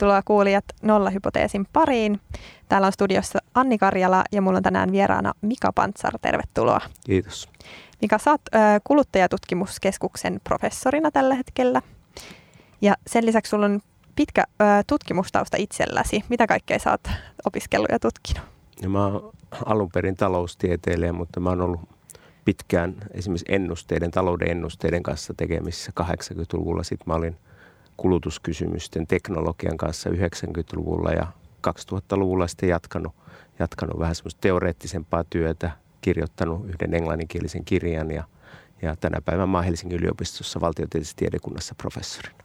Tervetuloa 0.00 0.22
kuulijat 0.24 0.64
Nollahypoteesin 0.82 1.66
pariin. 1.72 2.20
Täällä 2.68 2.86
on 2.86 2.92
studiossa 2.92 3.38
Anni 3.54 3.78
Karjala 3.78 4.24
ja 4.32 4.42
mulla 4.42 4.56
on 4.56 4.62
tänään 4.62 4.92
vieraana 4.92 5.32
Mika 5.40 5.72
Pantsar. 5.72 6.12
Tervetuloa. 6.22 6.80
Kiitos. 7.04 7.48
Mika, 8.00 8.18
sä 8.18 8.30
oot 8.30 8.40
kuluttajatutkimuskeskuksen 8.84 10.40
professorina 10.44 11.10
tällä 11.10 11.34
hetkellä. 11.34 11.82
Ja 12.80 12.94
sen 13.06 13.26
lisäksi 13.26 13.50
sulla 13.50 13.66
on 13.66 13.80
pitkä 14.16 14.44
tutkimustausta 14.86 15.56
itselläsi. 15.56 16.24
Mitä 16.28 16.46
kaikkea 16.46 16.78
sä 16.78 16.90
oot 16.90 17.08
opiskellut 17.44 17.90
ja 17.90 17.98
tutkinut? 17.98 18.48
Ja 18.82 18.88
mä 18.88 19.06
oon 19.06 19.32
alun 19.66 19.90
perin 19.94 20.16
taloustieteilijä, 20.16 21.12
mutta 21.12 21.40
mä 21.40 21.48
oon 21.48 21.60
ollut 21.60 21.88
pitkään 22.44 22.96
esimerkiksi 23.14 23.46
ennusteiden, 23.48 24.10
talouden 24.10 24.50
ennusteiden 24.50 25.02
kanssa 25.02 25.34
tekemissä 25.36 25.92
80-luvulla. 26.00 26.82
Sitten 26.82 27.04
mä 27.06 27.14
olin 27.14 27.36
kulutuskysymysten 28.00 29.06
teknologian 29.06 29.76
kanssa 29.76 30.10
90-luvulla 30.10 31.10
ja 31.10 31.26
2000-luvulla 31.68 32.46
sitten 32.46 32.68
jatkanut, 32.68 33.14
jatkanut 33.58 33.98
vähän 33.98 34.14
semmoista 34.14 34.40
teoreettisempaa 34.40 35.24
työtä, 35.24 35.70
kirjoittanut 36.00 36.66
yhden 36.66 36.94
englanninkielisen 36.94 37.64
kirjan 37.64 38.10
ja, 38.10 38.24
ja 38.82 38.96
tänä 38.96 39.20
päivänä 39.24 39.52
oon 39.52 39.64
Helsingin 39.64 39.98
yliopistossa 39.98 40.60
valtiotieteellisessä 40.60 41.16
tiedekunnassa 41.16 41.74
professorina. 41.74 42.44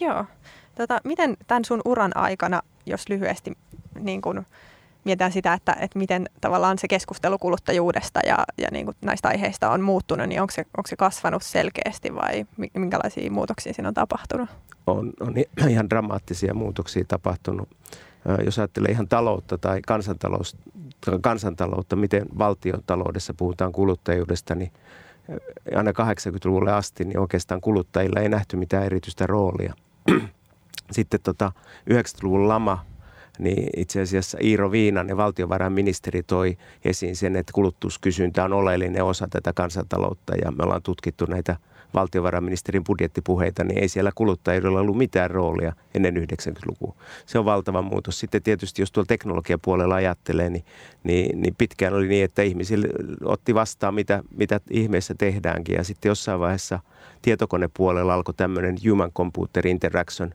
Joo. 0.00 0.24
Tota, 0.74 1.00
miten 1.04 1.36
tämän 1.46 1.64
sun 1.64 1.80
uran 1.84 2.16
aikana, 2.16 2.62
jos 2.86 3.08
lyhyesti 3.08 3.52
niin 4.00 4.22
kun 4.22 4.46
mietitään 5.04 5.32
sitä, 5.32 5.52
että, 5.52 5.76
että 5.80 5.98
miten 5.98 6.28
tavallaan 6.40 6.78
se 6.78 6.88
keskustelu 6.88 7.38
kuluttajuudesta 7.38 8.20
ja, 8.26 8.38
ja 8.58 8.68
niin 8.72 8.84
kuin 8.84 8.96
näistä 9.00 9.28
aiheista 9.28 9.70
on 9.70 9.80
muuttunut, 9.80 10.28
niin 10.28 10.40
onko 10.40 10.50
se, 10.50 10.60
onko 10.60 10.86
se 10.86 10.96
kasvanut 10.96 11.42
selkeästi 11.42 12.14
vai 12.14 12.46
minkälaisia 12.74 13.30
muutoksia 13.30 13.72
siinä 13.74 13.88
on 13.88 13.94
tapahtunut? 13.94 14.48
On, 14.86 15.12
on 15.20 15.34
ihan 15.70 15.90
dramaattisia 15.90 16.54
muutoksia 16.54 17.04
tapahtunut. 17.08 17.68
Jos 18.44 18.58
ajattelee 18.58 18.92
ihan 18.92 19.08
taloutta 19.08 19.58
tai 19.58 19.80
kansantalous, 19.86 20.56
kansantaloutta, 21.20 21.96
miten 21.96 22.26
valtiotaloudessa 22.38 23.34
puhutaan 23.34 23.72
kuluttajuudesta, 23.72 24.54
niin 24.54 24.72
aina 25.76 25.90
80-luvulle 25.90 26.72
asti 26.72 27.04
niin 27.04 27.18
oikeastaan 27.18 27.60
kuluttajilla 27.60 28.20
ei 28.20 28.28
nähty 28.28 28.56
mitään 28.56 28.84
erityistä 28.84 29.26
roolia. 29.26 29.74
Sitten 30.90 31.20
tota 31.22 31.52
90-luvun 31.90 32.48
lama 32.48 32.84
niin 33.40 33.70
itse 33.76 34.00
asiassa 34.00 34.38
Iiro 34.42 34.70
Viinanen, 34.70 35.16
valtiovarainministeri, 35.16 36.22
toi 36.22 36.58
esiin 36.84 37.16
sen, 37.16 37.36
että 37.36 37.52
kulutuskysyntä 37.52 38.44
on 38.44 38.52
oleellinen 38.52 39.04
osa 39.04 39.28
tätä 39.30 39.52
kansantaloutta 39.52 40.36
ja 40.44 40.52
me 40.52 40.64
ollaan 40.64 40.82
tutkittu 40.82 41.24
näitä 41.28 41.56
valtiovarainministerin 41.94 42.84
budjettipuheita, 42.84 43.64
niin 43.64 43.78
ei 43.78 43.88
siellä 43.88 44.12
kuluttajilla 44.14 44.80
ollut 44.80 44.96
mitään 44.96 45.30
roolia 45.30 45.72
ennen 45.94 46.16
90-lukua. 46.16 46.94
Se 47.26 47.38
on 47.38 47.44
valtava 47.44 47.82
muutos. 47.82 48.20
Sitten 48.20 48.42
tietysti, 48.42 48.82
jos 48.82 48.92
tuolla 48.92 49.06
teknologiapuolella 49.06 49.94
ajattelee, 49.94 50.50
niin, 50.50 50.64
niin, 51.04 51.40
niin 51.40 51.54
pitkään 51.58 51.94
oli 51.94 52.08
niin, 52.08 52.24
että 52.24 52.42
ihmisille 52.42 52.88
otti 53.24 53.54
vastaan, 53.54 53.94
mitä, 53.94 54.22
mitä 54.36 54.60
ihmeessä 54.70 55.14
tehdäänkin. 55.14 55.74
Ja 55.74 55.84
sitten 55.84 56.08
jossain 56.08 56.40
vaiheessa 56.40 56.80
tietokonepuolella 57.22 58.14
alkoi 58.14 58.34
tämmöinen 58.34 58.76
human 58.90 59.12
computer 59.12 59.66
interaction 59.66 60.34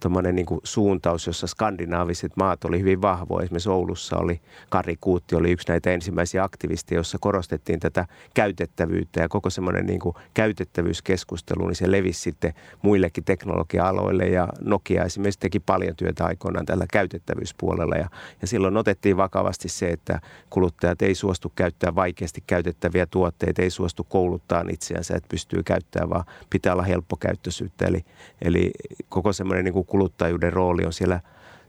tuommoinen 0.00 0.34
niin 0.34 0.46
suuntaus, 0.64 1.26
jossa 1.26 1.46
skandinaaviset 1.46 2.32
maat 2.36 2.64
oli 2.64 2.78
hyvin 2.78 3.02
vahvoja. 3.02 3.44
Esimerkiksi 3.44 3.70
Oulussa 3.70 4.16
oli 4.16 4.40
Kari 4.68 4.96
Kuutti, 5.00 5.36
oli 5.36 5.52
yksi 5.52 5.68
näitä 5.68 5.90
ensimmäisiä 5.90 6.44
aktivisteja, 6.44 6.98
jossa 6.98 7.18
korostettiin 7.20 7.80
tätä 7.80 8.06
käytettävyyttä 8.34 9.20
ja 9.20 9.28
koko 9.28 9.50
semmoinen 9.50 9.86
niin 9.86 10.00
käytettävyyskeskustelu, 10.34 11.66
niin 11.66 11.76
se 11.76 11.90
levisi 11.90 12.20
sitten 12.20 12.54
muillekin 12.82 13.24
teknologia-aloille 13.24 14.24
ja 14.24 14.48
Nokia 14.60 15.04
esimerkiksi 15.04 15.40
teki 15.40 15.60
paljon 15.60 15.96
työtä 15.96 16.24
aikoinaan 16.24 16.66
tällä 16.66 16.86
käytettävyyspuolella 16.92 17.96
ja, 17.96 18.10
ja 18.40 18.46
silloin 18.46 18.76
otettiin 18.76 19.16
vakavasti 19.16 19.68
se, 19.68 19.88
että 19.88 20.20
kuluttajat 20.50 21.02
ei 21.02 21.14
suostu 21.14 21.52
käyttää 21.56 21.94
vaikeasti 21.94 22.44
käytettäviä 22.46 23.06
tuotteita, 23.06 23.62
ei 23.62 23.70
suostu 23.70 24.04
kouluttaa 24.04 24.64
itseänsä, 24.70 25.16
että 25.16 25.28
pystyy 25.28 25.62
käyttämään, 25.62 26.10
vaan 26.10 26.24
pitää 26.50 26.72
olla 26.72 26.82
helppokäyttöisyyttä. 26.82 27.86
Eli, 27.86 28.04
eli 28.42 28.70
koko 29.08 29.32
semmoinen 29.32 29.64
niin 29.64 29.86
kuluttajuuden 29.90 30.52
rooli 30.52 30.86
on 30.86 30.92
siellä, 30.92 31.20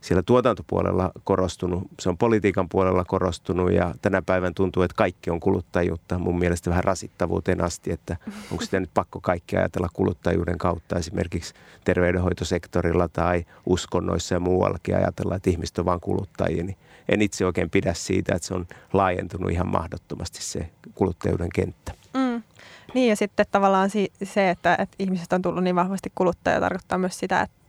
siellä 0.02 0.24
tuotantopuolella 0.24 1.12
korostunut, 1.24 1.84
se 2.00 2.10
on 2.10 2.18
politiikan 2.18 2.70
puolella 2.70 3.06
korostunut 3.06 3.72
ja 3.72 3.94
tänä 4.02 4.22
päivän 4.22 4.54
tuntuu, 4.54 4.84
että 4.84 4.96
kaikki 4.98 5.30
on 5.30 5.40
kuluttajuutta 5.40 6.20
mun 6.20 6.40
mielestä 6.40 6.70
vähän 6.70 6.84
rasittavuuteen 6.84 7.64
asti, 7.64 7.92
että 7.92 8.18
onko 8.52 8.64
sitä 8.66 8.80
nyt 8.80 8.90
pakko 8.94 9.22
kaikki 9.22 9.58
ajatella 9.58 9.90
kuluttajuuden 9.94 10.58
kautta 10.58 10.98
esimerkiksi 10.98 11.54
terveydenhoitosektorilla 11.84 13.08
tai 13.08 13.46
uskonnoissa 13.66 14.36
ja 14.36 14.40
muuallakin 14.40 14.96
ajatella, 14.96 15.36
että 15.36 15.50
ihmiset 15.50 15.78
on 15.78 15.86
vain 15.86 16.00
kuluttajia, 16.00 16.64
niin 16.64 16.78
en 17.10 17.22
itse 17.22 17.46
oikein 17.46 17.70
pidä 17.70 17.94
siitä, 17.94 18.36
että 18.36 18.48
se 18.48 18.54
on 18.54 18.68
laajentunut 18.94 19.52
ihan 19.52 19.68
mahdottomasti 19.68 20.44
se 20.44 20.70
kuluttajuuden 20.96 21.50
kenttä. 21.56 21.94
Mm. 22.14 22.44
Niin 22.94 23.10
ja 23.10 23.16
sitten 23.16 23.46
tavallaan 23.52 23.90
se, 24.24 24.50
että, 24.50 24.76
että 24.80 24.96
ihmiset 25.00 25.34
on 25.34 25.42
tullut 25.42 25.64
niin 25.64 25.76
vahvasti 25.76 26.12
kuluttaja, 26.16 26.60
tarkoittaa 26.60 26.98
myös 26.98 27.20
sitä, 27.20 27.42
että 27.42 27.61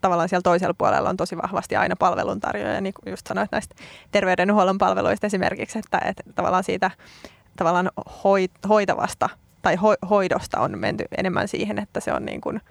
tavallaan 0.00 0.28
siellä 0.28 0.42
toisella 0.42 0.74
puolella 0.74 1.08
on 1.08 1.16
tosi 1.16 1.36
vahvasti 1.36 1.76
aina 1.76 1.96
palveluntarjoaja, 1.96 2.80
niin 2.80 2.94
kuin 2.94 3.10
just 3.10 3.26
sanoit 3.26 3.52
näistä 3.52 3.74
terveydenhuollon 4.10 4.78
palveluista 4.78 5.26
esimerkiksi, 5.26 5.78
että, 5.78 6.00
että 6.04 6.22
tavallaan 6.34 6.64
siitä 6.64 6.90
tavallaan 7.56 7.90
hoitavasta 8.68 9.28
tai 9.62 9.76
hoidosta 10.10 10.60
on 10.60 10.78
menty 10.78 11.04
enemmän 11.18 11.48
siihen, 11.48 11.78
että 11.78 12.00
se 12.00 12.12
on 12.12 12.24
niin 12.24 12.40
kuin– 12.40 12.60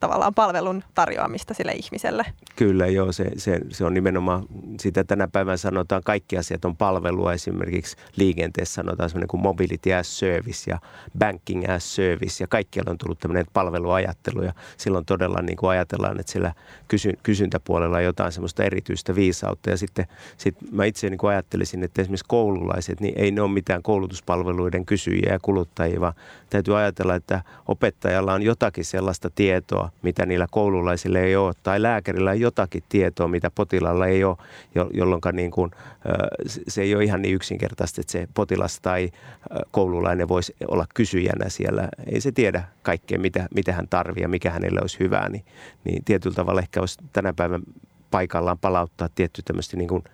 tavallaan 0.00 0.34
palvelun 0.34 0.82
tarjoamista 0.94 1.54
sille 1.54 1.72
ihmiselle. 1.72 2.24
Kyllä 2.56 2.86
joo, 2.86 3.12
se, 3.12 3.30
se, 3.36 3.60
se 3.70 3.84
on 3.84 3.94
nimenomaan, 3.94 4.46
sitä 4.80 5.04
tänä 5.04 5.28
päivänä 5.28 5.56
sanotaan, 5.56 6.02
kaikki 6.04 6.38
asiat 6.38 6.64
on 6.64 6.76
palvelua. 6.76 7.32
Esimerkiksi 7.32 7.96
liikenteessä 8.16 8.74
sanotaan 8.74 9.10
semmoinen 9.10 9.28
kuin 9.28 9.42
mobility 9.42 9.92
as 9.92 10.18
service 10.18 10.70
ja 10.70 10.78
banking 11.18 11.70
as 11.70 11.94
service 11.94 12.44
ja 12.44 12.48
kaikkialla 12.48 12.90
on 12.90 12.98
tullut 12.98 13.18
tämmöinen 13.18 13.46
palveluajattelu 13.52 14.42
ja 14.42 14.52
silloin 14.76 15.04
todella 15.04 15.42
niin 15.42 15.56
kuin 15.56 15.70
ajatellaan, 15.70 16.20
että 16.20 16.32
sillä 16.32 16.52
kysy, 16.88 17.12
kysyntäpuolella 17.22 17.96
on 17.96 18.04
jotain 18.04 18.32
semmoista 18.32 18.64
erityistä 18.64 19.14
viisautta 19.14 19.70
ja 19.70 19.76
sitten 19.76 20.06
sit 20.36 20.56
mä 20.72 20.84
itse 20.84 21.10
niin 21.10 21.18
kuin 21.18 21.30
ajattelisin, 21.30 21.84
että 21.84 22.02
esimerkiksi 22.02 22.24
koululaiset, 22.28 23.00
niin 23.00 23.14
ei 23.16 23.30
ne 23.30 23.40
ole 23.40 23.50
mitään 23.50 23.82
koulutuspalveluiden 23.82 24.86
kysyjiä 24.86 25.32
ja 25.32 25.38
kuluttajia, 25.42 26.00
vaan 26.00 26.14
täytyy 26.50 26.78
ajatella, 26.78 27.14
että 27.14 27.42
opettajalla 27.68 28.34
on 28.34 28.42
jotakin 28.42 28.84
sellaista 28.84 29.30
tietoa, 29.34 29.75
mitä 30.02 30.26
niillä 30.26 30.46
koululaisilla 30.50 31.18
ei 31.18 31.36
ole, 31.36 31.54
tai 31.62 31.82
lääkärillä 31.82 32.30
on 32.30 32.40
jotakin 32.40 32.82
tietoa, 32.88 33.28
mitä 33.28 33.50
potilaalla 33.50 34.06
ei 34.06 34.24
ole, 34.24 34.36
jolloin 34.94 35.20
niin 35.32 35.50
kuin, 35.50 35.70
se 36.68 36.82
ei 36.82 36.94
ole 36.94 37.04
ihan 37.04 37.22
niin 37.22 37.34
yksinkertaisesti, 37.34 38.00
että 38.00 38.12
se 38.12 38.28
potilas 38.34 38.80
tai 38.80 39.10
koululainen 39.70 40.28
voisi 40.28 40.56
olla 40.68 40.86
kysyjänä 40.94 41.48
siellä. 41.48 41.88
Ei 42.06 42.20
se 42.20 42.32
tiedä 42.32 42.64
kaikkea, 42.82 43.18
mitä, 43.18 43.48
mitä 43.54 43.72
hän 43.72 43.88
tarvitsee 43.88 44.22
ja 44.22 44.28
mikä 44.28 44.50
hänelle 44.50 44.80
olisi 44.80 45.00
hyvää, 45.00 45.28
niin, 45.28 45.44
niin 45.84 46.04
tietyllä 46.04 46.34
tavalla 46.34 46.60
ehkä 46.60 46.80
olisi 46.80 46.98
tänä 47.12 47.32
päivän 47.32 47.62
paikallaan 48.10 48.58
palauttaa 48.58 49.08
tietty 49.14 49.42
tämmöistä 49.42 49.76
niin 49.76 49.88
kuin 49.88 50.04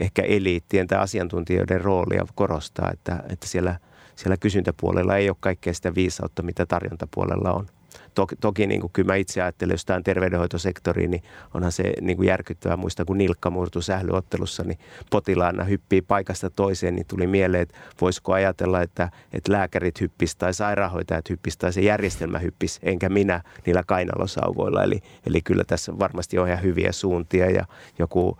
ehkä 0.00 0.22
eliittien 0.22 0.86
tai 0.86 0.98
asiantuntijoiden 0.98 1.80
roolia 1.80 2.26
korostaa, 2.34 2.90
että, 2.92 3.24
että 3.28 3.46
siellä, 3.46 3.78
siellä 4.16 4.36
kysyntäpuolella 4.36 5.16
ei 5.16 5.28
ole 5.28 5.36
kaikkea 5.40 5.74
sitä 5.74 5.94
viisautta, 5.94 6.42
mitä 6.42 6.66
tarjontapuolella 6.66 7.52
on. 7.52 7.66
Toki, 8.14 8.36
toki 8.36 8.66
niin 8.66 8.80
kuin 8.80 8.92
kyllä 8.92 9.06
mä 9.06 9.14
itse 9.14 9.42
ajattelen 9.42 9.74
jostain 9.74 10.04
terveydenhoitosektoriin, 10.04 11.10
niin 11.10 11.22
onhan 11.54 11.72
se 11.72 11.92
niin 12.00 12.16
kuin 12.16 12.26
järkyttävää. 12.28 12.76
Muista 12.76 13.04
kun 13.04 13.18
nilkka 13.18 13.50
murtui 13.50 13.82
sählyottelussa, 13.82 14.64
niin 14.64 14.78
potilaana 15.10 15.64
hyppii 15.64 16.02
paikasta 16.02 16.50
toiseen, 16.50 16.94
niin 16.94 17.06
tuli 17.06 17.26
mieleen, 17.26 17.62
että 17.62 17.78
voisiko 18.00 18.32
ajatella, 18.32 18.82
että, 18.82 19.10
että 19.32 19.52
lääkärit 19.52 20.00
hyppis 20.00 20.36
tai 20.36 20.54
sairaanhoitajat 20.54 21.30
hyppis 21.30 21.56
tai 21.56 21.72
se 21.72 21.80
järjestelmä 21.80 22.38
hyppis, 22.38 22.78
enkä 22.82 23.08
minä 23.08 23.42
niillä 23.66 23.82
kainalosauvoilla. 23.86 24.82
Eli, 24.82 25.00
eli 25.26 25.42
kyllä 25.42 25.64
tässä 25.64 25.98
varmasti 25.98 26.38
on 26.38 26.48
ihan 26.48 26.62
hyviä 26.62 26.92
suuntia 26.92 27.50
ja 27.50 27.64
joku 27.98 28.38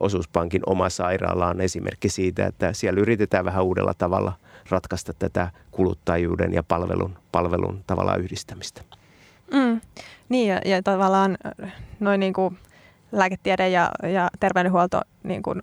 osuuspankin 0.00 0.62
oma 0.66 0.88
sairaala 0.88 1.48
on 1.48 1.60
esimerkki 1.60 2.08
siitä, 2.08 2.46
että 2.46 2.72
siellä 2.72 3.00
yritetään 3.00 3.44
vähän 3.44 3.64
uudella 3.64 3.94
tavalla 3.94 4.32
ratkaista 4.68 5.12
tätä 5.14 5.50
kuluttajuuden 5.70 6.54
ja 6.54 6.62
palvelun, 6.62 7.18
palvelun 7.32 7.84
tavallaan 7.86 8.20
yhdistämistä. 8.20 8.82
Mm. 9.52 9.80
Niin 10.28 10.48
ja, 10.48 10.60
ja 10.64 10.82
tavallaan 10.82 11.38
noin 12.00 12.20
niin 12.20 12.32
kuin 12.32 12.58
lääketiede 13.12 13.68
ja, 13.68 13.90
ja 14.02 14.30
terveydenhuolto 14.40 15.00
niin 15.22 15.42
kuin 15.42 15.62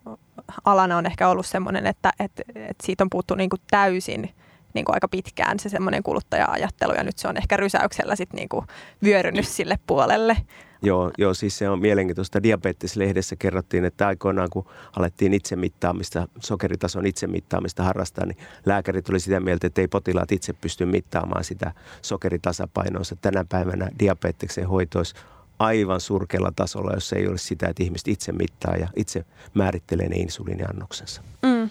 alana 0.66 0.98
on 0.98 1.06
ehkä 1.06 1.30
ollut 1.30 1.46
sellainen, 1.46 1.88
että, 1.88 2.12
että, 2.20 2.44
että 2.56 2.86
siitä 2.86 3.04
on 3.04 3.10
puuttu 3.10 3.36
niin 3.36 3.50
kuin 3.50 3.62
täysin 3.72 4.30
niin 4.74 4.86
kuin 4.86 4.96
aika 4.96 5.08
pitkään 5.08 5.60
se 5.60 5.70
semmoinen 5.70 6.04
kuluttaja-ajattelu 6.04 6.94
ja 6.94 7.04
nyt 7.04 7.18
se 7.18 7.28
on 7.28 7.38
ehkä 7.38 7.58
rysäyksellä 7.58 8.16
sitten 8.16 8.38
niin 8.38 8.50
kuin 8.50 8.68
vyörynyt 9.04 9.48
sille 9.48 9.80
puolelle. 9.88 10.38
Joo, 10.82 11.12
joo, 11.18 11.34
siis 11.34 11.58
se 11.58 11.70
on 11.70 11.80
mielenkiintoista. 11.80 12.44
Diabeteslehdessä 12.44 13.36
kerrottiin, 13.36 13.86
että 13.86 14.08
aikoinaan 14.08 14.50
kun 14.50 14.66
alettiin 14.98 15.34
itsemittaamista, 15.34 16.28
sokeritason 16.40 17.06
itsemittaamista 17.06 17.84
harrastaa, 17.84 18.26
niin 18.26 18.38
lääkärit 18.66 19.06
tuli 19.06 19.20
sitä 19.20 19.40
mieltä, 19.40 19.68
että 19.68 19.82
ei 19.82 19.88
potilaat 19.88 20.32
itse 20.32 20.54
pysty 20.54 20.86
mittaamaan 20.86 21.44
sitä 21.44 21.72
sokeritasapainoa. 22.02 23.02
Tänä 23.22 23.46
päivänä 23.50 23.90
diabeteksen 24.00 24.68
hoito 24.68 25.00
olisi 25.00 25.16
aivan 25.60 26.00
surkealla 26.00 26.52
tasolla, 26.56 26.94
jos 26.94 27.14
ei 27.14 27.28
ole 27.28 27.38
sitä, 27.38 27.68
että 27.68 27.84
ihmiset 27.84 28.08
itse 28.08 28.32
mittaa 28.32 28.76
ja 28.76 28.88
itse 28.96 29.26
määrittelee 29.54 30.10
ne 30.10 30.16
insuliiniannoksensa. 30.16 31.22
Mm. 31.44 31.70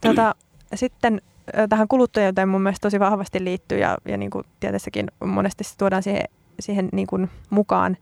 Tota, 0.00 0.34
sitten 0.74 1.22
tähän 1.68 1.88
kuluttajuuteen 1.88 2.48
mun 2.48 2.62
mielestä 2.62 2.86
tosi 2.86 3.00
vahvasti 3.00 3.44
liittyy 3.44 3.78
ja, 3.78 3.98
ja 4.04 4.16
niin 4.16 4.30
kuin 4.30 4.44
tietystikin 4.60 5.06
monesti 5.24 5.64
se 5.64 5.76
tuodaan 5.78 6.02
siihen, 6.02 6.24
siihen 6.60 6.88
niin 6.92 7.06
kuin 7.06 7.30
mukaan 7.50 7.96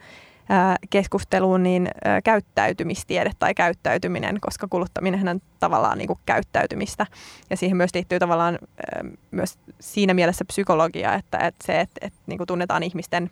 keskusteluun, 0.90 1.62
niin 1.62 1.88
käyttäytymistiede 2.24 3.30
tai 3.38 3.54
käyttäytyminen, 3.54 4.38
koska 4.40 4.68
kuluttaminen 4.68 5.28
on 5.28 5.40
tavallaan 5.60 5.98
niin 5.98 6.06
kuin 6.06 6.18
käyttäytymistä. 6.26 7.06
Ja 7.50 7.56
siihen 7.56 7.76
myös 7.76 7.90
liittyy 7.94 8.18
tavallaan 8.18 8.58
myös 9.30 9.58
siinä 9.80 10.14
mielessä 10.14 10.44
psykologia, 10.44 11.14
että, 11.14 11.38
että 11.38 11.66
se, 11.66 11.80
että, 11.80 12.06
että 12.06 12.18
niin 12.26 12.38
kuin 12.38 12.46
tunnetaan 12.46 12.82
ihmisten 12.82 13.30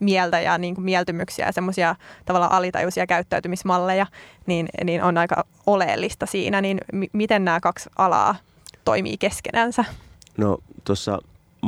mieltä 0.00 0.40
ja 0.40 0.58
niin 0.58 0.74
kuin 0.74 0.84
mieltymyksiä 0.84 1.46
ja 1.46 1.52
semmoisia 1.52 1.94
tavallaan 2.24 2.52
alitajuisia 2.52 3.06
käyttäytymismalleja, 3.06 4.06
niin, 4.46 4.68
niin 4.84 5.02
on 5.02 5.18
aika 5.18 5.44
oleellista 5.66 6.26
siinä. 6.26 6.60
Niin 6.60 6.80
miten 7.12 7.44
nämä 7.44 7.60
kaksi 7.60 7.90
alaa 7.98 8.36
toimii 8.84 9.18
keskenänsä? 9.18 9.84
No 10.36 10.58
tuossa 10.84 11.18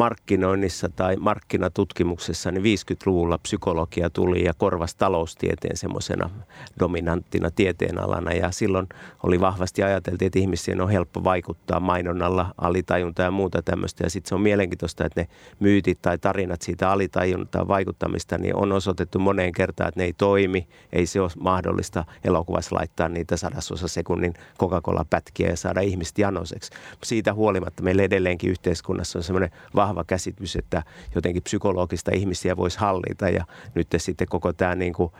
markkinoinnissa 0.00 0.88
tai 0.88 1.16
markkinatutkimuksessa 1.16 2.50
niin 2.50 2.78
50-luvulla 2.78 3.38
psykologia 3.38 4.10
tuli 4.10 4.44
ja 4.44 4.54
korvasi 4.54 4.96
taloustieteen 4.96 5.76
semmoisena 5.76 6.30
dominanttina 6.78 7.50
tieteenalana. 7.50 8.32
Ja 8.32 8.50
silloin 8.50 8.88
oli 9.22 9.40
vahvasti 9.40 9.82
ajateltiin, 9.82 10.26
että 10.26 10.38
ihmisiin 10.38 10.80
on 10.80 10.90
helppo 10.90 11.24
vaikuttaa 11.24 11.80
mainonnalla, 11.80 12.54
alitajunta 12.58 13.22
ja 13.22 13.30
muuta 13.30 13.62
tämmöistä. 13.62 14.04
Ja 14.04 14.10
sitten 14.10 14.28
se 14.28 14.34
on 14.34 14.40
mielenkiintoista, 14.40 15.04
että 15.04 15.20
ne 15.20 15.28
myytit 15.60 16.02
tai 16.02 16.18
tarinat 16.18 16.62
siitä 16.62 16.90
alitajuntaa 16.90 17.68
vaikuttamista 17.68 18.38
niin 18.38 18.56
on 18.56 18.72
osoitettu 18.72 19.18
moneen 19.18 19.52
kertaan, 19.52 19.88
että 19.88 20.00
ne 20.00 20.04
ei 20.04 20.12
toimi, 20.12 20.68
ei 20.92 21.06
se 21.06 21.20
ole 21.20 21.30
mahdollista 21.40 22.04
elokuvassa 22.24 22.76
laittaa 22.76 23.08
niitä 23.08 23.36
sadasosa 23.36 23.88
sekunnin 23.88 24.34
Coca-Cola-pätkiä 24.58 25.48
ja 25.48 25.56
saada 25.56 25.80
ihmiset 25.80 26.18
janoseksi. 26.18 26.72
Siitä 27.04 27.34
huolimatta 27.34 27.82
meillä 27.82 28.02
edelleenkin 28.02 28.50
yhteiskunnassa 28.50 29.18
on 29.18 29.22
semmoinen 29.22 29.50
vahva 29.74 29.89
käsitys, 30.06 30.56
että 30.56 30.82
jotenkin 31.14 31.42
psykologista 31.42 32.10
ihmisiä 32.14 32.56
voisi 32.56 32.78
hallita. 32.78 33.28
Ja 33.28 33.44
nyt 33.74 33.88
sitten 33.96 34.28
koko 34.28 34.52
tämä 34.52 34.74
niin 34.74 34.92
kuin 34.92 35.12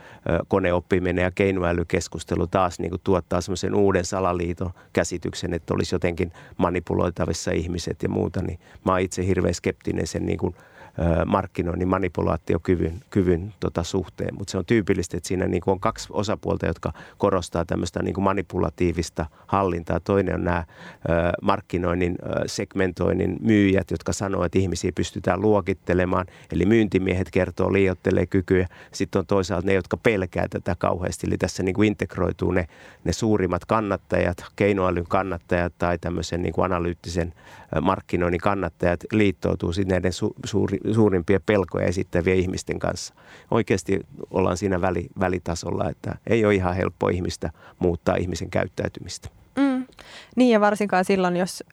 koneoppiminen 0.47 1.23
ja 1.23 1.31
keinoälykeskustelu 1.31 2.47
taas 2.47 2.79
niin 2.79 2.89
kuin 2.89 3.01
tuottaa 3.03 3.41
semmoisen 3.41 3.75
uuden 3.75 4.05
salaliiton 4.05 4.71
käsityksen, 4.93 5.53
että 5.53 5.73
olisi 5.73 5.95
jotenkin 5.95 6.31
manipuloitavissa 6.57 7.51
ihmiset 7.51 8.03
ja 8.03 8.09
muuta, 8.09 8.41
niin 8.41 8.59
mä 8.85 8.91
oon 8.91 9.01
itse 9.01 9.25
hirveän 9.25 9.53
skeptinen 9.53 10.07
sen 10.07 10.25
niin 10.25 10.37
kuin 10.37 10.55
markkinoinnin 11.25 11.87
manipulaatiokyvyn 11.87 12.93
kyvyn, 13.09 13.53
tota, 13.59 13.83
suhteen. 13.83 14.35
Mutta 14.37 14.51
se 14.51 14.57
on 14.57 14.65
tyypillistä, 14.65 15.17
että 15.17 15.27
siinä 15.27 15.47
niin 15.47 15.61
kuin 15.61 15.71
on 15.71 15.79
kaksi 15.79 16.07
osapuolta, 16.11 16.65
jotka 16.65 16.93
korostaa 17.17 17.65
tämmöistä 17.65 18.03
niin 18.03 18.23
manipulatiivista 18.23 19.25
hallintaa. 19.47 19.99
Toinen 19.99 20.35
on 20.35 20.43
nämä 20.43 20.63
markkinoinnin 21.41 22.15
segmentoinnin 22.45 23.37
myyjät, 23.41 23.91
jotka 23.91 24.13
sanoo, 24.13 24.43
että 24.45 24.59
ihmisiä 24.59 24.91
pystytään 24.95 25.41
luokittelemaan. 25.41 26.25
Eli 26.51 26.65
myyntimiehet 26.65 27.31
kertoo, 27.31 27.73
liiottelee 27.73 28.25
kykyjä. 28.25 28.67
Sitten 28.91 29.19
on 29.19 29.25
toisaalta 29.25 29.67
ne, 29.67 29.73
jotka 29.73 29.97
pelkää 29.97 30.47
tätä 30.49 30.75
kauheasti. 30.79 31.27
Eli 31.27 31.37
tässä 31.37 31.63
niin 31.63 31.75
kuin 31.75 31.87
integroituu 31.87 32.51
ne, 32.51 32.67
ne 33.03 33.13
suurimmat 33.13 33.65
kannattajat, 33.65 34.45
keinoälyn 34.55 35.07
kannattajat 35.07 35.73
tai 35.77 35.97
tämmöisen 35.97 36.41
niin 36.41 36.53
kuin 36.53 36.65
analyyttisen 36.65 37.33
markkinoinnin 37.81 38.41
kannattajat 38.41 38.99
liittoutuu 39.11 39.73
sitten 39.73 39.95
näiden 39.95 40.11
su- 40.11 40.33
suuri, 40.45 40.77
suurimpia 40.93 41.39
pelkoja 41.45 41.85
esittäviä 41.85 42.33
ihmisten 42.33 42.79
kanssa. 42.79 43.13
Oikeasti 43.51 43.99
ollaan 44.31 44.57
siinä 44.57 44.81
väli, 44.81 45.07
välitasolla, 45.19 45.89
että 45.89 46.15
ei 46.27 46.45
ole 46.45 46.55
ihan 46.55 46.75
helppo 46.75 47.09
ihmistä 47.09 47.49
muuttaa 47.79 48.15
ihmisen 48.15 48.49
käyttäytymistä. 48.49 49.29
Mm. 49.55 49.85
Niin 50.35 50.53
ja 50.53 50.61
varsinkaan 50.61 51.05
silloin, 51.05 51.37
jos, 51.37 51.63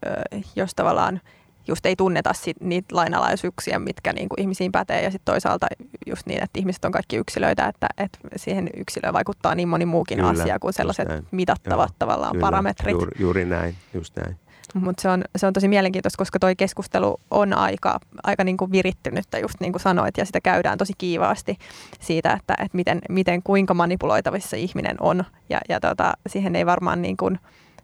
jos 0.56 0.74
tavallaan 0.74 1.20
just 1.68 1.86
ei 1.86 1.96
tunneta 1.96 2.32
sit 2.32 2.56
niitä 2.60 2.96
lainalaisuuksia, 2.96 3.78
mitkä 3.78 4.12
niin 4.12 4.28
kuin 4.28 4.40
ihmisiin 4.40 4.72
pätee. 4.72 5.02
Ja 5.02 5.10
sitten 5.10 5.32
toisaalta 5.32 5.66
just 6.06 6.26
niin, 6.26 6.42
että 6.42 6.58
ihmiset 6.58 6.84
on 6.84 6.92
kaikki 6.92 7.16
yksilöitä, 7.16 7.66
että, 7.66 7.88
että 7.98 8.18
siihen 8.36 8.70
yksilöön 8.76 9.14
vaikuttaa 9.14 9.54
niin 9.54 9.68
moni 9.68 9.86
muukin 9.86 10.18
kyllä, 10.18 10.30
asia 10.30 10.58
kuin 10.58 10.72
sellaiset 10.72 11.08
mitattavat 11.30 11.90
Joo, 11.90 11.96
tavallaan 11.98 12.32
kyllä, 12.32 12.40
parametrit. 12.42 12.92
Juuri, 12.92 13.16
juuri 13.18 13.44
näin, 13.44 13.74
just 13.94 14.16
näin. 14.16 14.36
Mutta 14.74 15.02
se 15.02 15.08
on, 15.08 15.24
se 15.36 15.46
on 15.46 15.52
tosi 15.52 15.68
mielenkiintoista, 15.68 16.18
koska 16.18 16.38
tuo 16.38 16.50
keskustelu 16.56 17.20
on 17.30 17.52
aika, 17.52 18.00
aika 18.22 18.44
niin 18.44 18.56
kuin 18.56 18.72
virittynyttä, 18.72 19.38
just 19.38 19.54
niin 19.60 19.72
kuin 19.72 19.82
sanoit, 19.82 20.16
ja 20.16 20.24
sitä 20.24 20.40
käydään 20.40 20.78
tosi 20.78 20.92
kiivaasti 20.98 21.56
siitä, 22.00 22.32
että, 22.32 22.54
että 22.58 22.76
miten, 22.76 23.00
miten, 23.08 23.42
kuinka 23.42 23.74
manipuloitavissa 23.74 24.56
ihminen 24.56 24.96
on. 25.00 25.24
Ja, 25.48 25.60
ja 25.68 25.80
tota, 25.80 26.12
siihen 26.26 26.56
ei 26.56 26.66
varmaan, 26.66 27.02
niin 27.02 27.16
kuin, 27.16 27.38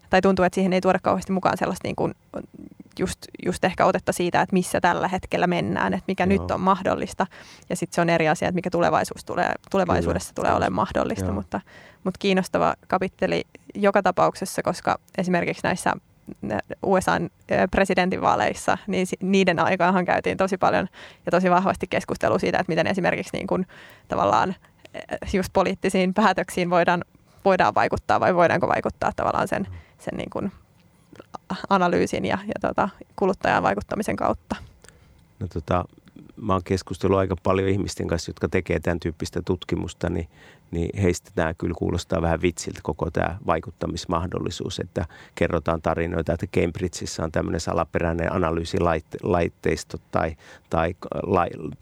tai 0.09 0.21
tuntuu, 0.21 0.45
että 0.45 0.55
siihen 0.55 0.73
ei 0.73 0.81
tuoda 0.81 0.99
kauheasti 0.99 1.31
mukaan 1.31 1.57
sellaista 1.57 1.87
niin 1.87 1.95
kuin 1.95 2.13
just, 2.99 3.19
just 3.45 3.63
ehkä 3.63 3.85
otetta 3.85 4.11
siitä, 4.11 4.41
että 4.41 4.53
missä 4.53 4.81
tällä 4.81 5.07
hetkellä 5.07 5.47
mennään, 5.47 5.93
että 5.93 6.03
mikä 6.07 6.25
no. 6.25 6.29
nyt 6.29 6.51
on 6.51 6.61
mahdollista. 6.61 7.27
Ja 7.69 7.75
sitten 7.75 7.95
se 7.95 8.01
on 8.01 8.09
eri 8.09 8.27
asia, 8.27 8.47
että 8.47 8.55
mikä 8.55 8.69
tulevaisuus 8.69 9.25
tulee, 9.25 9.51
tulevaisuudessa 9.71 10.33
Kyllä. 10.33 10.45
tulee 10.45 10.57
olemaan 10.57 10.73
mahdollista, 10.73 11.31
mutta, 11.31 11.61
mutta 12.03 12.17
kiinnostava 12.19 12.75
kapitteli 12.87 13.43
joka 13.75 14.03
tapauksessa, 14.03 14.63
koska 14.63 14.99
esimerkiksi 15.17 15.63
näissä 15.63 15.93
USAn 16.83 17.29
presidentinvaaleissa, 17.71 18.77
niin 18.87 19.07
niiden 19.21 19.59
aikaanhan 19.59 20.05
käytiin 20.05 20.37
tosi 20.37 20.57
paljon 20.57 20.87
ja 21.25 21.31
tosi 21.31 21.49
vahvasti 21.49 21.87
keskustelua 21.87 22.39
siitä, 22.39 22.59
että 22.59 22.71
miten 22.71 22.87
esimerkiksi 22.87 23.37
niin 23.37 23.47
kuin 23.47 23.67
tavallaan 24.07 24.55
just 25.33 25.49
poliittisiin 25.53 26.13
päätöksiin 26.13 26.69
voidaan, 26.69 27.03
voidaan 27.45 27.75
vaikuttaa 27.75 28.19
vai 28.19 28.35
voidaanko 28.35 28.67
vaikuttaa 28.67 29.11
tavallaan 29.15 29.47
sen, 29.47 29.67
sen 29.99 30.17
niin 30.17 30.29
kuin 30.29 30.51
analyysin 31.69 32.25
ja, 32.25 32.37
ja 32.47 32.53
tota, 32.61 32.89
kuluttajan 33.15 33.63
vaikuttamisen 33.63 34.15
kautta. 34.15 34.55
No 35.39 35.47
tota, 35.47 35.85
mä 36.35 36.53
oon 36.53 36.63
keskustellut 36.63 37.19
aika 37.19 37.35
paljon 37.43 37.69
ihmisten 37.69 38.07
kanssa, 38.07 38.29
jotka 38.29 38.47
tekee 38.47 38.79
tämän 38.79 38.99
tyyppistä 38.99 39.41
tutkimusta, 39.41 40.09
niin 40.09 40.27
niin 40.71 41.01
heistä 41.01 41.31
tämä 41.35 41.53
kyllä 41.53 41.75
kuulostaa 41.77 42.21
vähän 42.21 42.41
vitsiltä 42.41 42.79
koko 42.83 43.11
tämä 43.11 43.37
vaikuttamismahdollisuus, 43.45 44.79
että 44.79 45.05
kerrotaan 45.35 45.81
tarinoita, 45.81 46.33
että 46.33 46.47
Cambridgeissa 46.47 47.23
on 47.23 47.31
tämmöinen 47.31 47.61
salaperäinen 47.61 48.33
analyysilaitteisto 48.33 49.97
tai, 50.11 50.35
tai 50.69 50.95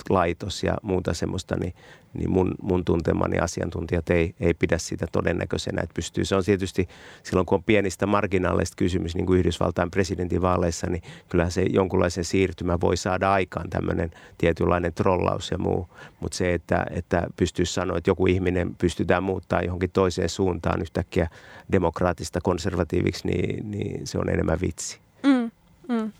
laitos 0.10 0.63
ja 0.63 0.78
muuta 0.82 1.13
semmoista, 1.13 1.56
niin 1.56 1.74
niin 2.13 2.32
mun, 2.32 2.55
mun 2.62 2.86
tuntemani 2.86 3.39
asiantuntijat 3.39 4.10
ei, 4.10 4.36
ei 4.39 4.53
pidä 4.53 4.77
sitä 4.77 5.05
todennäköisenä, 5.12 5.82
että 5.82 5.93
pystyy. 5.93 6.25
Se 6.25 6.36
on 6.36 6.43
tietysti 6.43 6.88
silloin, 7.24 7.46
kun 7.46 7.55
on 7.55 7.63
pienistä 7.63 8.05
marginaaleista 8.05 8.75
kysymys, 8.75 9.15
niin 9.15 9.25
kuin 9.25 9.39
Yhdysvaltain 9.39 9.91
presidentinvaaleissa, 9.91 10.88
niin 10.88 11.03
kyllähän 11.29 11.51
se 11.51 11.62
jonkunlaisen 11.62 12.24
siirtymä 12.24 12.82
voi 12.82 12.98
saada 12.98 13.34
aikaan 13.34 13.70
tämmöinen 13.70 14.12
tietynlainen 14.38 14.93
trollaus 14.93 15.51
ja 15.51 15.58
muu. 15.58 15.88
Mutta 16.20 16.38
se, 16.38 16.53
että, 16.53 16.86
että 16.89 17.27
pystyisi 17.36 17.74
sanoa, 17.74 17.98
että 17.98 18.10
joku 18.10 18.27
ihminen 18.27 18.75
pystytään 18.75 19.24
muuttaa 19.24 19.62
johonkin 19.62 19.91
toiseen 19.91 20.29
suuntaan 20.29 20.82
yhtäkkiä 20.82 21.27
demokraattista 21.72 22.41
konservatiiviksi, 22.41 23.27
niin, 23.27 23.72
niin 23.72 24.08
se 24.08 24.17
on 24.17 24.29
enemmän 24.29 24.62
vitsi. 24.62 25.00
Mm, 25.24 25.51
mm. 25.89 26.12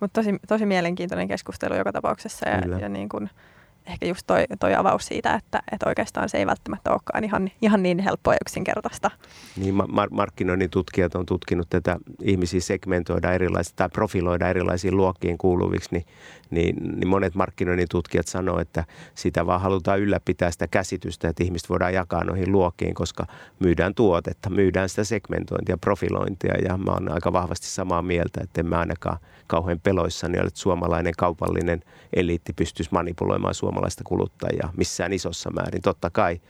Mutta 0.00 0.22
tosi, 0.22 0.38
tosi 0.48 0.66
mielenkiintoinen 0.66 1.28
keskustelu 1.28 1.74
joka 1.74 1.92
tapauksessa 1.92 2.48
ja, 2.48 2.78
ja 2.78 2.88
niin 2.88 3.08
kuin– 3.08 3.30
ehkä 3.86 4.06
just 4.06 4.22
toi, 4.26 4.44
toi 4.60 4.74
avaus 4.74 5.06
siitä, 5.06 5.34
että, 5.34 5.62
että 5.72 5.88
oikeastaan 5.88 6.28
se 6.28 6.38
ei 6.38 6.46
välttämättä 6.46 6.90
olekaan 6.90 7.24
ihan, 7.24 7.50
ihan 7.62 7.82
niin 7.82 7.98
helppoa 7.98 8.32
ja 8.32 8.38
yksinkertaista. 8.42 9.10
Niin, 9.56 9.74
mar- 9.74 10.10
markkinoinnin 10.10 10.70
tutkijat 10.70 11.14
on 11.14 11.26
tutkinut 11.26 11.66
tätä 11.70 11.96
ihmisiä 12.22 12.60
segmentoida 12.60 13.32
erilaisiin 13.32 13.76
tai 13.76 13.88
profiloida 13.88 14.48
erilaisiin 14.48 14.96
luokkiin 14.96 15.38
kuuluviksi, 15.38 15.88
niin, 15.92 16.04
niin, 16.50 16.76
niin 16.76 17.08
monet 17.08 17.34
markkinoinnin 17.34 17.88
tutkijat 17.90 18.26
sanoo, 18.26 18.60
että 18.60 18.84
sitä 19.14 19.46
vaan 19.46 19.60
halutaan 19.60 20.00
ylläpitää 20.00 20.50
sitä 20.50 20.66
käsitystä, 20.66 21.28
että 21.28 21.44
ihmiset 21.44 21.70
voidaan 21.70 21.94
jakaa 21.94 22.24
noihin 22.24 22.52
luokkiin, 22.52 22.94
koska 22.94 23.26
myydään 23.58 23.94
tuotetta, 23.94 24.50
myydään 24.50 24.88
sitä 24.88 25.04
segmentointia, 25.04 25.78
profilointia 25.78 26.54
ja 26.64 26.76
mä 26.76 26.90
oon 26.90 27.12
aika 27.12 27.32
vahvasti 27.32 27.66
samaa 27.66 28.02
mieltä, 28.02 28.40
että 28.42 28.60
en 28.60 28.66
mä 28.66 28.78
ainakaan 28.78 29.18
kauhean 29.46 29.80
peloissani 29.80 30.38
ole, 30.38 30.46
että 30.46 30.60
suomalainen 30.60 31.12
kaupallinen 31.18 31.82
eliitti 32.12 32.52
pystyisi 32.52 32.90
manipuloimaan 32.92 33.54
suomalaisia 33.54 33.73
suomalaista 33.74 34.04
kuluttajaa 34.04 34.72
missään 34.76 35.12
isossa 35.12 35.50
määrin. 35.50 35.82
Totta 35.82 36.10
kai 36.10 36.40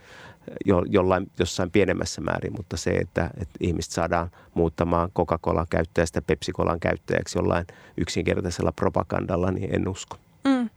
jo, 0.65 0.83
jollain, 0.89 1.31
jossain 1.39 1.71
pienemmässä 1.71 2.21
määrin, 2.21 2.53
mutta 2.57 2.77
se, 2.77 2.91
että, 2.91 3.31
että 3.41 3.55
ihmiset 3.61 3.93
saadaan 3.93 4.31
muuttamaan 4.55 5.11
Coca-Colan 5.11 5.67
käyttäjästä 5.71 6.23
Pepsi-Colan 6.23 6.81
käyttäjäksi 6.81 7.39
jollain 7.39 7.67
yksinkertaisella 7.97 8.73
propagandalla, 8.73 9.51
niin 9.51 9.75
en 9.75 9.89
usko. 9.89 10.17
Mm. 10.45 10.71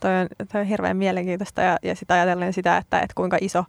Toi 0.00 0.10
on, 0.20 0.28
toi 0.52 0.60
on 0.60 0.66
hirveän 0.66 0.96
mielenkiintoista 0.96 1.62
ja, 1.62 1.78
ja 1.82 1.96
sitä 1.96 2.14
ajatellen 2.14 2.52
sitä, 2.52 2.76
että, 2.76 3.00
että 3.00 3.14
kuinka 3.14 3.38
iso 3.40 3.64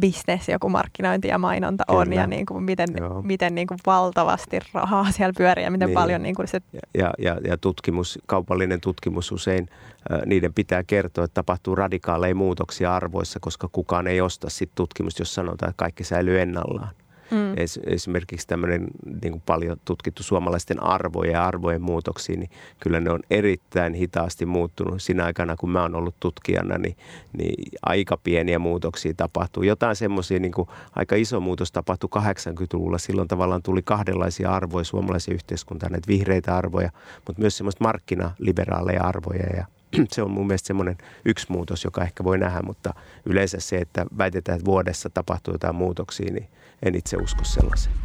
bisnes 0.00 0.48
joku 0.48 0.68
markkinointi 0.68 1.28
ja 1.28 1.38
mainonta 1.38 1.84
Kyllä. 1.88 2.00
on 2.00 2.12
ja 2.12 2.26
niin 2.26 2.46
kuin 2.46 2.64
miten, 2.64 2.88
miten 3.22 3.54
niin 3.54 3.66
kuin 3.66 3.78
valtavasti 3.86 4.58
rahaa 4.72 5.10
siellä 5.10 5.32
pyörii 5.36 5.64
ja 5.64 5.70
miten 5.70 5.88
niin. 5.88 5.94
paljon 5.94 6.22
niin 6.22 6.34
kuin 6.34 6.48
se... 6.48 6.60
Ja, 6.98 7.10
ja, 7.18 7.36
ja 7.44 7.56
tutkimus, 7.56 8.18
kaupallinen 8.26 8.80
tutkimus 8.80 9.32
usein, 9.32 9.68
äh, 10.12 10.20
niiden 10.26 10.54
pitää 10.54 10.82
kertoa, 10.82 11.24
että 11.24 11.34
tapahtuu 11.34 11.74
radikaaleja 11.74 12.34
muutoksia 12.34 12.94
arvoissa, 12.96 13.40
koska 13.40 13.68
kukaan 13.72 14.06
ei 14.06 14.20
osta 14.20 14.50
sit 14.50 14.70
tutkimusta, 14.74 15.22
jos 15.22 15.34
sanotaan, 15.34 15.70
että 15.70 15.78
kaikki 15.78 16.04
säilyy 16.04 16.40
ennallaan. 16.40 16.90
Mm. 17.30 17.54
Es, 17.56 17.80
esimerkiksi 17.86 18.46
tämmöinen 18.46 18.86
niin 19.22 19.32
kuin 19.32 19.42
paljon 19.46 19.76
tutkittu 19.84 20.22
suomalaisten 20.22 20.82
arvoja 20.82 21.30
ja 21.30 21.46
arvojen 21.46 21.82
muutoksia, 21.82 22.36
niin 22.36 22.50
kyllä 22.80 23.00
ne 23.00 23.10
on 23.10 23.20
erittäin 23.30 23.94
hitaasti 23.94 24.46
muuttunut. 24.46 25.02
Siinä 25.02 25.24
aikana, 25.24 25.56
kun 25.56 25.70
mä 25.70 25.82
oon 25.82 25.94
ollut 25.94 26.14
tutkijana, 26.20 26.78
niin, 26.78 26.96
niin 27.32 27.72
aika 27.82 28.16
pieniä 28.16 28.58
muutoksia 28.58 29.14
tapahtuu. 29.16 29.62
Jotain 29.62 29.96
semmoisia, 29.96 30.38
niin 30.38 30.52
kuin 30.52 30.68
aika 30.96 31.16
iso 31.16 31.40
muutos 31.40 31.72
tapahtui 31.72 32.10
80-luvulla. 32.16 32.98
Silloin 32.98 33.28
tavallaan 33.28 33.62
tuli 33.62 33.82
kahdenlaisia 33.82 34.50
arvoja 34.50 34.84
suomalaisen 34.84 35.34
yhteiskuntaan, 35.34 35.92
näitä 35.92 36.08
vihreitä 36.08 36.56
arvoja, 36.56 36.90
mutta 37.26 37.40
myös 37.40 37.56
semmoista 37.56 37.84
markkinaliberaaleja 37.84 39.02
arvoja 39.02 39.46
ja 39.56 39.66
se 40.12 40.22
on 40.22 40.30
mun 40.30 40.46
mielestä 40.46 40.66
semmoinen 40.66 40.98
yksi 41.24 41.46
muutos, 41.48 41.84
joka 41.84 42.02
ehkä 42.02 42.24
voi 42.24 42.38
nähdä, 42.38 42.62
mutta 42.62 42.94
yleensä 43.26 43.60
se, 43.60 43.76
että 43.76 44.06
väitetään, 44.18 44.56
että 44.56 44.66
vuodessa 44.66 45.10
tapahtuu 45.10 45.54
jotain 45.54 45.74
muutoksia, 45.74 46.32
niin 46.32 46.48
en 46.82 46.94
itse 46.94 47.16
usko 47.16 47.44
sellaiseen. 47.44 47.96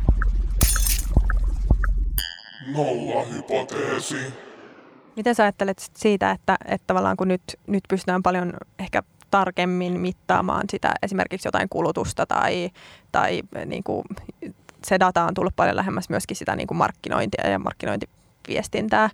Nolla 2.68 3.26
hypoteesi. 3.26 4.34
Miten 5.16 5.36
sä 5.36 5.44
ajattelet 5.44 5.92
siitä, 5.98 6.32
että, 6.32 6.58
että 6.66 6.88
tavallaan 6.88 7.18
kun 7.18 7.28
nyt, 7.28 7.42
nyt 7.68 7.84
pystytään 7.90 8.24
paljon 8.24 8.54
ehkä 8.80 9.04
tarkemmin 9.32 10.00
mittaamaan 10.00 10.66
sitä 10.72 10.94
esimerkiksi 11.04 11.48
jotain 11.48 11.70
kulutusta 11.70 12.26
tai, 12.26 12.70
tai 13.12 13.42
niin 13.66 13.84
kuin 13.84 14.04
se 14.86 15.00
data 15.00 15.24
on 15.24 15.34
tullut 15.34 15.56
paljon 15.56 15.76
lähemmäs 15.76 16.10
myöskin 16.10 16.38
sitä 16.38 16.56
niin 16.56 16.68
kuin 16.68 16.78
markkinointia 16.78 17.50
ja 17.50 17.60
markkinointiviestintää, 18.50 19.10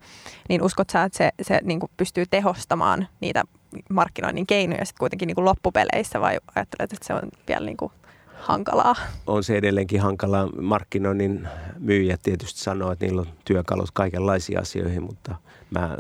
niin 0.50 0.62
uskot 0.62 0.90
sä, 0.90 1.04
että 1.04 1.18
se, 1.18 1.32
se 1.42 1.60
niin 1.64 1.80
kuin 1.80 1.92
pystyy 1.98 2.26
tehostamaan 2.26 3.08
niitä 3.22 3.44
markkinoinnin 3.90 4.48
keinoja 4.48 4.86
sitten 4.86 5.00
kuitenkin 5.00 5.28
niin 5.28 5.36
kuin 5.36 5.46
loppupeleissä 5.46 6.22
vai 6.22 6.40
ajattelet, 6.56 6.94
että 6.94 7.08
se 7.08 7.14
on 7.14 7.30
vielä 7.48 7.66
niin 7.66 7.78
kuin 7.78 7.92
hankalaa. 8.34 8.96
On 9.28 9.44
se 9.44 9.58
edelleenkin 9.58 10.02
hankalaa. 10.02 10.48
Markkinoinnin 10.62 11.48
myyjät 11.80 12.22
tietysti 12.24 12.60
sanoo, 12.60 12.92
että 12.92 13.06
niillä 13.06 13.22
on 13.22 13.28
työkalut 13.46 13.92
kaikenlaisiin 13.92 14.60
asioihin, 14.60 15.04
mutta 15.04 15.36
mä, 15.70 15.98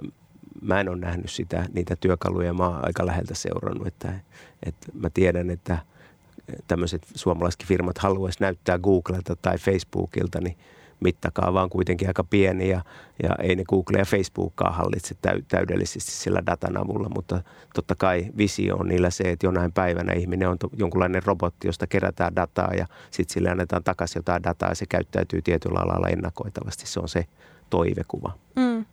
mä 0.61 0.79
en 0.79 0.89
ole 0.89 0.97
nähnyt 0.97 1.31
sitä, 1.31 1.65
niitä 1.73 1.95
työkaluja. 1.95 2.53
Mä 2.53 2.67
oon 2.67 2.85
aika 2.85 3.05
läheltä 3.05 3.35
seurannut, 3.35 3.87
että, 3.87 4.13
että 4.63 4.87
mä 4.93 5.09
tiedän, 5.09 5.49
että 5.49 5.77
tämmöiset 6.67 7.07
suomalaiset 7.15 7.65
firmat 7.65 7.97
haluaisi 7.97 8.41
näyttää 8.41 8.79
Googlelta 8.79 9.35
tai 9.35 9.57
Facebookilta, 9.57 10.41
niin– 10.41 10.57
mittakaava 10.99 11.63
on 11.63 11.69
kuitenkin 11.69 12.07
aika 12.07 12.23
pieni 12.23 12.69
ja, 12.69 12.81
ja 13.23 13.29
ei 13.39 13.55
ne 13.55 13.63
Google 13.63 13.97
ja 13.97 14.05
Facebookkaan 14.05 14.73
hallitse 14.73 15.15
täy, 15.21 15.41
täydellisesti 15.47 16.11
sillä 16.11 16.45
datan 16.45 16.77
avulla, 16.77 17.09
mutta 17.09 17.41
totta 17.73 17.95
kai 17.95 18.25
visio 18.37 18.75
on 18.75 18.87
niillä 18.87 19.09
se, 19.09 19.23
että 19.23 19.45
jonain 19.45 19.71
päivänä 19.71 20.13
ihminen 20.13 20.49
on 20.49 20.57
jonkunlainen 20.77 21.23
robotti, 21.23 21.67
josta 21.67 21.87
kerätään 21.87 22.35
dataa 22.35 22.73
ja 22.73 22.87
sitten 23.11 23.33
sille 23.33 23.49
annetaan 23.49 23.83
takaisin 23.83 24.19
jotain 24.19 24.43
dataa 24.43 24.69
ja 24.69 24.75
se 24.75 24.85
käyttäytyy 24.85 25.41
tietyllä 25.41 25.79
alalla 25.79 26.07
ennakoitavasti. 26.07 26.87
Se 26.87 26.99
on 26.99 27.09
se 27.09 27.25
toivekuva. 27.69 28.31
Mm. 28.55 28.85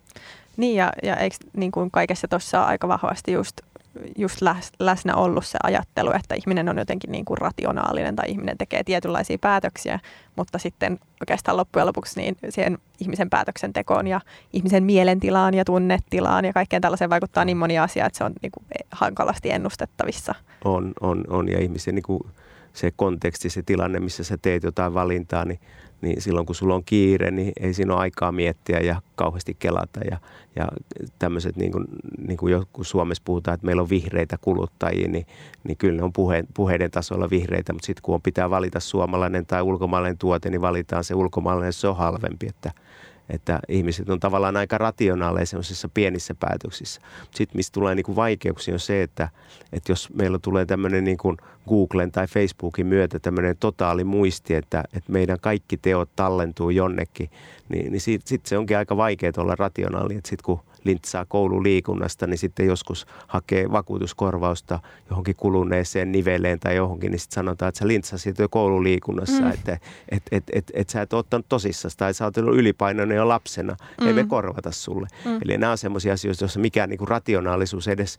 Niin 0.57 0.75
ja, 0.75 0.91
ja 1.03 1.15
eikö 1.15 1.35
niin 1.53 1.71
kuin 1.71 1.91
kaikessa 1.91 2.27
tuossa 2.27 2.63
aika 2.63 2.87
vahvasti 2.87 3.31
just 3.31 3.61
just 4.17 4.41
läsnä 4.79 5.15
ollut 5.15 5.45
se 5.45 5.57
ajattelu, 5.63 6.11
että 6.11 6.35
ihminen 6.35 6.69
on 6.69 6.77
jotenkin 6.77 7.11
niin 7.11 7.25
kuin 7.25 7.37
rationaalinen 7.37 8.15
tai 8.15 8.29
ihminen 8.29 8.57
tekee 8.57 8.83
tietynlaisia 8.83 9.37
päätöksiä, 9.41 9.99
mutta 10.35 10.57
sitten 10.57 10.99
oikeastaan 11.21 11.57
loppujen 11.57 11.87
lopuksi 11.87 12.19
niin 12.19 12.37
siihen 12.49 12.77
ihmisen 12.99 13.29
päätöksentekoon 13.29 14.07
ja 14.07 14.21
ihmisen 14.53 14.83
mielentilaan 14.83 15.53
ja 15.53 15.65
tunnetilaan 15.65 16.45
ja 16.45 16.53
kaikkeen 16.53 16.81
tällaiseen 16.81 17.09
vaikuttaa 17.09 17.45
niin 17.45 17.57
moni 17.57 17.79
asia, 17.79 18.05
että 18.05 18.17
se 18.17 18.23
on 18.23 18.33
niin 18.41 18.51
kuin 18.51 18.65
hankalasti 18.91 19.51
ennustettavissa. 19.51 20.35
On, 20.65 20.93
on, 21.01 21.23
on 21.29 21.51
ja 21.51 21.59
ihmisen 21.59 21.95
niin 21.95 22.03
kuin 22.03 22.23
se 22.73 22.91
konteksti, 22.95 23.49
se 23.49 23.63
tilanne, 23.63 23.99
missä 23.99 24.23
sä 24.23 24.37
teet 24.41 24.63
jotain 24.63 24.93
valintaa, 24.93 25.45
niin 25.45 25.59
niin 26.03 26.21
silloin 26.21 26.45
kun 26.45 26.55
sulla 26.55 26.75
on 26.75 26.83
kiire, 26.85 27.31
niin 27.31 27.53
ei 27.59 27.73
siinä 27.73 27.93
ole 27.93 28.01
aikaa 28.01 28.31
miettiä 28.31 28.79
ja 28.79 29.01
kauheasti 29.15 29.55
kelata. 29.59 29.99
Ja, 30.11 30.17
ja 30.55 30.67
tämmöiset, 31.19 31.55
niin 31.55 31.71
kuin, 31.71 31.85
niin 32.27 32.37
kuin 32.37 32.51
joku 32.51 32.83
Suomessa 32.83 33.23
puhutaan, 33.25 33.55
että 33.55 33.65
meillä 33.65 33.81
on 33.81 33.89
vihreitä 33.89 34.37
kuluttajia, 34.41 35.07
niin, 35.07 35.25
niin 35.63 35.77
kyllä 35.77 35.97
ne 35.97 36.03
on 36.03 36.13
puhe, 36.13 36.43
puheiden 36.53 36.91
tasolla 36.91 37.29
vihreitä, 37.29 37.73
mutta 37.73 37.85
sitten 37.85 38.01
kun 38.01 38.15
on 38.15 38.21
pitää 38.21 38.49
valita 38.49 38.79
suomalainen 38.79 39.45
tai 39.45 39.61
ulkomaalainen 39.61 40.17
tuote, 40.17 40.49
niin 40.49 40.61
valitaan 40.61 41.03
se 41.03 41.15
ulkomaalainen, 41.15 41.73
se 41.73 41.87
on 41.87 41.97
halvempi. 41.97 42.47
Että, 42.47 42.71
että 43.33 43.59
ihmiset 43.67 44.09
on 44.09 44.19
tavallaan 44.19 44.57
aika 44.57 44.77
rationaaleja 44.77 45.45
sellaisissa 45.45 45.89
pienissä 45.93 46.35
päätöksissä. 46.39 47.01
Sitten 47.31 47.57
mistä 47.57 47.73
tulee 47.73 47.95
niin 47.95 48.03
kuin 48.03 48.15
vaikeuksia 48.15 48.73
on 48.73 48.79
se, 48.79 49.03
että, 49.03 49.29
että 49.73 49.91
jos 49.91 50.09
meillä 50.13 50.39
tulee 50.39 50.65
tämmöinen 50.65 51.03
niin 51.03 51.17
kuin 51.17 51.37
Googlen 51.69 52.11
tai 52.11 52.27
Facebookin 52.27 52.85
myötä 52.85 53.19
tämmöinen 53.19 53.57
totaali 53.59 54.03
muisti, 54.03 54.55
että, 54.55 54.83
että 54.93 55.11
meidän 55.11 55.39
kaikki 55.39 55.77
teot 55.77 56.09
tallentuu 56.15 56.69
jonnekin, 56.69 57.29
niin, 57.69 57.91
niin 57.91 58.01
sitten 58.01 58.27
sit 58.27 58.45
se 58.45 58.57
onkin 58.57 58.77
aika 58.77 58.97
vaikeaa 58.97 59.33
olla 59.37 59.55
rationaali. 59.55 60.13
Sitten 60.13 60.37
kun 60.43 60.59
lintsaa 60.83 61.25
koululiikunnasta, 61.25 62.27
niin 62.27 62.37
sitten 62.37 62.65
joskus 62.65 63.05
hakee 63.27 63.71
vakuutuskorvausta 63.71 64.79
johonkin 65.09 65.35
kuluneeseen 65.35 66.11
niveleen 66.11 66.59
tai 66.59 66.75
johonkin, 66.75 67.11
niin 67.11 67.19
sitten 67.19 67.35
sanotaan, 67.35 67.69
että 67.69 67.79
sä 67.79 67.87
lintsasit 67.87 68.39
jo 68.39 68.49
koululiikunnassa, 68.49 69.41
mm. 69.41 69.51
että 69.51 69.77
et, 70.09 70.23
et, 70.31 70.43
et, 70.53 70.71
et 70.73 70.89
sä 70.89 71.01
et 71.01 71.13
ottanut 71.13 71.45
tosissaan 71.49 71.91
tai 71.97 72.13
sä 72.13 72.25
oot 72.25 72.37
ollut 72.37 72.55
ylipainoinen 72.55 73.17
jo 73.17 73.27
lapsena, 73.27 73.75
mm. 74.01 74.07
ei 74.07 74.13
me 74.13 74.23
korvata 74.23 74.71
sulle. 74.71 75.07
Mm. 75.25 75.39
Eli 75.45 75.57
nämä 75.57 75.71
on 75.71 75.77
sellaisia 75.77 76.13
asioita, 76.13 76.43
joissa 76.43 76.59
mikään 76.59 76.89
niin 76.89 76.97
kuin 76.97 77.07
rationaalisuus 77.07 77.87
edes, 77.87 78.17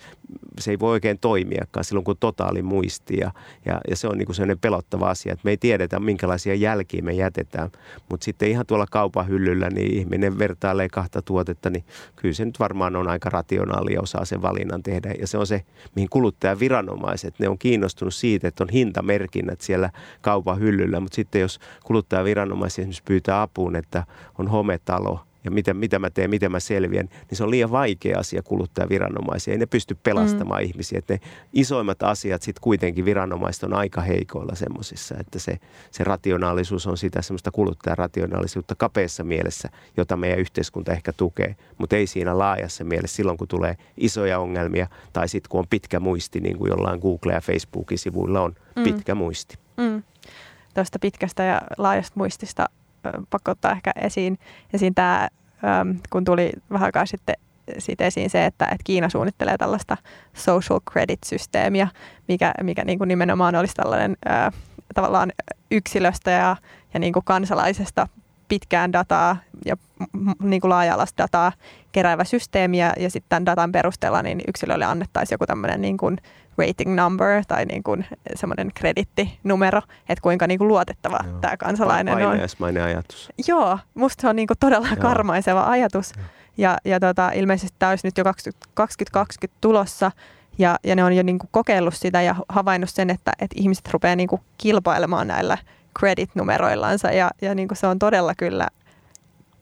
se 0.61 0.71
ei 0.71 0.79
voi 0.79 0.91
oikein 0.91 1.19
toimiakaan 1.19 1.85
silloin, 1.85 2.05
kun 2.05 2.17
totaali 2.21 2.63
muisti 2.63 3.17
ja, 3.17 3.31
ja, 3.65 3.81
ja 3.91 3.97
se 3.97 4.09
on 4.09 4.19
niin 4.19 4.27
kuin 4.27 4.37
sellainen 4.37 4.59
pelottava 4.59 5.11
asia, 5.11 5.33
että 5.33 5.45
me 5.45 5.51
ei 5.51 5.57
tiedetä, 5.57 6.01
minkälaisia 6.01 6.55
jälkiä 6.55 7.03
me 7.03 7.13
jätetään, 7.13 7.71
mutta 8.11 8.25
sitten 8.25 8.51
ihan 8.51 8.67
tuolla 8.67 8.87
kaupan 8.91 9.29
hyllyllä, 9.29 9.71
niin 9.71 9.95
ihminen 9.95 10.39
vertailee 10.39 10.89
kahta 10.89 11.23
tuotetta, 11.23 11.71
niin 11.71 11.85
kyllä 12.17 12.35
se 12.35 12.43
nyt 12.55 12.61
varmaan 12.61 12.97
on 12.97 13.09
aika 13.09 13.31
rationaalia 13.31 14.01
osaa 14.01 14.25
sen 14.25 14.43
valinnan 14.43 14.83
tehdä. 14.83 15.15
Ja 15.19 15.27
se 15.27 15.39
on 15.39 15.47
se, 15.47 15.63
mihin 15.95 16.09
kuluttajaviranomaiset, 16.09 17.35
ne 17.39 17.49
on 17.49 17.59
kiinnostunut 17.59 18.15
siitä, 18.15 18.49
että 18.49 18.65
on 18.65 18.71
hintamerkinnät 18.71 19.61
siellä 19.61 19.91
kaupan 20.21 20.59
hyllyllä. 20.59 21.01
Mutta 21.01 21.17
sitten 21.17 21.41
jos 21.41 21.61
kuluttajaviranomaiset 21.85 22.79
esimerkiksi 22.79 23.03
pyytää 23.05 23.43
apuun, 23.43 23.77
että 23.77 24.05
on 24.39 24.49
hometalo– 24.49 25.21
ja 25.45 25.51
mitä, 25.51 25.75
mitä 25.75 25.99
mä 25.99 26.11
teen, 26.11 26.31
miten 26.31 26.53
mä 26.53 26.61
selviän, 26.61 27.07
niin 27.07 27.37
se 27.37 27.45
on 27.45 27.51
liian 27.51 27.71
vaikea 27.71 28.19
asia 28.19 28.43
kuluttaa 28.43 28.89
viranomaisia. 28.89 29.53
Ei 29.53 29.59
ne 29.59 29.67
pysty 29.67 29.97
pelastamaan 30.03 30.63
mm. 30.63 30.69
ihmisiä. 30.69 30.99
Että 30.99 31.15
ne 31.15 31.21
isoimmat 31.53 32.03
asiat 32.03 32.43
sitten 32.43 32.61
kuitenkin 32.63 33.05
viranomaiset 33.05 33.63
on 33.63 33.75
aika 33.75 34.01
heikoilla 34.01 34.55
semmoisissa, 34.55 35.15
että 35.21 35.39
se, 35.39 35.59
se 35.91 36.05
rationaalisuus 36.05 36.87
on 36.87 36.97
sitä 36.97 37.23
semmoista 37.23 37.51
kuluttajarationaalisuutta 37.51 38.75
kapeassa 38.75 39.25
mielessä, 39.25 39.69
jota 39.97 40.17
meidän 40.17 40.39
yhteiskunta 40.39 40.93
ehkä 40.93 41.13
tukee, 41.13 41.57
mutta 41.79 41.97
ei 41.97 42.07
siinä 42.07 42.39
laajassa 42.39 42.85
mielessä 42.85 43.17
silloin, 43.17 43.39
kun 43.39 43.49
tulee 43.49 43.77
isoja 43.97 44.39
ongelmia 44.39 44.87
tai 45.13 45.29
sitten 45.29 45.49
kun 45.49 45.61
on 45.61 45.67
pitkä 45.71 46.01
muisti, 46.01 46.41
niin 46.41 46.59
kuin 46.59 46.71
jollain 46.71 47.01
Google- 47.01 47.33
ja 47.33 47.41
Facebookin 47.41 47.99
sivuilla 47.99 48.41
on 48.41 48.55
mm. 48.77 48.83
pitkä 48.83 49.15
muisti. 49.15 49.59
Mm. 49.77 50.03
Tuosta 50.75 50.99
pitkästä 50.99 51.43
ja 51.43 51.63
laajasta 51.79 52.13
muistista 52.17 52.67
pakko 53.31 53.51
ottaa 53.51 53.73
ehkä 53.73 53.93
esiin, 53.97 54.39
esiin 54.73 54.95
tämä, 54.95 55.29
kun 56.11 56.25
tuli 56.25 56.53
vähän 56.71 56.87
aikaa 56.87 57.07
sitten 57.07 57.35
siitä 57.79 58.05
esiin 58.05 58.31
se, 58.31 58.47
että, 58.47 58.65
että 58.65 58.85
Kiina 58.85 59.09
suunnittelee 59.09 59.59
tällaista 59.59 59.97
social 60.35 60.81
credit-systeemiä, 60.91 61.89
mikä, 62.29 62.55
mikä 62.63 62.85
niin 62.85 62.99
kuin 62.99 63.09
nimenomaan 63.09 63.55
olisi 63.55 63.75
tällainen 63.75 64.17
ää, 64.27 64.53
tavallaan 64.95 65.33
yksilöstä 65.71 66.31
ja, 66.31 66.57
ja 66.95 67.01
niin 67.01 67.13
kuin 67.13 67.25
kansalaisesta 67.25 68.09
pitkään 68.49 68.93
dataa 68.93 69.37
ja 69.65 69.77
niin 70.43 70.61
kuin 70.61 70.69
laaja-alaista 70.69 71.23
dataa 71.23 71.53
keräävä 71.93 72.25
systeemi 72.25 72.79
ja, 72.79 72.93
ja 72.99 73.11
sitten 73.11 73.29
tämän 73.29 73.47
datan 73.47 73.73
perusteella 73.73 74.23
niin 74.23 74.41
yksilölle 74.49 74.85
annettaisiin 74.85 75.35
joku 75.35 75.47
tämmöinen 75.47 75.81
niin 75.81 75.97
kuin 75.97 76.19
rating 76.59 76.95
number 76.95 77.45
tai 77.49 77.65
niin 77.65 77.83
kuin 77.83 78.07
semmoinen 78.35 78.71
kredittinumero, 78.75 79.81
että 80.09 80.23
kuinka 80.23 80.47
niin 80.47 80.59
kuin 80.59 80.69
luotettava 80.69 81.19
tämä 81.41 81.57
kansalainen 81.57 82.15
on. 82.15 82.23
Painajaismainen 82.23 82.83
ajatus. 82.83 83.33
Joo, 83.49 83.79
musta 83.95 84.21
se 84.21 84.29
on 84.29 84.37
niin 84.37 84.47
kuin 84.47 84.59
todella 84.61 84.89
Joo. 84.89 84.97
karmaiseva 84.97 85.65
ajatus. 85.67 86.13
Ja, 86.57 86.77
ja 86.85 87.01
tota, 87.01 87.31
ilmeisesti 87.31 87.77
tämä 87.79 87.91
olisi 87.91 88.07
nyt 88.07 88.19
jo 88.19 88.25
2020 88.75 89.59
tulossa. 89.61 90.11
Ja, 90.59 90.79
ja 90.85 90.97
ne 90.97 91.05
on 91.05 91.17
jo 91.17 91.23
niin 91.23 91.39
kuin 91.39 91.49
kokeillut 91.53 91.95
sitä 91.95 92.23
ja 92.23 92.35
havainnut 92.49 92.91
sen, 92.91 93.11
että, 93.11 93.33
että 93.41 93.57
ihmiset 93.59 93.89
rupeaa 93.93 94.17
niin 94.17 94.29
kuin 94.29 94.43
kilpailemaan 94.59 95.29
näillä 95.29 95.59
credit-numeroillansa. 95.99 97.13
Ja, 97.13 97.31
ja 97.43 97.55
niin 97.55 97.69
kuin 97.69 97.79
se 97.79 97.87
on 97.87 97.99
todella 97.99 98.35
kyllä 98.35 98.69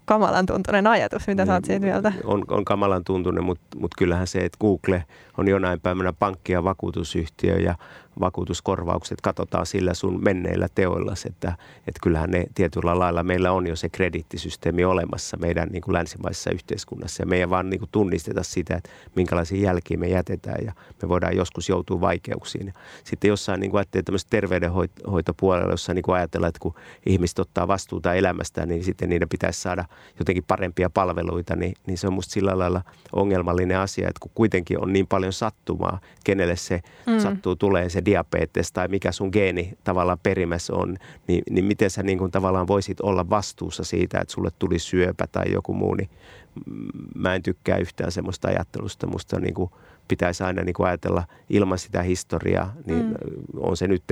kamalan 0.05 0.47
tuntunen 0.47 0.87
ajatus. 0.87 1.27
Mitä 1.27 1.47
sä 1.47 1.55
oot 1.55 1.65
siitä 1.65 1.87
mieltä? 1.87 2.13
On, 2.25 2.45
on 2.49 2.65
kamalan 2.65 3.05
tuntunen, 3.05 3.45
mutta 3.45 3.79
mut 3.79 3.91
kyllähän 3.99 4.27
se, 4.27 4.39
että 4.39 4.59
Google 4.61 5.05
on 5.39 5.49
jonain 5.49 5.81
päivänä 5.81 6.13
pankki 6.13 6.53
ja 6.53 6.65
vakuutusyhtiö 6.65 7.59
ja 7.59 7.75
vakuutuskorvaukset 8.21 9.21
katsotaan 9.21 9.67
sillä 9.67 9.95
sun 9.95 10.25
menneillä 10.25 10.69
teoilla, 10.75 11.15
että, 11.27 11.49
että 11.79 12.01
kyllähän 12.03 12.31
ne 12.31 12.45
tietyllä 12.55 12.99
lailla 12.99 13.23
meillä 13.23 13.53
on 13.53 13.67
jo 13.67 13.77
se 13.77 13.89
kredittisysteemi 13.89 14.85
olemassa 14.85 15.37
meidän 15.37 15.69
niin 15.69 15.83
kuin 15.83 15.93
länsimaisessa 15.93 16.51
yhteiskunnassa 16.51 17.23
ja 17.23 17.27
meidän 17.27 17.51
vaan 17.51 17.71
niin 17.71 17.81
kuin 17.81 17.89
tunnisteta 17.93 18.43
sitä, 18.43 18.77
että 18.77 18.91
minkälaisia 19.17 19.63
jälkiä 19.63 19.97
me 19.97 20.09
jätetään 20.09 20.65
ja 20.65 20.73
me 21.03 21.09
voidaan 21.09 21.37
joskus 21.37 21.69
joutua 21.69 22.01
vaikeuksiin. 22.01 22.75
Sitten 23.05 23.29
jossain 23.29 23.61
niin 23.61 23.71
kuin 23.71 23.79
ajattelee 23.79 24.03
tämmöistä 24.03 24.31
terveydenhoitopuolella, 24.31 25.73
jossa 25.73 25.95
niin 25.95 26.03
kuin 26.03 26.17
ajatellaan, 26.17 26.49
että 26.49 26.61
kun 26.61 26.75
ihmiset 27.07 27.39
ottaa 27.39 27.69
vastuuta 27.69 28.15
elämästään, 28.15 28.69
niin 28.69 28.85
sitten 28.85 29.09
niiden 29.09 29.29
pitäisi 29.29 29.61
saada 29.61 29.85
jotenkin 30.19 30.45
parempia 30.45 30.91
palveluita, 30.91 31.57
niin, 31.57 31.75
niin 31.87 31.99
se 31.99 32.07
on 32.07 32.13
musta 32.13 32.33
sillä 32.33 32.59
lailla 32.59 32.83
ongelmallinen 33.13 33.79
asia, 33.79 34.09
että 34.09 34.21
kun 34.21 34.31
kuitenkin 34.35 34.83
on 34.83 34.93
niin 34.93 35.07
paljon 35.07 35.33
sattumaa, 35.33 36.01
kenelle 36.25 36.57
se 36.57 36.81
mm. 37.07 37.19
sattuu 37.19 37.57
tulee 37.57 37.89
se 37.89 38.02
diabetes 38.05 38.73
tai 38.73 38.89
mikä 38.89 39.13
sun 39.13 39.31
geeni 39.33 39.79
tavallaan 39.85 40.19
perimässä 40.23 40.75
on, 40.75 40.97
niin, 41.29 41.43
niin 41.51 41.65
miten 41.65 41.91
sä 41.91 42.03
niin 42.03 42.19
kuin 42.19 42.31
tavallaan 42.31 42.67
voisit 42.67 43.01
olla 43.01 43.31
vastuussa 43.31 43.85
siitä, 43.85 44.21
että 44.21 44.35
sulle 44.35 44.51
tuli 44.59 44.79
syöpä 44.79 45.27
tai 45.27 45.53
joku 45.53 45.75
muu, 45.75 45.95
niin 45.95 46.11
mä 47.15 47.35
en 47.35 47.43
tykkää 47.43 47.77
yhtään 47.77 48.13
semmoista 48.13 48.49
ajattelusta. 48.49 49.07
Musta 49.07 49.41
niin 49.41 49.55
kuin 49.55 49.71
pitäisi 50.09 50.45
aina 50.45 50.63
niin 50.63 50.75
kuin 50.75 50.87
ajatella 50.87 51.25
ilman 51.51 51.79
sitä 51.79 52.03
historiaa, 52.03 52.73
niin 52.87 53.07
mm. 53.07 53.15
on 53.57 53.77
se 53.77 53.89
nyt 53.89 54.03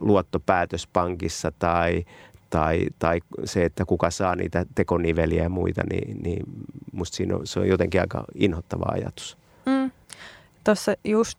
luottopäätös 0.00 0.86
pankissa 0.86 1.52
tai, 1.58 2.04
tai, 2.50 2.86
tai 2.98 3.20
se, 3.44 3.64
että 3.64 3.84
kuka 3.84 4.10
saa 4.10 4.36
niitä 4.36 4.66
tekoniveliä 4.74 5.42
ja 5.42 5.48
muita, 5.48 5.82
niin, 5.90 6.22
niin 6.22 6.42
musta 6.92 7.16
siinä 7.16 7.36
on, 7.36 7.46
se 7.46 7.60
on 7.60 7.68
jotenkin 7.68 8.00
aika 8.00 8.24
inhottava 8.34 8.84
ajatus. 8.88 9.38
Mm. 9.66 9.90
Tuossa 10.64 10.94
just 11.04 11.38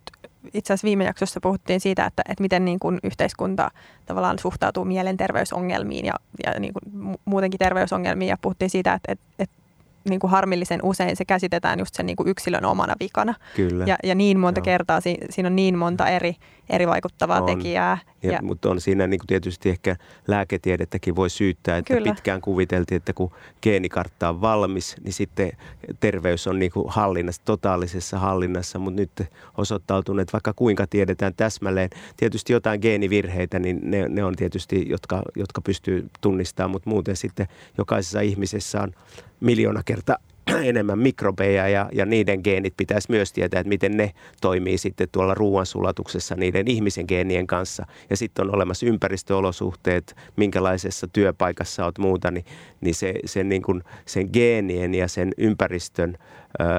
itse 0.53 0.73
asiassa 0.73 0.85
viime 0.85 1.03
jaksossa 1.03 1.39
puhuttiin 1.43 1.79
siitä, 1.79 2.05
että, 2.05 2.21
että 2.29 2.41
miten 2.41 2.65
niin 2.65 2.79
kuin 2.79 2.99
yhteiskunta 3.03 3.71
tavallaan 4.05 4.39
suhtautuu 4.39 4.85
mielenterveysongelmiin 4.85 6.05
ja, 6.05 6.13
ja 6.45 6.59
niin 6.59 6.73
kuin 6.73 7.17
muutenkin 7.25 7.57
terveysongelmiin 7.57 8.29
ja 8.29 8.37
puhuttiin 8.41 8.69
siitä, 8.69 8.93
että, 8.93 9.11
että, 9.11 9.25
että 9.39 9.55
niin 10.09 10.19
kuin 10.19 10.31
harmillisen 10.31 10.79
usein 10.83 11.15
se 11.15 11.25
käsitetään 11.25 11.79
just 11.79 11.95
sen 11.95 12.05
niin 12.05 12.15
kuin 12.15 12.29
yksilön 12.29 12.65
omana 12.65 12.93
vikana. 12.99 13.33
Kyllä. 13.55 13.85
Ja, 13.87 13.97
ja 14.03 14.15
niin 14.15 14.39
monta 14.39 14.59
Joo. 14.59 14.63
kertaa, 14.63 15.01
si, 15.01 15.17
siinä 15.29 15.47
on 15.47 15.55
niin 15.55 15.77
monta 15.77 16.07
eri, 16.07 16.35
eri 16.69 16.87
vaikuttavaa 16.87 17.41
on. 17.41 17.45
tekijää. 17.45 17.97
Ja, 18.23 18.31
ja, 18.31 18.39
mutta 18.41 18.69
on 18.69 18.81
siinä 18.81 19.07
niin 19.07 19.19
kuin 19.19 19.27
tietysti 19.27 19.69
ehkä 19.69 19.95
lääketiedettäkin 20.27 21.15
voi 21.15 21.29
syyttää, 21.29 21.77
että 21.77 21.93
Kyllä. 21.93 22.13
pitkään 22.13 22.41
kuviteltiin, 22.41 22.97
että 22.97 23.13
kun 23.13 23.31
geenikartta 23.61 24.29
on 24.29 24.41
valmis, 24.41 24.95
niin 25.03 25.13
sitten 25.13 25.51
terveys 25.99 26.47
on 26.47 26.59
niin 26.59 26.71
kuin 26.71 26.85
hallinnassa, 26.89 27.41
totaalisessa 27.45 28.19
hallinnassa, 28.19 28.79
mutta 28.79 29.01
nyt 29.01 29.11
osoittautunut, 29.57 30.21
että 30.21 30.33
vaikka 30.33 30.53
kuinka 30.53 30.87
tiedetään 30.87 31.33
täsmälleen, 31.37 31.89
tietysti 32.17 32.53
jotain 32.53 32.79
geenivirheitä, 32.81 33.59
niin 33.59 33.79
ne, 33.83 34.07
ne 34.09 34.23
on 34.23 34.35
tietysti, 34.35 34.85
jotka, 34.89 35.21
jotka 35.35 35.61
pystyy 35.61 36.09
tunnistamaan, 36.21 36.71
mutta 36.71 36.89
muuten 36.89 37.15
sitten 37.15 37.47
jokaisessa 37.77 38.21
ihmisessä 38.21 38.81
on 38.81 38.91
miljoona 39.39 39.81
kertaa 39.85 40.17
enemmän 40.63 40.99
mikrobeja 40.99 41.67
ja, 41.67 41.89
ja 41.93 42.05
niiden 42.05 42.41
geenit 42.43 42.73
pitäisi 42.77 43.11
myös 43.11 43.33
tietää, 43.33 43.59
että 43.59 43.69
miten 43.69 43.97
ne 43.97 44.11
toimii 44.41 44.77
sitten 44.77 45.07
tuolla 45.11 45.33
ruoansulatuksessa 45.33 46.35
niiden 46.35 46.67
ihmisen 46.67 47.05
geenien 47.07 47.47
kanssa. 47.47 47.85
Ja 48.09 48.17
sitten 48.17 48.45
on 48.45 48.55
olemassa 48.55 48.85
ympäristöolosuhteet, 48.85 50.15
minkälaisessa 50.35 51.07
työpaikassa 51.07 51.85
olet 51.85 51.97
muuta, 51.97 52.31
niin, 52.31 52.45
niin, 52.81 52.95
se, 52.95 53.13
sen, 53.25 53.49
niin 53.49 53.61
kuin, 53.61 53.83
sen 54.05 54.29
geenien 54.33 54.95
ja 54.95 55.07
sen 55.07 55.31
ympäristön 55.37 56.17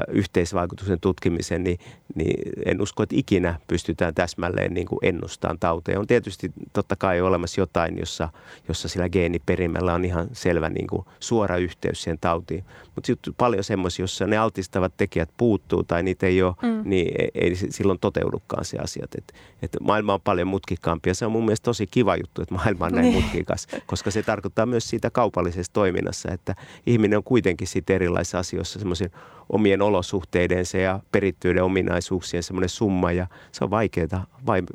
yhteisvaikutuksen 0.09 1.01
tutkimisen, 1.01 1.65
niin, 1.65 1.79
niin 2.15 2.53
en 2.67 2.83
usko, 2.83 3.03
että 3.03 3.17
ikinä 3.17 3.59
pystytään 3.67 4.15
täsmälleen 4.15 4.75
niin 4.75 4.87
kuin 4.87 4.99
ennustamaan 5.03 5.59
tauteja. 5.59 6.01
On 6.01 6.07
tietysti 6.07 6.53
totta 6.73 6.97
kai 6.97 7.21
olemassa 7.21 7.61
jotain, 7.61 7.99
jossa, 7.99 8.29
jossa 8.69 8.89
sillä 8.89 9.09
geeniperimällä 9.09 9.95
on 9.95 10.05
ihan 10.05 10.29
selvä 10.33 10.69
niin 10.69 10.87
kuin 10.87 11.05
suora 11.21 11.57
yhteys 11.57 12.03
siihen 12.03 12.19
tautiin. 12.21 12.65
Mutta 12.95 13.13
paljon 13.37 13.65
semmoisia, 13.65 14.03
jossa 14.03 14.27
ne 14.27 14.39
altistavat 14.39 14.93
tekijät 14.97 15.31
puuttuu 15.37 15.85
tai 15.85 16.03
niitä 16.03 16.27
ei 16.27 16.43
ole, 16.43 16.55
mm. 16.63 16.83
niin 16.85 17.13
ei, 17.19 17.31
ei 17.35 17.57
silloin 17.57 17.99
toteudukaan 17.99 18.65
se 18.65 18.79
asiat. 18.79 19.15
Et, 19.15 19.35
et 19.63 19.77
maailma 19.81 20.15
on 20.15 20.21
paljon 20.21 20.49
mutkikkaampi 20.49 21.11
ja 21.11 21.15
se 21.15 21.27
on 21.27 21.33
mun 21.33 21.45
mielestä 21.45 21.65
tosi 21.65 21.87
kiva 21.87 22.17
juttu, 22.17 22.43
että 22.43 22.55
maailma 22.55 22.87
on 22.87 22.93
näin 22.93 23.05
niin. 23.05 23.23
mutkikas, 23.23 23.69
koska 23.87 24.11
se 24.11 24.23
tarkoittaa 24.23 24.67
myös 24.67 24.89
siitä 24.89 25.11
kaupallisessa 25.11 25.73
toiminnassa, 25.73 26.33
että 26.33 26.55
ihminen 26.87 27.17
on 27.17 27.25
kuitenkin 27.25 27.67
sitten 27.67 27.97
erilaisissa 27.97 28.39
asioissa 28.39 28.79
semmoisen 28.79 29.11
omien 29.53 29.83
olosuhteidensa 29.83 30.79
ja 30.79 31.01
perittyiden 31.13 31.65
ominaisuuksien 31.65 32.43
semmoinen 32.43 32.69
summa 32.69 33.13
ja 33.13 33.27
se 33.53 33.65
on 33.65 33.71
vaikeaa, 33.71 34.27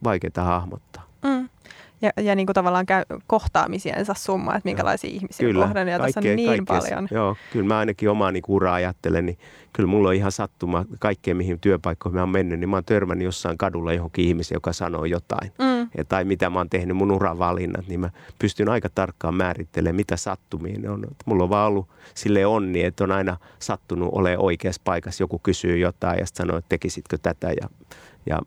vaikeaa 0.03 0.45
hahmottaa. 0.45 1.07
Mm. 1.23 1.49
Ja, 2.01 2.11
ja 2.23 2.35
niin 2.35 2.45
kuin 2.45 2.53
tavallaan 2.53 2.85
käy 2.85 3.03
kohtaamisiensa 3.27 4.13
summa, 4.13 4.55
että 4.55 4.69
minkälaisia 4.69 5.09
ja. 5.09 5.15
ihmisiä 5.15 5.47
kyllä, 5.47 5.65
kohdan, 5.65 5.87
ja 5.87 5.99
tässä 5.99 6.19
on 6.19 6.35
niin 6.35 6.49
kaikkea, 6.49 6.79
paljon. 6.79 7.07
Joo, 7.11 7.35
kyllä 7.53 7.67
mä 7.67 7.77
ainakin 7.77 8.09
omaa 8.09 8.31
niin 8.31 8.43
uraa 8.47 8.73
ajattelen, 8.73 9.25
niin 9.25 9.37
kyllä 9.73 9.87
mulla 9.87 10.09
on 10.09 10.15
ihan 10.15 10.31
sattuma 10.31 10.85
kaikkeen, 10.99 11.37
mihin 11.37 11.59
työpaikkoihin 11.59 12.15
mä 12.15 12.21
oon 12.21 12.29
mennyt, 12.29 12.59
niin 12.59 12.69
mä 12.69 12.75
oon 12.75 12.85
törmännyt 12.85 13.25
jossain 13.25 13.57
kadulla 13.57 13.93
johonkin 13.93 14.25
ihmiseen, 14.25 14.55
joka 14.55 14.73
sanoo 14.73 15.05
jotain. 15.05 15.51
Mm. 15.59 15.74
Ja, 15.97 16.05
tai 16.05 16.25
mitä 16.25 16.49
mä 16.49 16.59
oon 16.59 16.69
tehnyt, 16.69 16.97
mun 16.97 17.11
uravalinnat, 17.11 17.87
niin 17.87 17.99
mä 17.99 18.09
pystyn 18.39 18.69
aika 18.69 18.89
tarkkaan 18.89 19.35
määrittelemään, 19.35 19.95
mitä 19.95 20.17
sattumiin 20.17 20.89
on. 20.89 21.07
Mulla 21.25 21.43
on 21.43 21.49
vaan 21.49 21.67
ollut 21.67 21.89
sille 22.13 22.45
onni, 22.45 22.83
että 22.83 23.03
on 23.03 23.11
aina 23.11 23.37
sattunut 23.59 24.09
ole 24.11 24.37
oikeassa 24.37 24.81
paikassa. 24.83 25.23
Joku 25.23 25.39
kysyy 25.39 25.77
jotain 25.77 26.19
ja 26.19 26.25
sanoo, 26.33 26.57
että 26.57 26.69
tekisitkö 26.69 27.17
tätä 27.17 27.51
ja 27.61 27.69
ja 28.25 28.39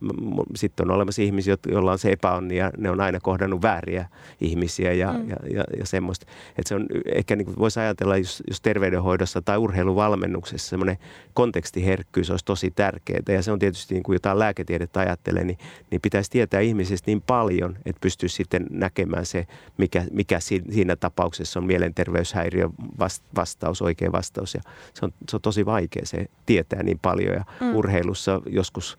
sitten 0.55 0.91
on 0.91 0.95
olemassa 0.95 1.21
ihmisiä, 1.21 1.57
joilla 1.67 1.91
on 1.91 1.99
se 1.99 2.11
epäonni 2.11 2.57
ja 2.57 2.71
ne 2.77 2.89
on 2.89 3.01
aina 3.01 3.19
kohdannut 3.19 3.61
vääriä 3.61 4.05
ihmisiä 4.41 4.93
ja, 4.93 5.13
mm. 5.13 5.29
ja, 5.29 5.35
ja, 5.53 5.63
ja 5.79 5.85
semmoista. 5.85 6.25
Että 6.57 6.69
se 6.69 6.75
on 6.75 6.85
ehkä 7.15 7.35
niin 7.35 7.59
voisi 7.59 7.79
ajatella, 7.79 8.17
jos, 8.17 8.43
jos 8.47 8.61
terveydenhoidossa 8.61 9.41
tai 9.41 9.57
urheiluvalmennuksessa 9.57 10.69
semmoinen 10.69 10.97
kontekstiherkkyys 11.33 12.31
olisi 12.31 12.45
tosi 12.45 12.71
tärkeää. 12.71 13.21
Ja 13.27 13.41
se 13.41 13.51
on 13.51 13.59
tietysti 13.59 13.93
niin 13.93 14.03
kuin 14.03 14.15
jotain 14.15 14.39
lääketiedettä 14.39 14.99
ajattelee, 14.99 15.43
niin, 15.43 15.57
niin 15.91 16.01
pitäisi 16.01 16.31
tietää 16.31 16.59
ihmisestä 16.59 17.11
niin 17.11 17.21
paljon, 17.21 17.75
että 17.85 18.01
pystyisi 18.01 18.35
sitten 18.35 18.65
näkemään 18.69 19.25
se, 19.25 19.47
mikä, 19.77 20.05
mikä 20.11 20.39
siinä 20.39 20.95
tapauksessa 20.95 21.59
on 21.59 21.65
mielenterveyshäiriö 21.65 22.69
vastaus, 23.35 23.81
oikea 23.81 24.11
vastaus. 24.11 24.53
Ja 24.53 24.61
se 24.93 25.05
on, 25.05 25.11
se 25.29 25.35
on 25.35 25.41
tosi 25.41 25.65
vaikea 25.65 26.05
se 26.05 26.25
tietää 26.45 26.83
niin 26.83 26.99
paljon 26.99 27.33
ja 27.33 27.43
mm. 27.61 27.75
urheilussa 27.75 28.41
joskus 28.45 28.97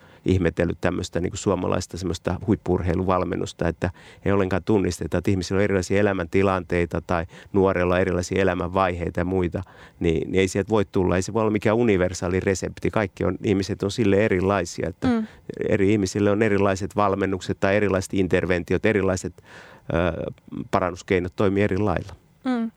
ihmetellyt 0.70 0.80
tämmöistä 0.80 1.20
niin 1.20 1.30
kuin 1.30 1.38
suomalaista 1.38 1.98
semmoista 1.98 2.38
huippurheiluvalmennusta, 2.46 3.68
että 3.68 3.90
ei 4.24 4.33
ollenkaan 4.33 4.62
tunnisteta, 4.64 5.18
että 5.18 5.30
ihmisillä 5.30 5.59
on 5.59 5.64
erilaisia 5.64 6.00
elämäntilanteita 6.00 7.00
tai 7.06 7.26
nuorella 7.52 7.94
on 7.94 8.00
erilaisia 8.00 8.42
elämänvaiheita 8.42 9.20
ja 9.20 9.24
muita, 9.24 9.62
niin, 10.00 10.30
niin 10.30 10.40
ei 10.40 10.48
sieltä 10.48 10.70
voi 10.70 10.85
tulla, 10.85 11.16
ei 11.16 11.22
se 11.22 11.33
voi 11.33 11.40
olla 11.40 11.50
mikään 11.50 11.76
universaali 11.76 12.40
resepti. 12.40 12.90
Kaikki 12.90 13.24
on, 13.24 13.37
ihmiset 13.44 13.83
on 13.83 13.90
sille 13.90 14.16
erilaisia, 14.16 14.88
että 14.88 15.09
mm. 15.09 15.26
eri 15.68 15.92
ihmisille 15.92 16.30
on 16.30 16.42
erilaiset 16.42 16.96
valmennukset 16.96 17.61
tai 17.61 17.76
erilaiset 17.76 18.14
interventiot, 18.14 18.87
erilaiset 18.87 19.35
ö, 19.37 20.33
parannuskeinot 20.70 21.33
toimii 21.37 21.62
eri 21.62 21.78
lailla. 21.78 22.14
Mm. 22.44 22.70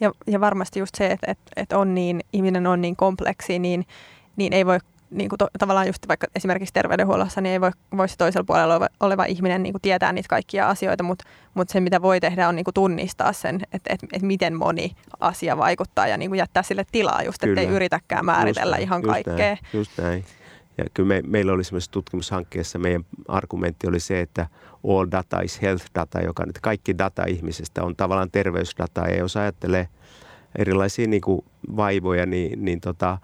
Ja, 0.00 0.12
ja 0.26 0.40
varmasti 0.40 0.78
just 0.78 0.94
se, 0.94 1.06
että, 1.06 1.30
että, 1.30 1.52
että 1.56 1.78
on 1.78 1.94
niin, 1.94 2.20
ihminen 2.32 2.66
on 2.66 2.80
niin 2.80 2.96
kompleksi, 2.96 3.58
niin, 3.58 3.86
niin 4.36 4.52
ei 4.52 4.66
voi 4.66 4.78
niin 5.10 5.28
kuin 5.28 5.38
to, 5.38 5.48
tavallaan 5.58 5.86
just 5.86 6.08
vaikka 6.08 6.26
esimerkiksi 6.34 6.72
terveydenhuollossa, 6.72 7.40
niin 7.40 7.52
ei 7.52 7.60
voi, 7.60 7.70
voi 7.96 8.08
se 8.08 8.16
toisella 8.16 8.44
puolella 8.44 8.74
oleva, 8.74 8.88
oleva 9.00 9.24
ihminen 9.24 9.62
niin 9.62 9.72
kuin 9.72 9.82
tietää 9.82 10.12
niitä 10.12 10.28
kaikkia 10.28 10.68
asioita, 10.68 11.02
mutta, 11.02 11.24
mutta 11.54 11.72
se 11.72 11.80
mitä 11.80 12.02
voi 12.02 12.20
tehdä 12.20 12.48
on 12.48 12.56
niin 12.56 12.64
kuin 12.64 12.74
tunnistaa 12.74 13.32
sen, 13.32 13.60
että, 13.72 13.94
että, 13.94 14.06
että 14.12 14.26
miten 14.26 14.54
moni 14.54 14.92
asia 15.20 15.56
vaikuttaa 15.56 16.08
ja 16.08 16.16
niin 16.16 16.30
kuin 16.30 16.38
jättää 16.38 16.62
sille 16.62 16.84
tilaa 16.92 17.22
just, 17.22 17.44
että 17.44 17.60
ei 17.60 17.66
yritäkään 17.66 18.24
määritellä 18.24 18.76
just 18.76 18.82
ihan 18.82 19.02
just 19.02 19.12
kaikkea. 19.12 19.36
Näin, 19.36 19.58
just 19.72 19.90
näin. 19.98 20.24
Ja 20.78 20.84
kyllä 20.94 21.08
me, 21.08 21.22
meillä 21.26 21.52
oli 21.52 21.64
semmoisessa 21.64 21.92
tutkimushankkeessa, 21.92 22.78
meidän 22.78 23.04
argumentti 23.28 23.86
oli 23.88 24.00
se, 24.00 24.20
että 24.20 24.46
all 24.88 25.06
data 25.10 25.40
is 25.40 25.62
health 25.62 25.84
data, 25.94 26.20
joka 26.20 26.46
nyt 26.46 26.58
kaikki 26.60 26.98
data 26.98 27.24
ihmisestä 27.24 27.84
on 27.84 27.96
tavallaan 27.96 28.30
terveysdata. 28.30 29.00
Ja 29.00 29.16
jos 29.16 29.36
ajattelee 29.36 29.88
erilaisia 30.58 31.06
niin 31.06 31.22
kuin 31.22 31.44
vaivoja, 31.76 32.26
niin, 32.26 32.64
niin 32.64 32.80
tota, 32.80 33.18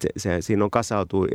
se, 0.00 0.08
se, 0.16 0.42
siinä 0.42 0.64
on 0.64 0.70
kasautuu 0.70 1.26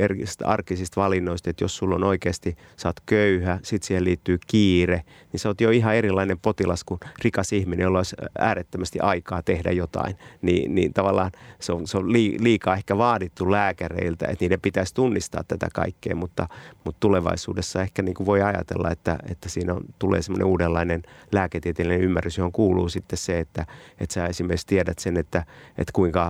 arkisista 0.46 1.02
valinnoista, 1.02 1.50
että 1.50 1.64
jos 1.64 1.78
sulla 1.78 1.96
on 1.96 2.04
oikeasti, 2.04 2.58
sä 2.78 2.90
oot 2.90 3.00
köyhä, 3.06 3.60
sitten 3.64 3.88
siihen 3.88 4.04
liittyy 4.04 4.38
kiire, 4.48 5.04
niin 5.32 5.40
sä 5.40 5.50
oot 5.50 5.62
jo 5.62 5.70
ihan 5.70 5.96
erilainen 5.96 6.40
potilas 6.40 6.84
kuin 6.84 7.00
rikas 7.24 7.54
ihminen, 7.54 7.84
jolla 7.84 8.00
olisi 8.00 8.16
äärettömästi 8.40 9.00
aikaa 9.00 9.44
tehdä 9.44 9.72
jotain. 9.72 10.16
Niin, 10.42 10.76
niin 10.76 10.94
tavallaan 10.94 11.32
se 11.60 11.72
on, 11.72 11.88
se 11.88 11.98
on 11.98 12.14
liikaa 12.14 12.76
ehkä 12.76 12.98
vaadittu 12.98 13.52
lääkäreiltä, 13.52 14.28
että 14.28 14.46
niiden 14.46 14.62
pitäisi 14.62 14.94
tunnistaa 14.94 15.44
tätä 15.48 15.68
kaikkea, 15.74 16.16
mutta, 16.16 16.48
mutta 16.84 17.00
tulevaisuudessa 17.00 17.82
ehkä 17.82 18.02
niin 18.02 18.16
kuin 18.16 18.28
voi 18.28 18.42
ajatella, 18.42 18.92
että, 18.92 19.18
että 19.32 19.50
siinä 19.50 19.74
on, 19.74 19.82
tulee 20.00 20.22
semmoinen 20.22 20.48
uudenlainen 20.48 21.04
lääketieteellinen 21.32 22.02
ymmärrys, 22.02 22.38
johon 22.38 22.52
kuuluu 22.52 22.90
sitten 22.90 23.18
se, 23.18 23.40
että, 23.40 23.66
että 24.00 24.14
sä 24.14 24.26
esimerkiksi 24.26 24.68
tiedät 24.68 25.00
sen, 25.00 25.18
että, 25.18 25.46
että 25.78 25.92
kuinka 25.94 26.23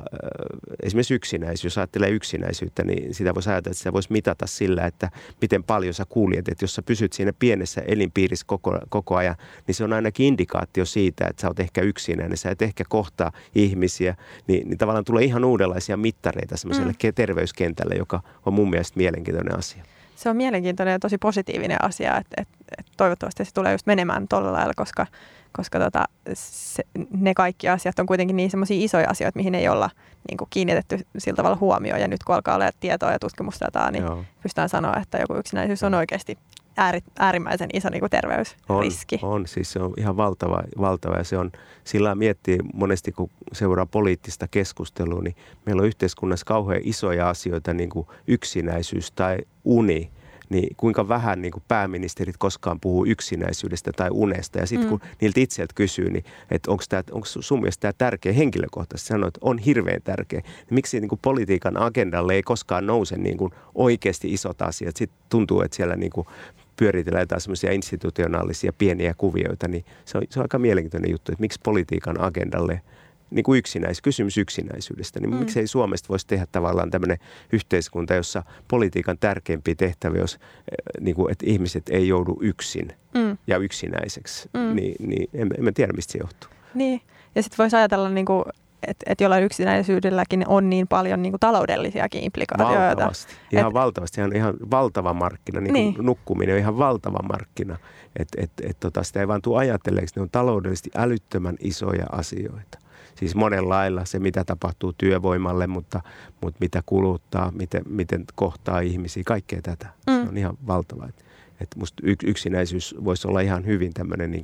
esimerkiksi 0.84 1.14
yksinäisyys, 1.14 1.64
jos 1.64 1.78
ajattelee 1.78 2.10
yksinäisyyttä, 2.10 2.84
niin 2.84 3.14
sitä 3.14 3.36
voisi 3.36 3.50
ajatella, 3.50 3.72
että 3.72 3.78
sitä 3.78 3.94
voisi 3.94 4.12
mitata 4.12 4.48
sillä, 4.48 4.86
että 4.86 5.10
miten 5.42 5.64
paljon 5.64 5.94
sä 5.94 6.04
kuljet. 6.10 6.48
Että 6.48 6.64
jos 6.64 6.76
sä 6.76 6.82
pysyt 6.82 7.14
siinä 7.14 7.34
pienessä 7.40 7.82
elinpiirissä 7.82 8.46
koko, 8.48 8.80
koko 8.90 9.16
ajan, 9.16 9.36
niin 9.68 9.76
se 9.76 9.84
on 9.84 9.94
ainakin 9.94 10.26
indikaatio 10.26 10.86
siitä, 10.86 11.28
että 11.28 11.42
sä 11.42 11.48
oot 11.48 11.60
ehkä 11.60 11.82
yksinäinen, 11.82 12.38
sä 12.38 12.52
et 12.52 12.62
ehkä 12.62 12.84
kohtaa 12.90 13.32
ihmisiä, 13.56 14.16
niin, 14.48 14.70
niin 14.70 14.78
tavallaan 14.78 15.06
tulee 15.06 15.24
ihan 15.24 15.46
uudenlaisia 15.46 15.98
mittareita 15.98 16.58
semmoiselle 16.58 16.94
mm. 17.04 17.14
terveyskentälle, 17.16 17.96
joka 17.96 18.22
on 18.46 18.54
mun 18.54 18.70
mielestä 18.70 18.98
mielenkiintoinen 18.98 19.60
asia 19.60 19.84
se 20.16 20.30
on 20.30 20.38
mielenkiintoinen 20.38 20.92
ja 20.92 21.00
tosi 21.00 21.18
positiivinen 21.18 21.84
asia, 21.84 22.18
että, 22.18 22.42
että, 22.42 22.58
että 22.78 22.92
toivottavasti 22.98 23.46
se 23.46 23.54
tulee 23.54 23.72
just 23.72 23.86
menemään 23.86 24.28
tuolla 24.28 24.54
lailla, 24.54 24.74
koska, 24.76 25.08
koska 25.54 25.80
tota, 25.80 26.06
se, 26.34 26.84
ne 27.12 27.34
kaikki 27.34 27.70
asiat 27.70 28.00
on 28.00 28.06
kuitenkin 28.06 28.36
niin 28.36 28.52
semmoisia 28.52 28.86
isoja 28.86 29.10
asioita, 29.10 29.40
mihin 29.40 29.56
ei 29.56 29.68
olla 29.68 29.90
niin 30.30 30.38
kuin 30.38 30.48
kiinnitetty 30.50 31.00
sillä 31.18 31.36
tavalla 31.36 31.58
huomioon. 31.60 32.02
Ja 32.02 32.08
nyt 32.08 32.24
kun 32.24 32.36
alkaa 32.36 32.56
olla 32.56 32.70
tietoa 32.80 33.12
ja 33.12 33.20
tutkimusdataa, 33.20 33.92
niin 33.92 34.04
Joo. 34.04 34.24
pystytään 34.44 34.70
sanoa, 34.70 34.98
että 35.02 35.18
joku 35.18 35.36
yksinäisyys 35.36 35.84
on 35.84 35.94
oikeasti 35.94 36.38
ääri, 36.78 37.00
äärimmäisen 37.20 37.70
iso 37.74 37.90
niin 37.90 38.00
kuin 38.00 38.10
terveysriski. 38.10 39.20
On, 39.22 39.32
on, 39.32 39.48
siis 39.48 39.72
se 39.72 39.80
on 39.80 39.94
ihan 39.98 40.18
valtava, 40.18 40.64
valtava 40.80 41.16
ja 41.16 41.24
se 41.24 41.38
on, 41.38 41.52
sillä 41.84 42.16
miettii 42.16 42.60
monesti 42.74 43.12
kun 43.12 43.30
seuraa 43.54 43.86
poliittista 43.86 44.48
keskustelua, 44.48 45.22
niin 45.22 45.36
meillä 45.66 45.80
on 45.80 45.88
yhteiskunnassa 45.88 46.46
kauhean 46.46 46.82
isoja 46.84 47.30
asioita 47.30 47.74
niin 47.74 47.90
kuin 47.90 48.08
yksinäisyys 48.28 49.12
tai 49.12 49.38
uni– 49.64 50.10
niin 50.50 50.76
kuinka 50.78 51.08
vähän 51.08 51.42
niin 51.42 51.52
kuin 51.52 51.64
pääministerit 51.68 52.38
koskaan 52.38 52.80
puhuu 52.80 53.06
yksinäisyydestä 53.06 53.92
tai 53.96 54.10
unesta. 54.12 54.60
Ja 54.60 54.68
sitten 54.68 54.90
kun 54.90 55.00
mm. 55.04 55.10
niiltä 55.22 55.40
itseltä 55.40 55.74
kysyy, 55.76 56.10
niin 56.10 56.26
että 56.52 56.72
onko, 56.72 56.84
tämä, 56.90 57.04
onko 57.12 57.26
sun 57.26 57.60
mielestä 57.60 57.82
tämä 57.82 57.94
tärkeä 57.98 58.34
henkilökohtaisesti, 58.34 59.08
sanoo, 59.08 59.28
että 59.28 59.40
on 59.42 59.58
hirveän 59.58 60.02
tärkeä. 60.04 60.40
Niin 60.40 60.68
miksi 60.70 61.00
niin 61.00 61.10
kuin 61.10 61.20
politiikan 61.22 61.78
agendalle 61.78 62.34
ei 62.34 62.44
koskaan 62.44 62.86
nouse 62.86 63.18
niin 63.18 63.38
kuin 63.38 63.52
oikeasti 63.76 64.34
isot 64.34 64.62
asiat? 64.62 64.98
Sitten 64.98 65.20
tuntuu, 65.30 65.62
että 65.62 65.78
siellä 65.78 65.96
niin 65.96 66.12
kuin 66.12 66.28
pyöritellään 66.76 67.22
jotain 67.22 67.42
semmoisia 67.42 67.72
institutionaalisia 67.72 68.74
pieniä 68.78 69.14
kuvioita, 69.18 69.68
niin 69.68 69.86
se 70.06 70.18
on, 70.18 70.24
se 70.30 70.40
on 70.40 70.44
aika 70.44 70.60
mielenkiintoinen 70.60 71.12
juttu, 71.12 71.32
että 71.32 71.42
miksi 71.42 71.60
politiikan 71.64 72.22
agendalle– 72.22 72.82
niin 73.34 73.44
kuin 73.44 73.60
yksinäis, 73.60 74.02
kysymys 74.02 74.38
yksinäisyydestä, 74.38 75.20
niin 75.20 75.32
mm. 75.32 75.38
miksei 75.38 75.68
Suomesta 75.68 76.10
voisi 76.10 76.28
tehdä 76.28 76.48
tavallaan 76.52 76.92
tämmöinen 76.92 77.18
yhteiskunta, 77.54 78.14
jossa 78.14 78.44
politiikan 78.68 79.18
tärkeimpi 79.18 79.76
tehtävä 79.76 80.20
olisi, 80.20 80.38
eh, 80.40 81.02
niin 81.02 81.16
kuin, 81.16 81.32
että 81.32 81.46
ihmiset 81.48 81.90
ei 81.90 82.08
joudu 82.08 82.38
yksin 82.42 82.94
mm. 83.14 83.38
ja 83.48 83.58
yksinäiseksi. 83.58 84.50
Mm. 84.54 84.76
Niin, 84.76 84.96
niin 85.08 85.30
en, 85.34 85.50
en 85.58 85.64
mä 85.64 85.72
tiedä, 85.72 85.94
mistä 85.94 86.12
se 86.12 86.18
johtuu. 86.18 86.50
Niin, 86.74 87.02
ja 87.36 87.44
sitten 87.44 87.58
voisi 87.58 87.76
ajatella 87.76 88.10
niin 88.10 88.26
kuin 88.26 88.44
että 88.88 89.06
et 89.10 89.22
jollain 89.22 89.44
yksinäisyydelläkin 89.44 90.44
on 90.48 90.70
niin 90.70 90.88
paljon 90.88 91.22
niin 91.22 91.32
kuin 91.32 91.40
taloudellisiakin 91.40 92.24
implikaatioita. 92.24 92.80
Valtavasti. 92.80 93.34
Ihan 93.52 93.68
et, 93.68 93.74
valtavasti. 93.74 94.22
Ihan, 94.22 94.36
ihan 94.36 94.54
valtava 94.72 95.14
markkina. 95.14 95.62
Niin 95.62 95.74
niin. 95.74 95.96
Nukkuminen 95.98 96.56
on 96.56 96.60
ihan 96.60 96.78
valtava 96.78 97.20
markkina. 97.30 97.78
Että 98.20 98.42
et, 98.42 98.52
et, 98.64 98.80
tota, 98.80 99.04
sitä 99.04 99.20
ei 99.20 99.28
vaan 99.28 99.42
tule 99.42 99.60
ajatelleeksi. 99.60 100.16
Ne 100.16 100.22
on 100.22 100.30
taloudellisesti 100.30 100.90
älyttömän 100.96 101.56
isoja 101.60 102.06
asioita 102.12 102.80
siis 103.16 103.36
monella 103.36 103.70
lailla 103.70 104.06
se, 104.06 104.20
mitä 104.20 104.44
tapahtuu 104.44 104.94
työvoimalle, 104.94 105.68
mutta, 105.68 106.02
mutta 106.42 106.58
mitä 106.60 106.84
kuluttaa, 106.86 107.52
miten, 107.52 107.84
miten 107.90 108.26
kohtaa 108.36 108.80
ihmisiä, 108.80 109.24
kaikkea 109.26 109.62
tätä. 109.62 109.90
Mm. 110.08 110.24
Se 110.24 110.30
on 110.30 110.38
ihan 110.38 110.58
valtava. 110.68 111.06
Että 111.06 111.24
et 111.62 111.76
musta 111.76 112.04
yksinäisyys 112.24 112.96
voisi 113.04 113.28
olla 113.28 113.40
ihan 113.40 113.66
hyvin 113.66 113.94
tämmöinen 113.94 114.32
niin 114.32 114.44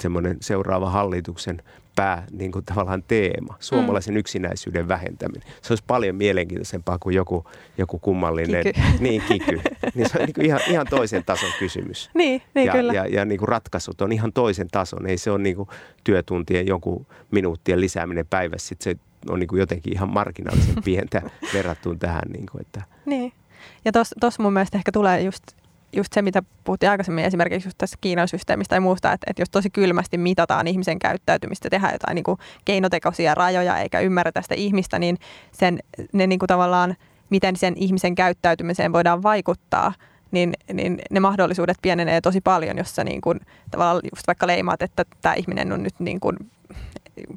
semmoinen 0.00 0.36
seuraava 0.40 0.90
hallituksen 0.90 1.62
pää 1.96 2.26
niin 2.32 2.52
kuin 2.52 2.64
tavallaan 2.64 3.02
teema, 3.02 3.56
suomalaisen 3.60 4.14
mm. 4.14 4.18
yksinäisyyden 4.18 4.88
vähentäminen. 4.88 5.48
Se 5.62 5.72
olisi 5.72 5.84
paljon 5.86 6.16
mielenkiintoisempaa 6.16 6.98
kuin 6.98 7.16
joku, 7.16 7.44
joku 7.78 7.98
kummallinen 7.98 8.64
kiky. 8.64 8.80
Niin, 9.00 9.22
kiky. 9.28 9.60
Niin 9.94 10.08
se 10.08 10.18
on 10.18 10.24
niin 10.24 10.34
kuin 10.34 10.46
ihan, 10.46 10.60
ihan 10.70 10.86
toisen 10.90 11.24
tason 11.24 11.50
kysymys. 11.58 12.10
Niin, 12.14 12.42
niin 12.54 12.66
ja, 12.66 12.72
kyllä. 12.72 12.92
Ja, 12.92 13.06
ja 13.06 13.24
niin 13.24 13.38
kuin 13.38 13.48
ratkaisut 13.48 14.00
on 14.00 14.12
ihan 14.12 14.32
toisen 14.32 14.68
tason. 14.72 15.06
Ei 15.06 15.18
se 15.18 15.30
ole 15.30 15.42
niin 15.42 15.56
kuin 15.56 15.68
työtuntien 16.04 16.66
jonkun 16.66 17.06
minuuttien 17.30 17.80
lisääminen 17.80 18.26
päivässä. 18.26 18.68
Sitten 18.68 18.94
se 18.94 19.00
on 19.32 19.38
niin 19.38 19.48
kuin 19.48 19.60
jotenkin 19.60 19.92
ihan 19.92 20.08
marginaalisen 20.08 20.82
pientä 20.84 21.22
verrattuna 21.54 21.98
tähän. 21.98 22.22
Niin, 22.32 22.46
kuin, 22.52 22.60
että. 22.60 22.82
niin. 23.06 23.32
Ja 23.84 23.92
tuossa 24.20 24.42
mun 24.42 24.52
mielestä 24.52 24.78
ehkä 24.78 24.92
tulee 24.92 25.20
just 25.20 25.42
just 25.96 26.12
se, 26.12 26.22
mitä 26.22 26.42
puhuttiin 26.64 26.90
aikaisemmin 26.90 27.24
esimerkiksi 27.24 27.66
just 27.66 27.78
tässä 27.78 27.98
Kiinan 28.00 28.28
systeemistä 28.28 28.72
tai 28.72 28.80
muusta, 28.80 29.12
että, 29.12 29.26
että 29.30 29.42
jos 29.42 29.50
tosi 29.50 29.70
kylmästi 29.70 30.18
mitataan 30.18 30.66
ihmisen 30.66 30.98
käyttäytymistä, 30.98 31.70
tehdään 31.70 31.94
jotain 31.94 32.14
niin 32.14 32.24
kuin 32.24 32.38
keinotekoisia 32.64 33.34
rajoja 33.34 33.78
eikä 33.78 34.00
ymmärretä 34.00 34.42
sitä 34.42 34.54
ihmistä, 34.54 34.98
niin 34.98 35.18
sen, 35.52 35.78
ne 36.12 36.26
niin 36.26 36.38
kuin 36.38 36.46
tavallaan, 36.46 36.96
miten 37.30 37.56
sen 37.56 37.74
ihmisen 37.76 38.14
käyttäytymiseen 38.14 38.92
voidaan 38.92 39.22
vaikuttaa, 39.22 39.92
niin, 40.30 40.52
niin 40.72 40.98
ne 41.10 41.20
mahdollisuudet 41.20 41.76
pienenee 41.82 42.20
tosi 42.20 42.40
paljon, 42.40 42.78
jos 42.78 42.94
sä 42.94 43.04
niin 43.04 43.20
kuin, 43.20 43.40
tavallaan 43.70 44.00
just 44.14 44.26
vaikka 44.26 44.46
leimaat, 44.46 44.82
että 44.82 45.04
tämä 45.22 45.34
ihminen 45.34 45.72
on 45.72 45.82
nyt 45.82 45.94
niin 45.98 46.20
kuin 46.20 46.36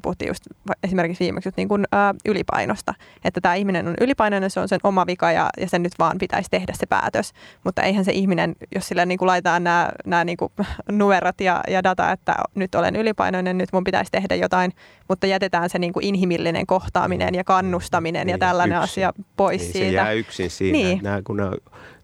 puhuttiin 0.02 0.28
just 0.28 0.44
esimerkiksi 0.82 1.24
viimeksi 1.24 1.50
niin 1.56 1.68
kuin, 1.68 1.84
ä, 1.94 2.14
ylipainosta, 2.26 2.94
että 3.24 3.40
tämä 3.40 3.54
ihminen 3.54 3.88
on 3.88 3.94
ylipainoinen, 4.00 4.50
se 4.50 4.60
on 4.60 4.68
sen 4.68 4.80
oma 4.84 5.06
vika 5.06 5.32
ja, 5.32 5.50
ja 5.60 5.68
sen 5.68 5.82
nyt 5.82 5.92
vaan 5.98 6.18
pitäisi 6.18 6.50
tehdä 6.50 6.72
se 6.76 6.86
päätös, 6.86 7.32
mutta 7.64 7.82
eihän 7.82 8.04
se 8.04 8.12
ihminen, 8.12 8.56
jos 8.74 8.88
sille 8.88 9.06
niin 9.06 9.18
kuin 9.18 9.26
laitetaan 9.26 9.64
nämä, 9.64 9.90
nämä 10.06 10.24
niin 10.24 10.36
kuin 10.36 10.52
numerot 10.92 11.40
ja, 11.40 11.60
ja 11.68 11.82
data, 11.82 12.12
että 12.12 12.34
nyt 12.54 12.74
olen 12.74 12.96
ylipainoinen, 12.96 13.58
nyt 13.58 13.72
mun 13.72 13.84
pitäisi 13.84 14.12
tehdä 14.12 14.34
jotain, 14.34 14.72
mutta 15.08 15.26
jätetään 15.26 15.70
se 15.70 15.78
niin 15.78 15.92
kuin 15.92 16.04
inhimillinen 16.04 16.66
kohtaaminen 16.66 17.34
ja 17.34 17.44
kannustaminen 17.44 18.26
niin, 18.26 18.34
ja 18.34 18.38
tällainen 18.38 18.76
yksin. 18.76 18.84
asia 18.84 19.12
pois 19.36 19.62
niin, 19.62 19.72
siitä. 19.72 19.88
Se 19.88 19.92
jää 19.92 20.12
yksin 20.12 20.50
siinä. 20.50 20.78
Niin. 20.78 21.00
Nämä, 21.02 21.22
kun 21.22 21.36
nämä 21.36 21.52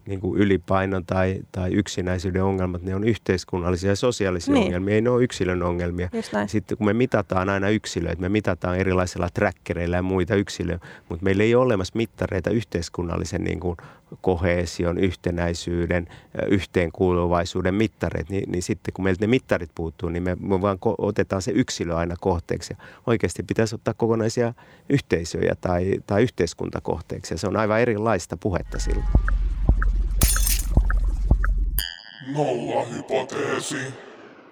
niin 0.07 0.21
kuin 0.21 0.41
ylipainon 0.41 1.07
tai, 1.07 1.41
tai 1.53 1.73
yksinäisyyden 1.73 2.45
ongelmat, 2.45 2.83
ne 2.83 2.95
on 2.95 3.05
yhteiskunnallisia 3.05 3.91
ja 3.91 3.97
sosiaalisia 3.97 4.55
niin. 4.55 4.65
ongelmia, 4.65 4.95
ei 4.95 5.01
ne 5.01 5.11
ole 5.11 5.25
yksilön 5.25 5.63
ongelmia. 5.63 6.11
Sitten 6.47 6.79
kun 6.79 6.87
me 6.87 6.93
mitataan 6.93 7.49
aina 7.49 7.69
yksilöitä, 7.69 8.21
me 8.21 8.29
mitataan 8.29 8.79
erilaisilla 8.79 9.29
trackereilla 9.35 9.97
ja 9.97 10.03
muita 10.03 10.35
yksilöitä, 10.35 10.87
mutta 11.09 11.25
meillä 11.25 11.43
ei 11.43 11.55
ole 11.55 11.65
olemassa 11.65 11.93
mittareita 11.97 12.51
yhteiskunnallisen 12.51 13.45
niin 13.45 13.61
kuin 13.61 13.77
kohesion, 14.21 14.99
yhtenäisyyden, 14.99 16.09
yhteenkuuluvaisuuden 16.49 17.75
mittareita, 17.75 18.33
niin, 18.33 18.53
niin 18.53 18.63
sitten 18.63 18.95
kun 18.95 19.05
meiltä 19.05 19.21
ne 19.21 19.27
mittarit 19.27 19.71
puuttuu, 19.75 20.09
niin 20.09 20.23
me, 20.23 20.37
me 20.41 20.61
vaan 20.61 20.79
ko- 20.87 20.95
otetaan 20.99 21.43
se 21.43 21.51
yksilö 21.51 21.97
aina 21.97 22.15
kohteeksi. 22.21 22.73
Ja 22.73 22.85
oikeasti 23.07 23.43
pitäisi 23.43 23.75
ottaa 23.75 23.95
kokonaisia 23.95 24.55
yhteisöjä 24.89 25.55
tai, 25.61 25.95
tai 26.07 26.23
yhteiskuntakohteeksi 26.23 27.35
ja 27.35 27.39
se 27.39 27.49
on 27.49 27.57
aivan 27.57 27.81
erilaista 27.81 28.37
puhetta 28.37 28.79
silloin. 28.79 29.07
Nolla-hypoteesi. 32.35 33.77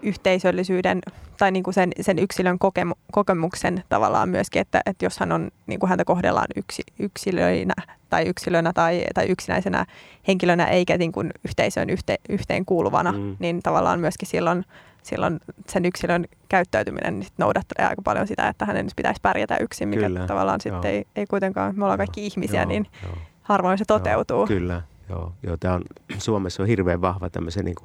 Yhteisöllisyyden 0.02 1.00
tai 1.38 1.50
niin 1.50 1.62
kuin 1.62 1.74
sen, 1.74 1.92
sen 2.00 2.18
yksilön 2.18 2.58
kokemu, 2.58 2.94
kokemuksen 3.12 3.84
tavallaan 3.88 4.28
myöskin, 4.28 4.62
että, 4.62 4.80
että 4.86 5.04
jos 5.04 5.18
hän 5.18 5.32
on, 5.32 5.50
niin 5.66 5.80
kuin 5.80 5.90
häntä 5.90 6.04
kohdellaan 6.04 6.46
yksi, 6.56 6.82
yksilöinä 6.98 7.74
tai 8.10 8.24
yksilönä 8.26 8.72
tai, 8.72 9.04
tai 9.14 9.26
yksinäisenä 9.26 9.86
henkilönä 10.28 10.66
eikä 10.66 10.98
niin 10.98 11.12
kuin 11.12 11.30
yhteisön 11.44 11.90
yhte, 11.90 12.16
yhteen 12.28 12.64
kuuluvana, 12.64 13.12
mm. 13.12 13.36
niin 13.38 13.62
tavallaan 13.62 14.00
myöskin 14.00 14.28
silloin, 14.28 14.64
silloin 15.02 15.40
sen 15.68 15.84
yksilön 15.84 16.24
käyttäytyminen 16.48 17.20
niin 17.20 17.30
noudattelee 17.38 17.88
aika 17.88 18.02
paljon 18.02 18.26
sitä, 18.26 18.48
että 18.48 18.64
hänen 18.64 18.86
pitäisi 18.96 19.20
pärjätä 19.22 19.56
yksin, 19.56 19.88
mikä 19.88 20.06
Kyllä, 20.06 20.26
tavallaan 20.26 20.60
sitten 20.60 20.90
ei, 20.90 21.06
ei 21.16 21.26
kuitenkaan, 21.26 21.74
me 21.76 21.84
ollaan 21.84 21.98
kaikki 21.98 22.26
ihmisiä, 22.26 22.62
joo, 22.62 22.68
niin 22.68 22.86
joo. 23.02 23.12
harvoin 23.42 23.78
se 23.78 23.84
toteutuu. 23.84 24.38
Joo, 24.38 24.46
kyllä, 24.46 24.82
Joo, 25.08 25.32
joo 25.42 25.56
tämä 25.56 25.74
on, 25.74 25.82
Suomessa 26.18 26.62
on 26.62 26.68
hirveän 26.68 27.00
vahva 27.00 27.30
tämmöisen 27.30 27.64
niin 27.64 27.76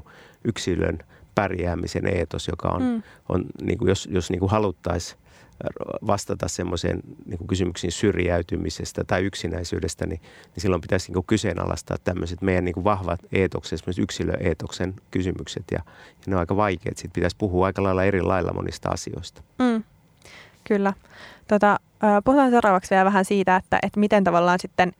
yksilön 0.45 0.99
pärjäämisen 1.35 2.07
eetos, 2.07 2.47
joka 2.47 2.69
on, 2.69 2.81
mm. 2.81 3.03
on 3.29 3.45
niin 3.61 3.77
kuin 3.77 3.89
jos, 3.89 4.07
jos 4.11 4.29
niin 4.29 4.49
haluttaisiin 4.49 5.19
vastata 6.07 6.47
semmoiseen 6.47 6.99
niin 7.25 7.47
kysymyksiin 7.47 7.91
syrjäytymisestä 7.91 9.03
tai 9.03 9.23
yksinäisyydestä, 9.23 10.05
niin, 10.05 10.21
niin 10.21 10.61
silloin 10.61 10.81
pitäisi 10.81 11.07
niin 11.07 11.13
kuin 11.13 11.25
kyseenalaistaa 11.25 11.97
tämmöiset 12.03 12.41
meidän 12.41 12.65
niin 12.65 12.73
kuin 12.73 12.83
vahvat 12.83 13.19
eetokset, 13.31 13.73
esimerkiksi 13.73 14.01
yksilöeetoksen 14.01 14.93
kysymykset. 15.11 15.63
Ja, 15.71 15.79
ja 16.07 16.23
ne 16.27 16.35
on 16.35 16.39
aika 16.39 16.55
vaikeat. 16.55 16.97
Sitten 16.97 17.15
pitäisi 17.15 17.35
puhua 17.37 17.65
aika 17.65 17.83
lailla 17.83 18.03
eri 18.03 18.21
lailla 18.21 18.53
monista 18.53 18.89
asioista. 18.89 19.41
Mm. 19.59 19.83
Kyllä. 20.63 20.93
Tota, 21.47 21.79
puhutaan 22.23 22.51
seuraavaksi 22.51 22.89
vielä 22.89 23.05
vähän 23.05 23.25
siitä, 23.25 23.55
että, 23.55 23.79
että 23.83 23.99
miten 23.99 24.23
tavallaan 24.23 24.59
sitten, 24.59 24.91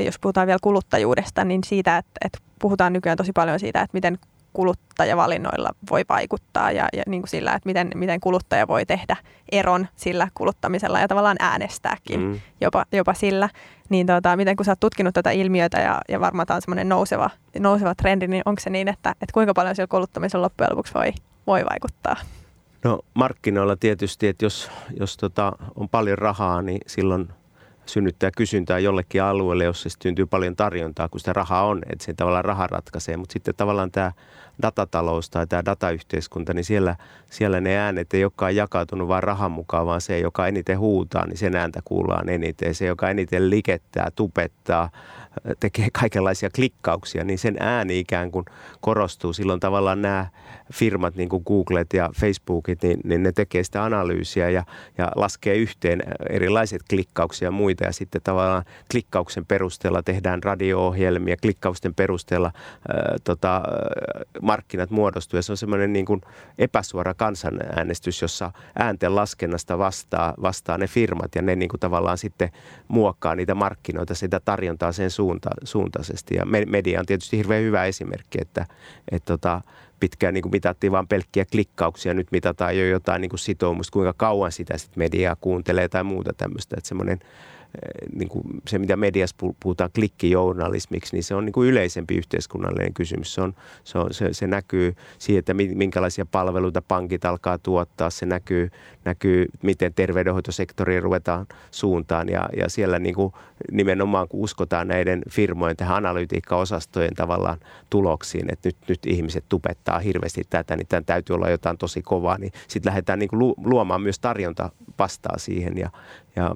jos 0.00 0.18
puhutaan 0.18 0.46
vielä 0.46 0.58
kuluttajuudesta, 0.62 1.44
niin 1.44 1.64
siitä, 1.64 1.96
että, 1.98 2.10
että 2.24 2.38
puhutaan 2.58 2.92
nykyään 2.92 3.18
tosi 3.18 3.32
paljon 3.32 3.60
siitä, 3.60 3.80
että 3.80 3.96
miten 3.96 4.18
kuluttajavalinnoilla 4.52 5.70
voi 5.90 6.04
vaikuttaa 6.08 6.72
ja, 6.72 6.88
ja 6.92 7.02
niin 7.06 7.22
kuin 7.22 7.30
sillä, 7.30 7.54
että 7.54 7.66
miten, 7.66 7.90
miten 7.94 8.20
kuluttaja 8.20 8.68
voi 8.68 8.86
tehdä 8.86 9.16
eron 9.52 9.88
sillä 9.96 10.28
kuluttamisella 10.34 11.00
ja 11.00 11.08
tavallaan 11.08 11.36
äänestääkin 11.40 12.20
mm. 12.20 12.40
jopa, 12.60 12.84
jopa 12.92 13.14
sillä. 13.14 13.48
Niin 13.88 14.06
tota, 14.06 14.36
miten 14.36 14.56
kun 14.56 14.64
sä 14.64 14.72
oot 14.72 14.80
tutkinut 14.80 15.14
tätä 15.14 15.30
ilmiötä 15.30 15.80
ja, 15.80 16.00
ja 16.08 16.20
varmaan 16.20 16.46
tämä 16.46 16.56
on 16.56 16.62
semmoinen 16.62 16.88
nouseva, 16.88 17.30
nouseva 17.58 17.94
trendi, 17.94 18.26
niin 18.26 18.42
onko 18.44 18.60
se 18.60 18.70
niin, 18.70 18.88
että, 18.88 19.10
että 19.10 19.32
kuinka 19.32 19.54
paljon 19.54 19.74
sillä 19.76 19.86
kuluttamisella 19.86 20.44
loppujen 20.44 20.70
lopuksi 20.70 20.94
voi, 20.94 21.12
voi 21.46 21.64
vaikuttaa? 21.70 22.16
No 22.84 22.98
markkinoilla 23.14 23.76
tietysti, 23.76 24.28
että 24.28 24.44
jos, 24.44 24.70
jos 25.00 25.16
tota, 25.16 25.52
on 25.74 25.88
paljon 25.88 26.18
rahaa, 26.18 26.62
niin 26.62 26.80
silloin 26.86 27.28
synnyttää 27.88 28.30
kysyntää 28.36 28.78
jollekin 28.78 29.22
alueelle, 29.22 29.64
jossa 29.64 29.88
syntyy 30.02 30.26
paljon 30.26 30.56
tarjontaa, 30.56 31.08
kun 31.08 31.20
sitä 31.20 31.32
rahaa 31.32 31.66
on, 31.66 31.82
että 31.92 32.04
se 32.04 32.14
tavallaan 32.14 32.44
raha 32.44 32.66
ratkaisee. 32.66 33.16
Mutta 33.16 33.32
sitten 33.32 33.54
tavallaan 33.54 33.90
tämä 33.90 34.12
datatalous 34.62 35.30
tai 35.30 35.46
tämä 35.46 35.64
datayhteiskunta, 35.64 36.54
niin 36.54 36.64
siellä, 36.64 36.96
siellä 37.30 37.60
ne 37.60 37.78
äänet 37.78 38.14
ei 38.14 38.24
olekaan 38.24 38.56
jakautunut 38.56 39.08
vain 39.08 39.22
rahan 39.22 39.50
mukaan, 39.50 39.86
vaan 39.86 40.00
se, 40.00 40.18
joka 40.18 40.46
eniten 40.46 40.78
huutaa, 40.78 41.26
niin 41.26 41.38
sen 41.38 41.56
ääntä 41.56 41.80
kuullaan 41.84 42.28
eniten. 42.28 42.74
Se, 42.74 42.86
joka 42.86 43.10
eniten 43.10 43.50
likettää, 43.50 44.10
tupettaa, 44.16 44.90
tekee 45.60 45.88
kaikenlaisia 45.92 46.50
klikkauksia, 46.54 47.24
niin 47.24 47.38
sen 47.38 47.56
ääni 47.60 47.98
ikään 47.98 48.30
kuin 48.30 48.44
korostuu. 48.80 49.32
Silloin 49.32 49.60
tavallaan 49.60 50.02
nämä 50.02 50.26
firmat, 50.72 51.16
niin 51.16 51.28
kuin 51.28 51.42
Googlet 51.46 51.92
ja 51.92 52.10
Facebookit, 52.20 52.82
niin, 52.82 53.00
niin 53.04 53.22
ne 53.22 53.32
tekee 53.32 53.64
sitä 53.64 53.84
analyysiä 53.84 54.50
ja, 54.50 54.64
ja 54.98 55.12
laskee 55.16 55.56
yhteen 55.56 56.02
erilaiset 56.30 56.82
klikkauksia 56.90 57.46
ja 57.46 57.50
muita. 57.50 57.84
Ja 57.84 57.92
sitten 57.92 58.20
tavallaan 58.24 58.64
klikkauksen 58.90 59.46
perusteella 59.46 60.02
tehdään 60.02 60.42
radio-ohjelmia, 60.42 61.36
klikkausten 61.42 61.94
perusteella 61.94 62.52
ää, 62.88 63.16
tota, 63.24 63.62
markkinat 64.42 64.90
muodostuu. 64.90 65.38
Ja 65.38 65.42
se 65.42 65.52
on 65.52 65.56
semmoinen 65.56 65.92
niin 65.92 66.06
kuin 66.06 66.20
epäsuora 66.58 67.14
kansanäänestys, 67.14 68.22
jossa 68.22 68.52
äänten 68.78 69.16
laskennasta 69.16 69.78
vastaa, 69.78 70.34
vastaa 70.42 70.78
ne 70.78 70.86
firmat 70.86 71.34
ja 71.34 71.42
ne 71.42 71.56
niin 71.56 71.68
kuin 71.68 71.80
tavallaan 71.80 72.18
sitten 72.18 72.50
muokkaa 72.88 73.34
niitä 73.34 73.54
markkinoita, 73.54 74.14
sitä 74.14 74.40
tarjontaa 74.40 74.92
sen 74.92 75.10
suunta, 75.28 75.50
suuntaisesti. 75.64 76.34
Ja 76.34 76.44
media 76.66 77.00
on 77.00 77.06
tietysti 77.06 77.36
hirveän 77.36 77.62
hyvä 77.62 77.84
esimerkki, 77.84 78.38
että, 78.40 78.66
että 79.12 79.26
tota, 79.26 79.60
pitkään 80.00 80.34
niin 80.34 80.42
kuin 80.42 80.52
mitattiin 80.52 80.92
vain 80.92 81.08
pelkkiä 81.08 81.44
klikkauksia, 81.44 82.14
nyt 82.14 82.32
mitataan 82.32 82.78
jo 82.78 82.86
jotain 82.86 83.20
niin 83.20 83.30
kuin 83.30 83.40
sitoumusta, 83.40 83.92
kuinka 83.92 84.12
kauan 84.16 84.52
sitä 84.52 84.78
sit 84.78 84.96
mediaa 84.96 85.36
kuuntelee 85.40 85.88
tai 85.88 86.04
muuta 86.04 86.32
tämmöistä. 86.32 86.76
Että 86.78 86.88
semmoinen 86.88 87.18
niin 88.12 88.28
kuin 88.28 88.44
se, 88.68 88.78
mitä 88.78 88.96
mediassa 88.96 89.36
puhutaan 89.62 89.90
klikkijournalismiksi, 89.94 91.16
niin 91.16 91.24
se 91.24 91.34
on 91.34 91.44
niin 91.44 91.52
kuin 91.52 91.68
yleisempi 91.68 92.16
yhteiskunnallinen 92.16 92.94
kysymys. 92.94 93.34
Se, 93.34 93.40
on, 93.40 93.54
se, 93.84 93.98
on, 93.98 94.14
se, 94.14 94.32
se 94.32 94.46
näkyy 94.46 94.94
siihen, 95.18 95.38
että 95.38 95.54
minkälaisia 95.54 96.26
palveluita 96.26 96.82
pankit 96.82 97.24
alkaa 97.24 97.58
tuottaa. 97.58 98.10
Se 98.10 98.26
näkyy, 98.26 98.70
näkyy 99.04 99.46
miten 99.62 99.94
terveydenhoitosektori 99.94 101.00
ruvetaan 101.00 101.46
suuntaan. 101.70 102.28
Ja, 102.28 102.48
ja 102.56 102.70
siellä 102.70 102.98
niin 102.98 103.14
kuin 103.14 103.32
nimenomaan, 103.72 104.28
kun 104.28 104.40
uskotaan 104.40 104.88
näiden 104.88 105.22
firmojen 105.30 105.76
tähän 105.76 105.96
analytiikkaosastojen 105.96 107.14
tavallaan 107.14 107.58
tuloksiin, 107.90 108.52
että 108.52 108.68
nyt, 108.68 108.76
nyt 108.88 109.06
ihmiset 109.06 109.44
tupettaa 109.48 109.98
hirveästi 109.98 110.42
tätä, 110.50 110.76
niin 110.76 110.86
tämän 110.86 111.04
täytyy 111.04 111.34
olla 111.34 111.50
jotain 111.50 111.78
tosi 111.78 112.02
kovaa, 112.02 112.38
niin 112.38 112.52
sitten 112.68 112.90
lähdetään 112.90 113.18
niin 113.18 113.28
kuin 113.28 113.54
luomaan 113.64 114.02
myös 114.02 114.18
tarjonta 114.18 114.70
vastaa 114.98 115.38
siihen. 115.38 115.78
Ja, 115.78 115.90
ja 116.38 116.54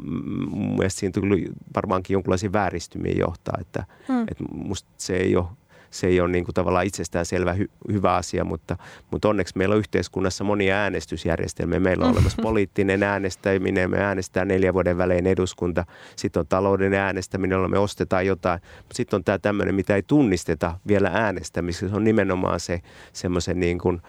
mun 0.51 0.77
mielestä 0.77 1.01
siinä 1.01 1.12
tuli 1.12 1.49
varmaankin 1.77 2.14
jonkinlaisia 2.14 2.53
vääristymiä 2.53 3.14
johtaa, 3.18 3.59
että, 3.61 3.85
hmm. 4.09 4.23
että 4.23 4.45
musta 4.53 4.88
se 4.97 5.16
ei 5.16 5.37
ole 5.37 5.47
se 5.92 6.07
ei 6.07 6.21
ole 6.21 6.29
niin 6.29 6.45
kuin 6.45 6.55
tavallaan 6.55 6.87
itsestäänselvä 6.87 7.53
hy, 7.53 7.71
hyvä 7.92 8.14
asia, 8.14 8.45
mutta, 8.45 8.77
mutta 9.11 9.29
onneksi 9.29 9.59
meillä 9.59 9.73
on 9.73 9.79
yhteiskunnassa 9.79 10.45
monia 10.45 10.77
äänestysjärjestelmiä. 10.77 11.81
Meillä 11.81 12.05
on 12.05 12.12
olemassa 12.12 12.42
poliittinen 12.42 13.03
äänestäminen, 13.03 13.90
me 13.90 13.99
äänestää 13.99 14.45
neljä 14.45 14.75
vuoden 14.75 14.99
välein 14.99 15.27
eduskunta, 15.27 15.85
sitten 16.16 16.40
on 16.40 16.47
talouden 16.47 16.95
äänestäminen, 16.95 17.57
jolla 17.57 17.68
me 17.68 17.79
ostetaan 17.79 18.27
jotain, 18.27 18.61
mutta 18.77 18.97
sitten 18.97 19.16
on 19.16 19.25
tämä 19.25 19.38
tämmöinen, 19.38 19.75
mitä 19.75 19.97
ei 19.97 20.03
tunnisteta 20.03 20.79
vielä 20.88 21.11
äänestämisessä, 21.14 21.88
se 21.88 21.97
on 21.97 22.05
nimenomaan 22.05 22.61
se 22.61 22.81
semmoisen 23.12 23.61
niin 23.61 23.79
kuin, 23.79 24.03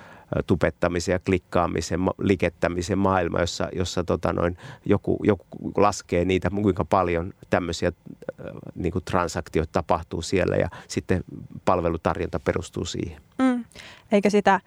tupettamisen 0.47 1.13
ja 1.13 1.19
klikkaamisen, 1.19 1.99
likettämisen 2.19 2.97
maailma, 2.97 3.39
jossa, 3.39 3.69
jossa 3.75 4.03
tota 4.03 4.33
noin, 4.33 4.57
joku, 4.85 5.19
joku 5.23 5.45
laskee 5.77 6.25
niitä, 6.25 6.49
kuinka 6.49 6.85
paljon 6.85 7.33
tämmöisiä 7.49 7.91
niin 8.75 8.91
kuin 8.91 9.05
transaktioita 9.05 9.71
tapahtuu 9.71 10.21
siellä 10.21 10.55
ja 10.55 10.69
sitten 10.87 11.23
palvelutarjonta 11.65 12.39
perustuu 12.39 12.85
siihen. 12.85 13.21
Mm. 13.37 13.65
Eikä 14.11 14.29
sitä 14.29 14.59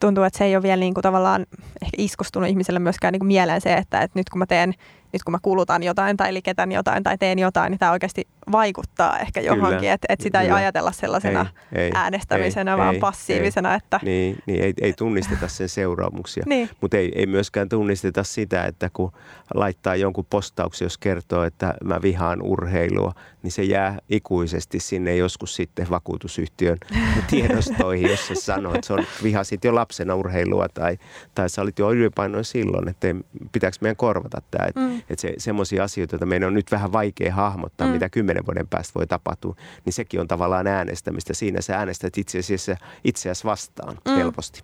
tuntuu, 0.00 0.24
että 0.24 0.38
se 0.38 0.44
ei 0.44 0.56
ole 0.56 0.62
vielä 0.62 0.80
niin 0.80 0.94
kuin 0.94 1.02
tavallaan 1.02 1.46
ehkä 1.82 1.96
iskostunut 1.98 2.48
ihmiselle 2.48 2.80
myöskään 2.80 3.12
niin 3.12 3.20
kuin 3.20 3.26
mieleen 3.26 3.60
se, 3.60 3.74
että, 3.74 4.00
että 4.00 4.18
nyt 4.18 4.30
kun 4.30 4.38
mä 4.38 4.46
teen, 4.46 4.74
nyt 5.14 5.22
kun 5.22 5.32
mä 5.32 5.38
kulutan 5.42 5.82
jotain 5.82 6.16
tai 6.16 6.34
liketän 6.34 6.72
jotain 6.72 7.02
tai 7.02 7.18
teen 7.18 7.38
jotain, 7.38 7.70
niin 7.70 7.78
tämä 7.78 7.92
oikeasti 7.92 8.28
vaikuttaa 8.52 9.18
ehkä 9.18 9.40
johonkin, 9.40 9.90
että, 9.90 10.06
että 10.08 10.22
sitä 10.22 10.40
Kyllä. 10.40 10.58
ei 10.58 10.62
ajatella 10.62 10.92
sellaisena 10.92 11.46
ei, 11.72 11.82
ei, 11.82 11.90
äänestämisenä, 11.94 12.70
ei, 12.70 12.78
vaan 12.78 12.94
ei, 12.94 13.00
passiivisena. 13.00 13.70
Ei, 13.70 13.76
että... 13.76 14.00
Niin, 14.02 14.36
niin 14.46 14.62
ei, 14.62 14.72
ei 14.80 14.92
tunnisteta 14.92 15.48
sen 15.48 15.68
seuraamuksia, 15.68 16.44
niin. 16.48 16.70
mutta 16.80 16.96
ei, 16.96 17.12
ei 17.14 17.26
myöskään 17.26 17.68
tunnisteta 17.68 18.24
sitä, 18.24 18.64
että 18.64 18.90
kun 18.92 19.12
laittaa 19.54 19.96
jonkun 19.96 20.26
postauksen, 20.30 20.86
jos 20.86 20.98
kertoo, 20.98 21.44
että 21.44 21.74
mä 21.84 22.02
vihaan 22.02 22.42
urheilua, 22.42 23.12
niin 23.42 23.52
se 23.52 23.62
jää 23.62 23.98
ikuisesti 24.08 24.80
sinne 24.80 25.16
joskus 25.16 25.56
sitten 25.56 25.90
vakuutusyhtiön 25.90 26.78
tiedostoihin, 27.30 28.10
jos 28.10 28.26
se 28.26 28.34
sanoo, 28.34 28.74
että 28.74 28.86
se 28.86 28.92
on 28.92 29.04
vihasit 29.22 29.64
jo 29.64 29.74
lapsena 29.74 30.14
urheilua 30.14 30.68
tai, 30.68 30.98
tai 31.34 31.48
sä 31.48 31.62
olit 31.62 31.78
jo 31.78 31.92
ylipainoin 31.92 32.44
silloin, 32.44 32.88
että 32.88 33.08
pitääkö 33.52 33.76
meidän 33.80 33.96
korvata 33.96 34.42
tämä. 34.50 34.68
Mm. 34.74 35.02
Et 35.10 35.18
se, 35.18 35.34
semmoisia 35.38 35.84
asioita, 35.84 36.14
joita 36.14 36.26
meidän 36.26 36.46
on 36.46 36.54
nyt 36.54 36.72
vähän 36.72 36.92
vaikea 36.92 37.34
hahmottaa, 37.34 37.86
mm. 37.86 37.92
mitä 37.92 38.08
kymmenen 38.08 38.46
vuoden 38.46 38.68
päästä 38.68 38.92
voi 38.94 39.06
tapahtua, 39.06 39.56
niin 39.84 39.92
sekin 39.92 40.20
on 40.20 40.28
tavallaan 40.28 40.66
äänestämistä. 40.66 41.34
Siinä 41.34 41.60
sä 41.60 41.76
äänestät 41.78 42.18
itse 42.18 42.38
asiassa 42.38 42.76
itseäsi 43.04 43.44
vastaan 43.44 43.98
mm. 44.08 44.16
helposti. 44.16 44.62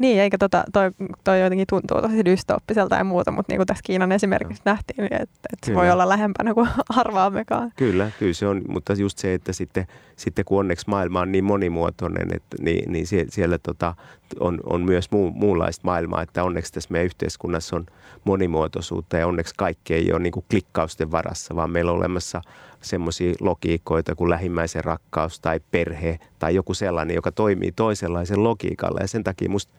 Niin, 0.00 0.20
eikä 0.20 0.38
tota, 0.38 0.64
toi, 0.72 0.90
toi 1.24 1.40
jotenkin 1.40 1.66
tuntuu 1.66 2.02
tosi 2.02 2.24
dystooppiselta 2.24 2.96
ja 2.96 3.04
muuta, 3.04 3.30
mutta 3.30 3.52
niin 3.52 3.58
kuin 3.58 3.66
tässä 3.66 3.82
Kiinan 3.84 4.12
esimerkiksi 4.12 4.62
no. 4.64 4.72
nähtiin, 4.72 4.96
niin 4.96 5.22
että, 5.22 5.48
että 5.52 5.66
se 5.66 5.74
voi 5.74 5.90
olla 5.90 6.08
lähempänä 6.08 6.54
kuin 6.54 6.68
arvaammekaan. 6.88 7.72
Kyllä, 7.76 8.10
kyllä 8.18 8.32
se 8.32 8.46
on, 8.46 8.62
mutta 8.68 8.92
just 8.92 9.18
se, 9.18 9.34
että 9.34 9.52
sitten, 9.52 9.86
sitten 10.16 10.44
kun 10.44 10.58
onneksi 10.58 10.88
maailma 10.88 11.20
on 11.20 11.32
niin 11.32 11.44
monimuotoinen, 11.44 12.28
että, 12.34 12.56
niin, 12.60 12.92
niin 12.92 13.06
siellä, 13.06 13.30
siellä 13.30 13.58
tota, 13.58 13.94
on, 14.40 14.60
on 14.64 14.82
myös 14.82 15.10
muu, 15.10 15.30
muunlaista 15.30 15.84
maailmaa, 15.84 16.22
että 16.22 16.44
onneksi 16.44 16.72
tässä 16.72 16.92
meidän 16.92 17.06
yhteiskunnassa 17.06 17.76
on 17.76 17.86
monimuotoisuutta 18.24 19.16
ja 19.16 19.26
onneksi 19.26 19.54
kaikki 19.56 19.94
ei 19.94 20.12
ole 20.12 20.20
niin 20.20 20.32
kuin 20.32 20.44
klikkausten 20.50 21.10
varassa, 21.10 21.56
vaan 21.56 21.70
meillä 21.70 21.90
on 21.90 21.98
olemassa– 21.98 22.42
semmoisia 22.82 23.34
logiikoita 23.40 24.14
kuin 24.14 24.30
lähimmäisen 24.30 24.84
rakkaus 24.84 25.40
tai 25.40 25.60
perhe 25.70 26.18
tai 26.38 26.54
joku 26.54 26.74
sellainen, 26.74 27.14
joka 27.14 27.32
toimii 27.32 27.72
toisenlaisen 27.72 28.44
logiikalla. 28.44 29.00
Ja 29.00 29.08
sen 29.08 29.24
takia 29.24 29.48
musta, 29.48 29.72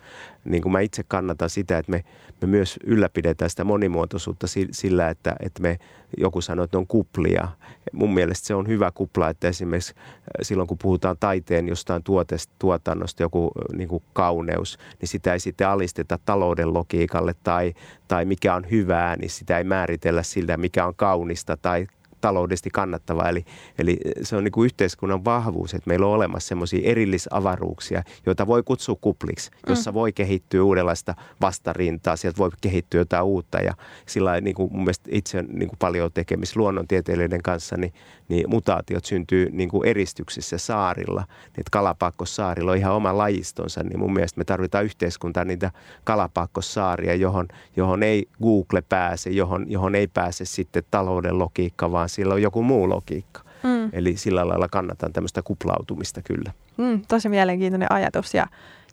niin 0.45 0.63
kuin 0.63 0.71
mä 0.71 0.79
itse 0.79 1.03
kannatan 1.07 1.49
sitä, 1.49 1.77
että 1.77 1.91
me, 1.91 2.03
me 2.41 2.47
myös 2.47 2.79
ylläpidetään 2.83 3.49
sitä 3.49 3.63
monimuotoisuutta 3.63 4.47
sillä, 4.71 5.09
että, 5.09 5.35
että 5.39 5.61
me 5.61 5.79
joku 6.17 6.41
sanoo, 6.41 6.63
että 6.63 6.77
ne 6.77 6.79
on 6.79 6.87
kuplia. 6.87 7.47
Mun 7.91 8.13
mielestä 8.13 8.47
se 8.47 8.55
on 8.55 8.67
hyvä 8.67 8.91
kupla, 8.91 9.29
että 9.29 9.47
esimerkiksi 9.47 9.93
äh, 9.97 10.21
silloin 10.41 10.67
kun 10.67 10.77
puhutaan 10.77 11.17
taiteen 11.19 11.67
jostain 11.67 12.03
tuotesta, 12.03 12.53
tuotannosta, 12.59 13.23
joku 13.23 13.51
äh, 13.57 13.77
niin 13.77 13.89
kuin 13.89 14.03
kauneus, 14.13 14.77
niin 15.01 15.09
sitä 15.09 15.33
ei 15.33 15.39
sitten 15.39 15.67
alisteta 15.67 16.19
talouden 16.25 16.73
logiikalle 16.73 17.35
tai, 17.43 17.73
tai 18.07 18.25
mikä 18.25 18.55
on 18.55 18.71
hyvää, 18.71 19.15
niin 19.15 19.29
sitä 19.29 19.57
ei 19.57 19.63
määritellä 19.63 20.23
siltä, 20.23 20.57
mikä 20.57 20.85
on 20.85 20.95
kaunista 20.95 21.57
tai 21.57 21.87
taloudellisesti 22.21 22.69
kannattavaa. 22.69 23.29
Eli, 23.29 23.45
eli 23.77 23.97
se 24.21 24.35
on 24.35 24.43
niin 24.43 24.51
kuin 24.51 24.65
yhteiskunnan 24.65 25.25
vahvuus, 25.25 25.73
että 25.73 25.87
meillä 25.87 26.05
on 26.05 26.13
olemassa 26.13 26.47
semmoisia 26.47 26.79
erillisavaruuksia, 26.83 28.03
joita 28.25 28.47
voi 28.47 28.63
kutsua 28.63 28.95
kupliksi, 29.01 29.51
jossa 29.67 29.91
mm. 29.91 29.95
voi 29.95 30.13
kehittyä 30.13 30.63
uudenlaista 30.63 31.15
vastarintaa, 31.41 32.15
sieltä 32.15 32.37
voi 32.37 32.49
kehittyä 32.61 33.01
jotain 33.01 33.23
uutta. 33.23 33.57
Ja 33.57 33.73
sillä 34.05 34.41
niin 34.41 34.55
kuin 34.55 34.73
mun 34.73 34.83
mielestä 34.83 35.09
itse 35.13 35.37
on 35.39 35.45
niin 35.49 35.69
kuin 35.69 35.79
paljon 35.79 36.11
tekemistä 36.13 36.59
luonnontieteilijöiden 36.59 37.41
kanssa, 37.43 37.77
niin, 37.77 37.93
niin 38.29 38.49
mutaatiot 38.49 39.05
syntyy 39.05 39.49
niin 39.51 39.69
kuin 39.69 39.87
eristyksissä 39.87 40.57
saarilla. 40.57 41.23
Niin 41.57 41.65
Kalapakkossaarilla 41.71 42.71
on 42.71 42.77
ihan 42.77 42.93
oma 42.93 43.17
lajistonsa, 43.17 43.83
niin 43.83 43.99
mun 43.99 44.13
mielestä 44.13 44.39
me 44.39 44.43
tarvitaan 44.43 44.85
yhteiskuntaa 44.85 45.45
niitä 45.45 45.71
Kalapakkosaaria, 46.03 47.15
johon, 47.15 47.47
johon 47.75 48.03
ei 48.03 48.27
Google 48.41 48.81
pääse, 48.81 49.29
johon, 49.29 49.71
johon 49.71 49.95
ei 49.95 50.07
pääse 50.07 50.45
sitten 50.45 50.83
talouden 50.91 51.39
logiikka, 51.39 51.91
vaan 51.91 52.09
sillä 52.15 52.33
on 52.33 52.41
joku 52.41 52.63
muu 52.63 52.89
logiikka. 52.89 53.41
Mm. 53.63 53.89
Eli 53.93 54.17
sillä 54.17 54.47
lailla 54.47 54.67
kannatan 54.67 55.13
tämmöistä 55.13 55.41
kuplautumista 55.41 56.21
kyllä. 56.21 56.51
Mm, 56.77 57.01
tosi 57.07 57.29
mielenkiintoinen 57.29 57.91
ajatus 57.91 58.33
ja, 58.33 58.47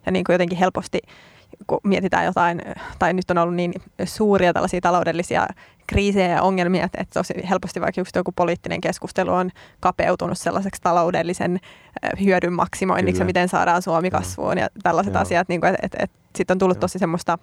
ja 0.05 0.11
niin 0.11 0.23
kuin 0.23 0.33
jotenkin 0.33 0.57
helposti 0.57 0.99
kun 1.67 1.79
mietitään 1.83 2.25
jotain, 2.25 2.61
tai 2.99 3.13
nyt 3.13 3.31
on 3.31 3.37
ollut 3.37 3.55
niin 3.55 3.73
suuria 4.05 4.53
tällaisia 4.53 4.81
taloudellisia 4.81 5.47
kriisejä 5.87 6.27
ja 6.27 6.41
ongelmia, 6.41 6.85
että, 6.85 7.05
tosi 7.13 7.33
helposti 7.49 7.81
vaikka 7.81 8.01
just 8.01 8.15
joku 8.15 8.31
poliittinen 8.31 8.81
keskustelu 8.81 9.31
on 9.31 9.49
kapeutunut 9.79 10.37
sellaiseksi 10.37 10.81
taloudellisen 10.81 11.59
hyödyn 12.23 12.53
maksimoinniksi, 12.53 13.23
miten 13.23 13.49
saadaan 13.49 13.81
Suomi 13.81 14.09
kasvuun 14.09 14.57
ja 14.57 14.67
tällaiset 14.83 15.13
Joo. 15.13 15.21
asiat, 15.21 15.49
niin 15.49 15.61
kuin, 15.61 15.69
että, 15.73 15.85
että, 15.85 15.97
että 16.01 16.17
sitten 16.35 16.55
on 16.55 16.59
tullut 16.59 16.79
tosi 16.79 16.99
semmoista 16.99 17.37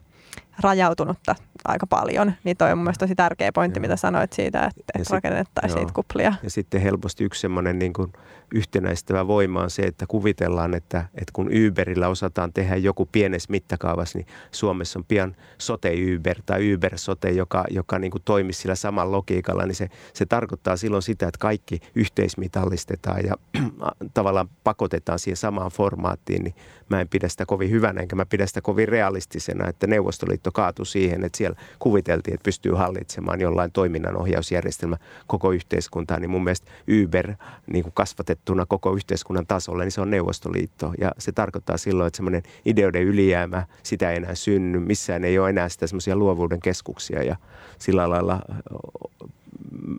rajautunutta 0.60 1.34
aika 1.64 1.86
paljon, 1.86 2.32
niin 2.44 2.56
toi 2.56 2.72
on 2.72 2.78
mun 2.78 2.92
tosi 2.98 3.14
tärkeä 3.14 3.52
pointti, 3.52 3.78
Joo. 3.78 3.82
mitä 3.82 3.96
sanoit 3.96 4.32
siitä, 4.32 4.64
että, 4.64 5.00
että 5.00 5.14
rakennettaisiin 5.14 5.78
niitä 5.78 5.92
kuplia. 5.92 6.34
Ja 6.42 6.50
sitten 6.50 6.80
helposti 6.80 7.24
yksi 7.24 7.40
semmoinen 7.40 7.78
niin 7.78 7.92
kuin 7.92 8.12
yhtenäistävä 8.54 9.26
voima 9.26 9.62
on 9.62 9.70
se, 9.70 9.82
että 9.82 10.06
kuvitellaan, 10.08 10.74
että, 10.74 10.98
että 10.98 11.32
kun 11.32 11.50
Uberillä 11.68 12.08
osataan 12.08 12.52
tehdä 12.52 12.76
joku 12.76 13.08
pienessä 13.12 13.50
mittakaavassa, 13.50 14.18
niin 14.18 14.26
Suomessa 14.50 14.98
on 14.98 15.04
pian 15.04 15.36
sote-Uber 15.58 16.36
tai 16.46 16.74
Uber-sote, 16.74 17.30
joka, 17.30 17.64
joka 17.70 17.98
niin 17.98 18.10
kuin 18.10 18.22
toimisi 18.24 18.60
sillä 18.60 18.74
samalla 18.74 19.16
logiikalla, 19.16 19.66
niin 19.66 19.74
se, 19.74 19.88
se 20.12 20.26
tarkoittaa 20.26 20.76
silloin 20.76 21.02
sitä, 21.02 21.28
että 21.28 21.38
kaikki 21.38 21.80
yhteismitallistetaan 21.94 23.24
ja 23.24 23.34
tavallaan 24.14 24.48
pakotetaan 24.64 25.18
siihen 25.18 25.36
samaan 25.36 25.70
formaattiin, 25.70 26.44
niin 26.44 26.54
mä 26.88 27.00
en 27.00 27.08
pidä 27.08 27.28
sitä 27.28 27.46
kovin 27.46 27.70
hyvänä, 27.70 28.00
enkä 28.00 28.16
mä 28.16 28.26
pidä 28.26 28.46
sitä 28.46 28.60
kovin 28.60 28.88
realistisena, 28.88 29.68
että 29.68 29.86
Neuvostoliitto 29.86 30.45
kaatui 30.50 30.86
siihen, 30.86 31.24
että 31.24 31.38
siellä 31.38 31.56
kuviteltiin, 31.78 32.34
että 32.34 32.44
pystyy 32.44 32.72
hallitsemaan 32.72 33.40
jollain 33.40 33.72
toiminnanohjausjärjestelmä 33.72 34.96
koko 35.26 35.52
yhteiskuntaa, 35.52 36.18
niin 36.18 36.30
mun 36.30 36.44
mielestä 36.44 36.70
Uber 37.04 37.34
niin 37.66 37.82
kuin 37.82 37.92
kasvatettuna 37.92 38.66
koko 38.66 38.94
yhteiskunnan 38.94 39.46
tasolle, 39.46 39.84
niin 39.84 39.92
se 39.92 40.00
on 40.00 40.10
Neuvostoliitto. 40.10 40.92
Ja 41.00 41.12
se 41.18 41.32
tarkoittaa 41.32 41.76
silloin, 41.76 42.06
että 42.06 42.16
semmoinen 42.16 42.42
ideoiden 42.64 43.02
ylijäämä, 43.02 43.66
sitä 43.82 44.10
ei 44.10 44.16
enää 44.16 44.34
synny, 44.34 44.78
missään 44.78 45.24
ei 45.24 45.38
ole 45.38 45.50
enää 45.50 45.68
sitä 45.68 45.86
semmoisia 45.86 46.16
luovuuden 46.16 46.60
keskuksia 46.60 47.22
ja 47.22 47.36
sillä 47.78 48.10
lailla 48.10 48.40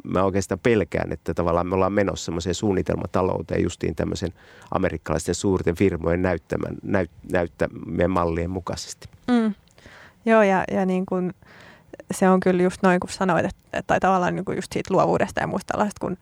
mä 0.03 0.23
oikeastaan 0.23 0.59
pelkään, 0.59 1.11
että 1.11 1.33
tavallaan 1.33 1.67
me 1.67 1.75
ollaan 1.75 1.93
menossa 1.93 2.25
semmoiseen 2.25 2.55
suunnitelmatalouteen 2.55 3.63
justiin 3.63 3.95
tämmöisen 3.95 4.33
amerikkalaisten 4.71 5.35
suurten 5.35 5.75
firmojen 5.75 6.21
näyttämän, 6.21 6.77
näyt, 6.83 7.11
näyttämien 7.31 8.11
mallien 8.11 8.49
mukaisesti. 8.49 9.09
Mm. 9.27 9.53
Joo, 10.27 10.43
ja, 10.43 10.63
ja 10.71 10.85
niin 10.85 11.05
kuin 11.05 11.33
se 12.11 12.29
on 12.29 12.39
kyllä 12.39 12.63
just 12.63 12.83
noin, 12.83 12.99
kun 12.99 13.09
sanoit, 13.09 13.45
että, 13.45 13.83
tai 13.87 13.99
tavallaan 13.99 14.35
niin 14.35 14.45
kuin 14.45 14.55
just 14.55 14.73
siitä 14.73 14.93
luovuudesta 14.93 15.41
ja 15.41 15.47
muista 15.47 15.71
tällaista, 15.71 15.99
kun 15.99 16.17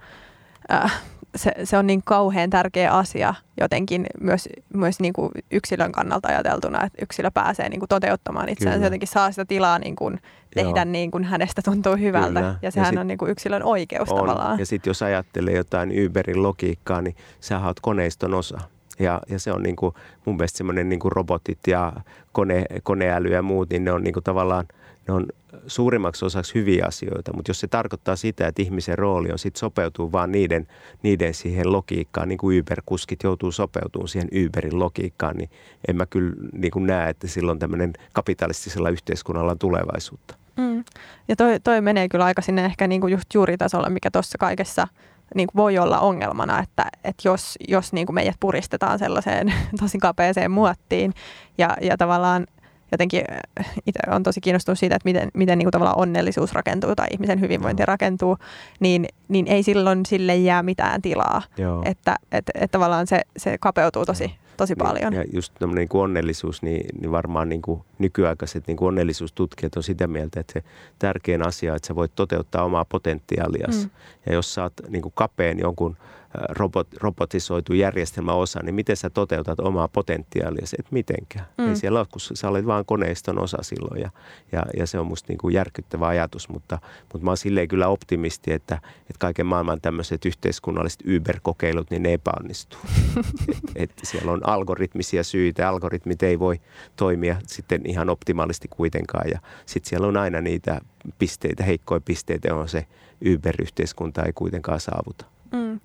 äh, 0.72 1.02
se, 1.36 1.52
se 1.64 1.78
on 1.78 1.88
niin 1.88 2.02
kauhean 2.06 2.50
tärkeä 2.50 2.92
asia 2.92 3.34
jotenkin 3.62 4.06
myös, 4.22 4.50
myös 4.74 5.00
niin 5.00 5.14
kuin 5.14 5.32
yksilön 5.52 5.92
kannalta 5.92 6.28
ajateltuna, 6.28 6.84
että 6.84 7.00
yksilö 7.02 7.32
pääsee 7.32 7.70
niin 7.70 7.80
kuin 7.80 7.90
toteuttamaan 7.90 8.50
itseään. 8.50 8.80
Se 8.80 8.86
jotenkin 8.86 9.08
saa 9.08 9.32
sitä 9.32 9.46
tilaa 9.46 9.80
niin 9.80 9.96
kuin 9.96 10.20
tehdä 10.54 10.86
niin 10.86 11.12
kuin 11.12 11.24
hänestä 11.24 11.62
tuntuu 11.62 11.96
hyvältä. 11.96 12.40
Kyllä. 12.40 12.56
Ja 12.62 12.72
sehän 12.72 12.86
ja 12.86 12.90
sit, 12.90 13.00
on 13.00 13.08
niin 13.08 13.18
kuin 13.18 13.32
yksilön 13.32 13.64
oikeus 13.64 14.10
on. 14.10 14.18
tavallaan. 14.18 14.60
Ja 14.60 14.66
sitten 14.66 14.90
jos 14.90 15.02
ajattelee 15.02 15.54
jotain 15.54 16.06
Uberin 16.06 16.44
logiikkaa, 16.44 17.02
niin 17.02 17.16
sä 17.40 17.60
oot 17.60 17.80
koneiston 17.80 18.34
osa. 18.34 18.75
Ja, 19.00 19.22
ja 19.30 19.40
se 19.40 19.52
on 19.52 19.64
niin 19.64 19.76
kuin, 19.76 19.96
mun 20.26 20.36
mielestä 20.36 20.58
semmoinen 20.58 20.90
niin 20.90 21.00
robotit 21.06 21.60
ja 21.68 21.94
kone, 22.32 22.66
koneäly 22.84 23.30
ja 23.30 23.42
muut, 23.42 23.70
niin 23.70 23.84
ne 23.84 23.92
on 23.92 24.04
niin 24.04 24.14
kuin 24.14 24.24
tavallaan– 24.24 24.66
ne 25.08 25.14
on 25.14 25.26
suurimmaksi 25.68 26.26
osaksi 26.26 26.56
hyviä 26.56 26.86
asioita, 26.88 27.34
mutta 27.34 27.50
jos 27.50 27.60
se 27.60 27.68
tarkoittaa 27.68 28.16
sitä, 28.16 28.48
että 28.48 28.62
ihmisen 28.62 28.98
rooli 28.98 29.32
on 29.32 29.40
sitten 29.40 29.60
sopeutuu 29.60 30.12
vaan 30.12 30.32
niiden, 30.32 30.68
niiden 31.04 31.34
siihen 31.34 31.72
logiikkaan, 31.72 32.30
niin 32.30 32.38
kuin 32.38 32.62
Uber-kuskit 32.62 33.24
joutuu 33.24 33.52
sopeutumaan 33.52 34.08
siihen 34.08 34.30
Uberin 34.46 34.80
logiikkaan, 34.80 35.38
niin 35.38 35.50
en 35.88 35.96
mä 35.96 36.06
kyllä 36.06 36.34
niin 36.54 36.72
kuin 36.72 36.88
näe, 36.88 37.10
että 37.10 37.28
silloin 37.28 37.60
tämmöinen 37.60 37.94
kapitalistisella 38.14 38.90
yhteiskunnalla 38.90 39.52
on 39.52 39.60
tulevaisuutta. 39.60 40.36
Mm. 40.58 40.84
Ja 41.28 41.36
toi, 41.36 41.60
toi 41.60 41.82
menee 41.82 42.10
kyllä 42.10 42.26
aika 42.26 42.42
sinne 42.42 42.66
ehkä 42.66 42.88
niin 42.88 43.02
kuin 43.02 43.12
just 43.12 43.34
juuritasolle, 43.34 43.90
mikä 43.90 44.12
tuossa 44.12 44.38
kaikessa 44.38 44.88
niin 45.36 45.48
kuin 45.48 45.56
voi 45.56 45.78
olla 45.78 46.00
ongelmana, 46.00 46.60
että, 46.60 46.86
että 47.04 47.28
jos, 47.28 47.56
jos 47.68 47.94
niin 47.94 48.06
kuin 48.06 48.16
meidät 48.16 48.36
puristetaan 48.40 49.00
sellaiseen 49.00 49.54
tosi 49.80 49.98
kapeeseen 49.98 50.52
muottiin 50.52 51.14
ja, 51.58 51.78
ja 51.82 51.98
tavallaan 51.98 52.48
jotenkin 52.92 53.24
äh, 53.60 53.74
itse 53.86 54.00
on 54.12 54.24
tosi 54.24 54.42
kiinnostunut 54.42 54.80
siitä, 54.80 54.96
että 54.96 55.10
miten, 55.10 55.30
miten 55.34 55.58
niin 55.58 55.66
kuin 55.66 55.72
tavallaan 55.72 56.00
onnellisuus 56.00 56.54
rakentuu 56.54 56.96
tai 56.96 57.08
ihmisen 57.12 57.42
hyvinvointi 57.42 57.82
no. 57.84 57.86
rakentuu, 57.86 58.38
niin, 58.80 59.06
niin 59.28 59.48
ei 59.48 59.64
silloin 59.64 60.06
sille 60.06 60.36
jää 60.36 60.64
mitään 60.64 61.02
tilaa. 61.02 61.42
Joo. 61.58 61.82
Että 61.86 62.16
et, 62.32 62.46
et 62.56 62.72
tavallaan 62.72 63.08
se, 63.08 63.22
se 63.38 63.58
kapeutuu 63.58 64.06
tosi, 64.06 64.36
tosi 64.58 64.74
niin, 64.74 64.88
paljon. 64.88 65.14
Ja 65.14 65.24
just 65.34 65.54
niin 65.74 65.90
kuin 65.90 66.02
onnellisuus, 66.02 66.62
niin, 66.62 66.86
niin 67.02 67.12
varmaan 67.12 67.50
niin 67.50 67.62
kuin 67.62 67.82
nykyaikaiset 68.00 68.68
niin 68.68 68.78
kuin 68.78 68.88
onnellisuustutkijat 68.88 69.78
on 69.78 69.84
sitä 69.84 70.08
mieltä, 70.08 70.40
että 70.40 70.54
se 70.54 70.64
tärkein 71.00 71.48
asia, 71.48 71.76
että 71.76 71.88
sä 71.88 71.96
voit 71.96 72.12
toteuttaa 72.16 72.64
omaa 72.64 72.86
potentiaaliasi. 72.86 73.86
Mm. 73.86 73.92
Ja 74.26 74.34
jos 74.34 74.54
sä 74.54 74.64
oot 74.64 74.74
niin 74.90 75.02
kuin 75.02 75.14
kapeen 75.16 75.60
jonkun– 75.60 75.98
robot, 76.50 76.88
robotisoitu 76.94 77.74
järjestelmäosa, 77.74 78.60
niin 78.64 78.76
miten 78.76 78.98
sä 78.98 79.10
toteutat 79.10 79.60
omaa 79.60 79.88
potentiaalia? 79.88 80.66
Et 80.80 80.92
mitenkään. 80.92 81.46
Mm. 81.58 81.70
Ei 81.70 81.76
siellä 81.76 82.00
ole, 82.00 82.08
kun 82.12 82.22
sä 82.22 82.50
olet 82.50 82.66
vaan 82.66 82.86
koneiston 82.86 83.40
osa 83.40 83.58
silloin 83.62 84.02
ja, 84.02 84.10
ja, 84.52 84.66
ja 84.78 84.88
se 84.88 85.00
on 85.00 85.08
musta 85.08 85.26
niin 85.32 85.38
kuin 85.38 85.54
järkyttävä 85.54 86.08
ajatus, 86.08 86.50
mutta, 86.50 86.80
mutta 87.14 87.26
mä 87.26 87.32
oon 87.32 87.38
silleen 87.38 87.68
kyllä 87.68 87.88
optimisti, 87.88 88.52
että, 88.52 88.76
että 89.00 89.20
kaiken 89.20 89.46
maailman 89.46 89.82
tämmöiset 89.82 90.26
yhteiskunnalliset 90.26 91.04
Uber-kokeilut, 91.16 91.92
niin 91.92 92.04
ne 92.04 92.14
epäonnistuu. 92.14 92.80
et, 93.48 93.60
et 93.76 93.92
siellä 94.04 94.32
on 94.32 94.50
algoritmisia 94.50 95.24
syitä, 95.24 95.70
algoritmit 95.70 96.24
ei 96.24 96.40
voi 96.40 96.62
toimia 96.96 97.36
sitten 97.48 97.82
ihan 97.86 98.10
optimaalisti 98.10 98.68
kuitenkaan 98.68 99.30
ja 99.30 99.40
sitten 99.66 99.90
siellä 99.90 100.08
on 100.08 100.18
aina 100.18 100.42
niitä 100.42 100.82
pisteitä, 101.20 101.64
heikkoja 101.64 102.02
pisteitä, 102.02 102.56
on 102.56 102.70
se 102.70 102.88
Uber-yhteiskunta 103.22 104.24
ei 104.24 104.34
kuitenkaan 104.34 104.80
saavuta. 104.80 105.35
Mm. 105.56 105.80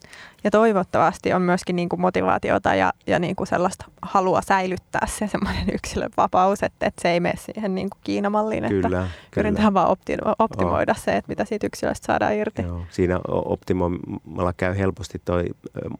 Ja 0.45 0.51
toivottavasti 0.51 1.33
on 1.33 1.43
myöskin 1.43 1.77
niin 1.77 1.89
kuin 1.89 2.01
motivaatiota 2.01 2.75
ja, 2.75 2.93
ja 3.07 3.19
niin 3.19 3.37
kuin 3.37 3.47
sellaista 3.47 3.85
halua 4.03 4.43
säilyttää 4.43 5.07
se 5.07 5.27
semmoinen 5.27 5.65
yksilön 5.75 6.11
vapaus, 6.17 6.63
että, 6.63 6.87
että 6.87 7.03
se 7.03 7.11
ei 7.11 7.21
mene 7.21 7.35
siihen 7.37 7.75
niin 7.75 7.91
kuin 7.91 8.01
Kiinamalliin, 8.05 8.65
että 8.65 8.89
kyllä, 8.89 9.09
yritetään 9.37 9.75
vaan 9.75 9.89
opti- 9.89 10.35
optimoida 10.39 10.93
oh. 10.93 10.99
se, 10.99 11.17
että 11.17 11.29
mitä 11.29 11.45
siitä 11.45 11.67
yksilöstä 11.67 12.07
saadaan 12.07 12.35
irti. 12.35 12.63
Joo. 12.63 12.83
Siinä 12.91 13.21
optimoimalla 13.29 14.53
käy 14.57 14.79
helposti 14.79 15.23
toi 15.25 15.45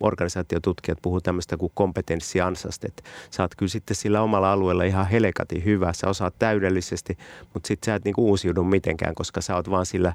organisaatiotutkijat 0.01 0.99
puhuu 1.03 1.21
tämmöistä 1.21 1.57
kuin 1.57 1.73
kompetenssiansasta, 1.75 2.87
että 2.87 3.03
sä 3.31 3.43
oot 3.43 3.55
kyllä 3.55 3.71
sitten 3.71 3.97
sillä 3.97 4.23
omalla 4.23 4.53
alueella 4.53 4.85
ihan 4.85 5.07
helekati 5.07 5.65
hyvä, 5.65 5.93
sä 5.93 6.09
osaat 6.09 6.35
täydellisesti, 6.39 7.19
mutta 7.55 7.67
sitten 7.67 7.87
sä 7.87 7.95
et 7.95 8.05
niin 8.05 8.15
kuin 8.15 8.25
uusiudu 8.25 8.65
mitenkään, 8.65 9.15
koska 9.15 9.41
sä 9.41 9.57
oot 9.57 9.71
vaan 9.71 9.87
sillä 9.87 10.13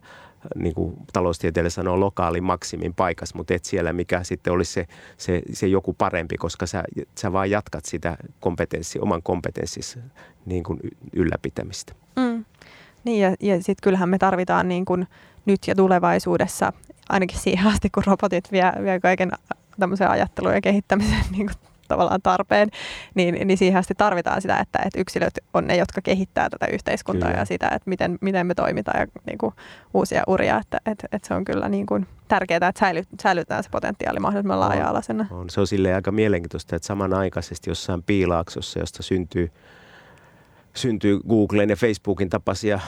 niin 0.56 0.76
kuin 0.76 0.96
taloustieteellä 1.14 1.70
sanoo, 1.70 2.00
lokaalin 2.00 2.44
maksimin 2.44 2.94
paikassa, 2.94 3.38
mutta 3.38 3.54
et 3.54 3.66
siellä 3.66 3.94
mikä 3.94 4.24
sitten 4.24 4.54
olisi 4.54 4.74
se, 4.74 4.88
se, 5.18 5.42
se 5.54 5.68
joku 5.68 5.94
parempi, 5.94 6.38
koska 6.38 6.66
sä, 6.66 6.84
sä 7.18 7.34
vaan 7.34 7.50
jatkat 7.50 7.86
sitä 7.86 8.18
kompetenssi, 8.40 9.00
oman 9.00 9.24
kompetenssis 9.24 10.00
niin 10.46 10.64
kuin 10.64 10.80
ylläpitämistä. 11.16 11.94
Mm. 12.16 12.46
Niin 13.04 13.22
ja, 13.22 13.36
ja 13.40 13.56
sitten 13.56 13.84
kyllähän 13.84 14.10
me 14.10 14.18
tarvitaan 14.18 14.68
niin 14.68 14.86
kuin 14.86 15.08
nyt 15.46 15.68
ja 15.68 15.76
tulevaisuudessa, 15.76 16.74
ainakin 17.10 17.40
siihen 17.40 17.68
asti 17.68 17.90
kun 17.90 18.04
robotit 18.06 18.52
vie, 18.52 18.72
vie 18.84 19.00
kaiken 19.00 19.32
tämmöisen 19.80 20.10
ajattelun 20.10 20.54
ja 20.54 20.62
kehittämisen 20.62 21.26
niin 21.32 21.48
kuin 21.48 21.75
tavallaan 21.88 22.22
tarpeen, 22.22 22.70
niin, 23.16 23.48
niin 23.48 23.58
siihen 23.58 23.80
asti 23.80 23.94
tarvitaan 23.98 24.42
sitä, 24.42 24.58
että, 24.60 24.80
että 24.86 25.00
yksilöt 25.00 25.34
on 25.54 25.68
ne, 25.68 25.76
jotka 25.76 26.02
kehittää 26.02 26.50
tätä 26.50 26.66
yhteiskuntaa 26.74 27.30
kyllä. 27.30 27.42
ja 27.42 27.46
sitä, 27.46 27.68
että 27.68 27.90
miten, 27.90 28.18
miten 28.22 28.48
me 28.48 28.54
toimitaan 28.54 29.00
ja 29.00 29.08
niin 29.26 29.38
kuin, 29.38 29.54
uusia 29.94 30.24
uria. 30.28 30.58
Että, 30.58 30.78
että, 30.86 31.08
että 31.12 31.28
se 31.28 31.34
on 31.34 31.46
kyllä 31.46 31.70
niin 31.70 31.86
kuin, 31.86 32.08
tärkeää, 32.28 32.68
että 32.68 32.80
säily, 32.80 33.04
säilytetään 33.24 33.64
se 33.64 33.70
potentiaali 33.70 34.20
mahdollisimman 34.20 34.60
laaja-alaisena. 34.60 35.28
On. 35.32 35.50
Se 35.50 35.60
on 35.60 35.68
silleen 35.68 35.96
aika 35.96 36.12
mielenkiintoista, 36.12 36.76
että 36.76 36.86
samanaikaisesti 36.86 37.70
jossain 37.70 38.04
piilaaksossa, 38.04 38.80
josta 38.80 39.04
syntyy– 39.04 39.52
syntyy 40.76 41.20
Googlen 41.30 41.70
ja 41.70 41.76
Facebookin 41.76 42.30
tapaisia 42.30 42.80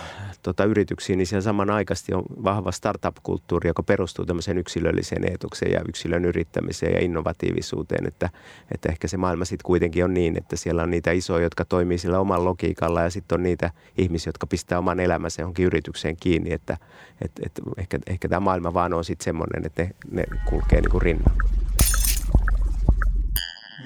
tota, 0.43 0.63
yrityksiä, 0.63 1.15
niin 1.15 1.27
siellä 1.27 1.41
samanaikaisesti 1.41 2.13
on 2.13 2.23
vahva 2.43 2.71
startup-kulttuuri, 2.71 3.69
joka 3.69 3.83
perustuu 3.83 4.25
tämmöiseen 4.25 4.57
yksilölliseen 4.57 5.31
eetukseen 5.31 5.71
ja 5.71 5.81
yksilön 5.89 6.25
yrittämiseen 6.25 6.93
ja 6.93 6.99
innovatiivisuuteen. 6.99 8.07
Että, 8.07 8.29
että 8.73 8.89
ehkä 8.89 9.07
se 9.07 9.17
maailma 9.17 9.45
sitten 9.45 9.65
kuitenkin 9.65 10.03
on 10.03 10.13
niin, 10.13 10.37
että 10.37 10.55
siellä 10.55 10.83
on 10.83 10.91
niitä 10.91 11.11
isoja, 11.11 11.43
jotka 11.43 11.65
toimii 11.65 11.97
sillä 11.97 12.19
oman 12.19 12.45
logiikalla 12.45 13.01
ja 13.01 13.09
sitten 13.09 13.35
on 13.37 13.43
niitä 13.43 13.71
ihmisiä, 13.97 14.29
jotka 14.29 14.47
pistää 14.47 14.79
oman 14.79 14.99
elämänsä 14.99 15.41
johonkin 15.41 15.65
yritykseen 15.65 16.17
kiinni. 16.19 16.53
Että 16.53 16.77
et, 17.21 17.31
et 17.45 17.51
ehkä, 17.77 17.99
ehkä 18.07 18.29
tämä 18.29 18.39
maailma 18.39 18.73
vaan 18.73 18.93
on 18.93 19.05
sitten 19.05 19.23
semmoinen, 19.23 19.65
että 19.65 19.83
ne, 19.83 19.93
ne 20.11 20.23
kulkee 20.49 20.81
niin 20.81 20.91
kuin 20.91 21.01
rinnalla. 21.01 21.43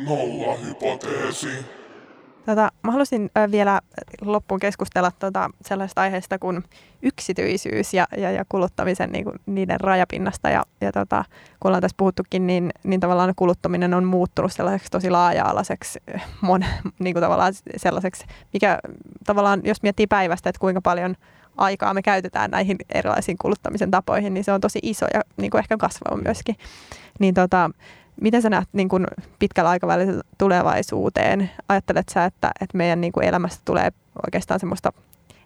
Nolla 0.05 0.57
hypoteesi. 0.57 1.80
Tota, 2.45 2.71
mä 2.83 2.91
haluaisin 2.91 3.29
vielä 3.51 3.81
loppuun 4.21 4.59
keskustella 4.59 5.11
tota 5.19 5.49
sellaista 5.65 6.01
aiheesta 6.01 6.39
kuin 6.39 6.63
yksityisyys 7.01 7.93
ja, 7.93 8.07
ja, 8.17 8.31
ja 8.31 8.45
kuluttamisen 8.49 9.11
niin 9.11 9.23
kuin, 9.23 9.39
niiden 9.45 9.79
rajapinnasta. 9.79 10.49
Ja, 10.49 10.63
ja 10.81 10.91
tota, 10.91 11.25
kun 11.59 11.69
ollaan 11.69 11.81
tässä 11.81 11.95
puhuttukin, 11.97 12.47
niin, 12.47 12.71
niin 12.83 12.99
tavallaan 12.99 13.33
kuluttaminen 13.35 13.93
on 13.93 14.03
muuttunut 14.03 14.51
sellaiseksi 14.51 14.91
tosi 14.91 15.09
laaja-alaiseksi, 15.09 15.99
mon, 16.41 16.65
niin 16.99 17.13
kuin 17.13 17.21
tavallaan 17.21 17.53
sellaiseksi, 17.77 18.25
mikä 18.53 18.79
tavallaan, 19.25 19.61
jos 19.63 19.83
miettii 19.83 20.07
päivästä, 20.07 20.49
että 20.49 20.59
kuinka 20.59 20.81
paljon 20.81 21.15
aikaa 21.57 21.93
me 21.93 22.01
käytetään 22.01 22.51
näihin 22.51 22.77
erilaisiin 22.89 23.37
kuluttamisen 23.37 23.91
tapoihin, 23.91 24.33
niin 24.33 24.43
se 24.43 24.51
on 24.51 24.61
tosi 24.61 24.79
iso 24.83 25.05
ja 25.13 25.21
niin 25.37 25.51
kuin 25.51 25.59
ehkä 25.59 25.77
kasvava 25.77 26.21
myöskin. 26.23 26.55
Niin 27.19 27.33
tota, 27.33 27.69
miten 28.21 28.41
sä 28.41 28.49
näet 28.49 28.69
niin 28.73 28.89
kuin 28.89 29.07
pitkällä 29.39 29.69
aikavälillä 29.69 30.21
tulevaisuuteen? 30.37 31.51
Ajattelet 31.69 32.09
sä, 32.09 32.25
että, 32.25 32.51
että 32.61 32.77
meidän 32.77 33.01
niin 33.01 33.13
kuin 33.13 33.27
elämästä 33.27 33.61
tulee 33.65 33.91
oikeastaan 34.25 34.59
semmoista 34.59 34.93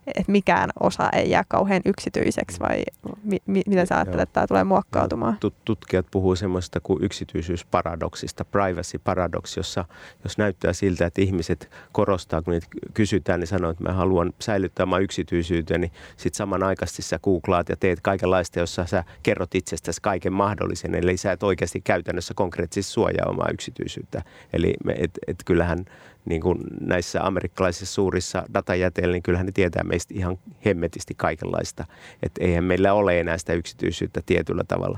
että 0.07 0.31
mikään 0.31 0.69
osa 0.79 1.09
ei 1.09 1.29
jää 1.29 1.43
kauhean 1.47 1.81
yksityiseksi 1.85 2.59
vai 2.59 2.83
mi- 3.23 3.41
mi- 3.45 3.63
miten 3.67 3.87
sä 3.87 3.95
ajattelet, 3.95 4.21
että 4.21 4.33
tämä 4.33 4.47
tulee 4.47 4.63
muokkautumaan? 4.63 5.37
Tutkijat 5.65 6.05
puhuu 6.11 6.35
semmoista 6.35 6.79
kuin 6.79 7.03
yksityisyysparadoksista, 7.03 8.45
privacy 8.45 8.97
paradox, 9.03 9.57
jossa 9.57 9.85
jos 10.23 10.37
näyttää 10.37 10.73
siltä, 10.73 11.05
että 11.05 11.21
ihmiset 11.21 11.69
korostaa, 11.91 12.41
kun 12.41 12.51
niitä 12.53 12.67
kysytään, 12.93 13.39
niin 13.39 13.47
sanoo, 13.47 13.71
että 13.71 13.83
mä 13.83 13.93
haluan 13.93 14.33
säilyttää 14.39 14.83
omaa 14.83 14.99
yksityisyyteni, 14.99 15.87
niin 15.87 15.91
sitten 16.17 16.37
samanaikaisesti 16.37 17.01
sä 17.01 17.19
googlaat 17.23 17.69
ja 17.69 17.75
teet 17.75 18.01
kaikenlaista, 18.01 18.59
jossa 18.59 18.85
sä 18.85 19.03
kerrot 19.23 19.55
itsestäsi 19.55 20.01
kaiken 20.01 20.33
mahdollisen, 20.33 20.95
eli 20.95 21.17
sä 21.17 21.31
et 21.31 21.43
oikeasti 21.43 21.81
käytännössä 21.81 22.33
konkreettisesti 22.33 22.93
suojaa 22.93 23.29
omaa 23.29 23.49
yksityisyyttä. 23.53 24.21
Eli 24.53 24.73
et, 24.97 25.11
et 25.27 25.37
kyllähän 25.45 25.85
niin 26.25 26.41
kuin 26.41 26.59
näissä 26.81 27.25
amerikkalaisissa 27.25 27.93
suurissa 27.93 28.43
datajäteillä, 28.53 29.13
niin 29.13 29.23
kyllähän 29.23 29.45
ne 29.45 29.51
tietää 29.51 29.83
meistä 29.95 30.13
ihan 30.17 30.37
hemmetisti 30.65 31.13
kaikenlaista. 31.17 31.85
Että 32.23 32.43
eihän 32.43 32.63
meillä 32.63 32.93
ole 32.93 33.19
enää 33.19 33.37
sitä 33.37 33.53
yksityisyyttä 33.53 34.21
tietyllä 34.25 34.63
tavalla. 34.67 34.97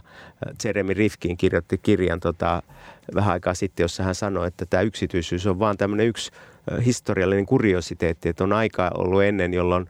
Jeremy 0.64 0.94
Rifkin 0.94 1.38
kirjoitti 1.38 1.78
kirjan 1.78 2.20
tota, 2.20 2.64
vähän 3.16 3.34
aikaa 3.34 3.54
sitten, 3.54 3.84
jossa 3.84 4.04
hän 4.04 4.16
sanoi, 4.16 4.48
että 4.48 4.66
tämä 4.66 4.84
yksityisyys 4.84 5.48
on 5.48 5.60
vaan 5.60 5.78
tämmöinen 5.78 6.08
yksi 6.08 6.32
historiallinen 6.86 7.46
kuriositeetti, 7.46 8.30
että 8.30 8.44
on 8.44 8.54
aika 8.54 8.92
ollut 8.98 9.24
ennen, 9.24 9.54
jolloin 9.54 9.86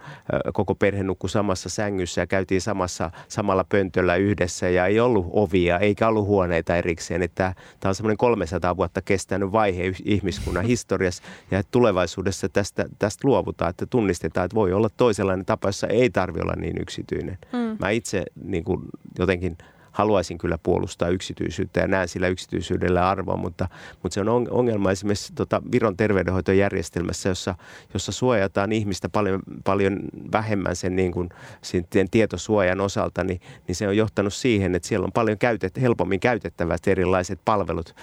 koko 0.54 0.76
perhe 0.76 1.04
nukkui 1.04 1.30
samassa 1.30 1.70
sängyssä 1.70 2.22
ja 2.22 2.28
käytiin 2.28 2.62
samassa, 2.62 3.12
samalla 3.28 3.64
pöntöllä 3.64 4.16
yhdessä 4.16 4.70
ja 4.70 4.86
ei 4.86 5.00
ollut 5.00 5.28
ovia 5.32 5.80
eikä 5.80 6.08
ollut 6.08 6.28
huoneita 6.28 6.76
erikseen. 6.76 7.22
Että 7.22 7.54
tämä 7.80 7.90
on 7.90 7.96
semmoinen 7.96 8.18
300 8.18 8.78
vuotta 8.78 9.02
kestänyt 9.02 9.52
vaihe 9.52 9.94
ihmiskunnan 10.06 10.66
historiassa 10.66 11.24
ja 11.52 11.60
että 11.60 11.72
tulevaisuudessa 11.72 12.50
tästä, 12.50 12.86
tästä 13.00 13.28
luovutaan, 13.28 13.70
että 13.70 13.86
tunnistetaan, 13.86 14.46
että 14.46 14.56
voi 14.56 14.74
olla 14.74 14.90
toisenlainen 14.98 15.46
tapa, 15.46 15.68
jossa 15.68 15.88
ei 15.88 16.10
tarvitse 16.10 16.44
olla 16.44 16.56
niin 16.58 16.82
yksityinen. 16.82 17.38
Mm. 17.54 17.78
Mä 17.80 17.90
itse 17.90 18.24
niin 18.44 18.64
kuin 18.64 18.82
jotenkin– 19.20 19.58
haluaisin 19.98 20.38
kyllä 20.38 20.58
puolustaa 20.64 21.10
yksityisyyttä 21.10 21.80
ja 21.80 21.88
näen 21.88 22.08
sillä 22.08 22.28
yksityisyydellä 22.28 23.10
arvoa, 23.10 23.38
mutta, 23.38 23.68
mutta 24.04 24.14
se 24.14 24.22
on 24.22 24.48
ongelma 24.50 24.92
esimerkiksi 24.92 25.34
tota 25.34 25.62
Viron 25.72 25.98
terveydenhoitojärjestelmässä, 25.98 27.30
jossa, 27.30 27.56
jossa 27.94 28.12
suojataan 28.12 28.72
ihmistä 28.72 29.10
paljon, 29.10 29.42
paljon 29.64 30.00
vähemmän 30.32 30.76
sen, 30.76 30.96
niin 30.96 31.12
kuin, 31.12 31.30
sen 31.62 32.10
tietosuojan 32.12 32.82
osalta, 32.82 33.24
niin, 33.24 33.42
niin 33.68 33.76
se 33.76 33.88
on 33.88 33.98
johtanut 33.98 34.34
siihen, 34.34 34.76
että 34.76 34.88
siellä 34.88 35.06
on 35.06 35.12
paljon 35.12 35.38
käytet, 35.38 35.82
helpommin 35.82 36.20
käytettävät 36.20 36.88
erilaiset 36.88 37.40
palvelut, 37.46 37.96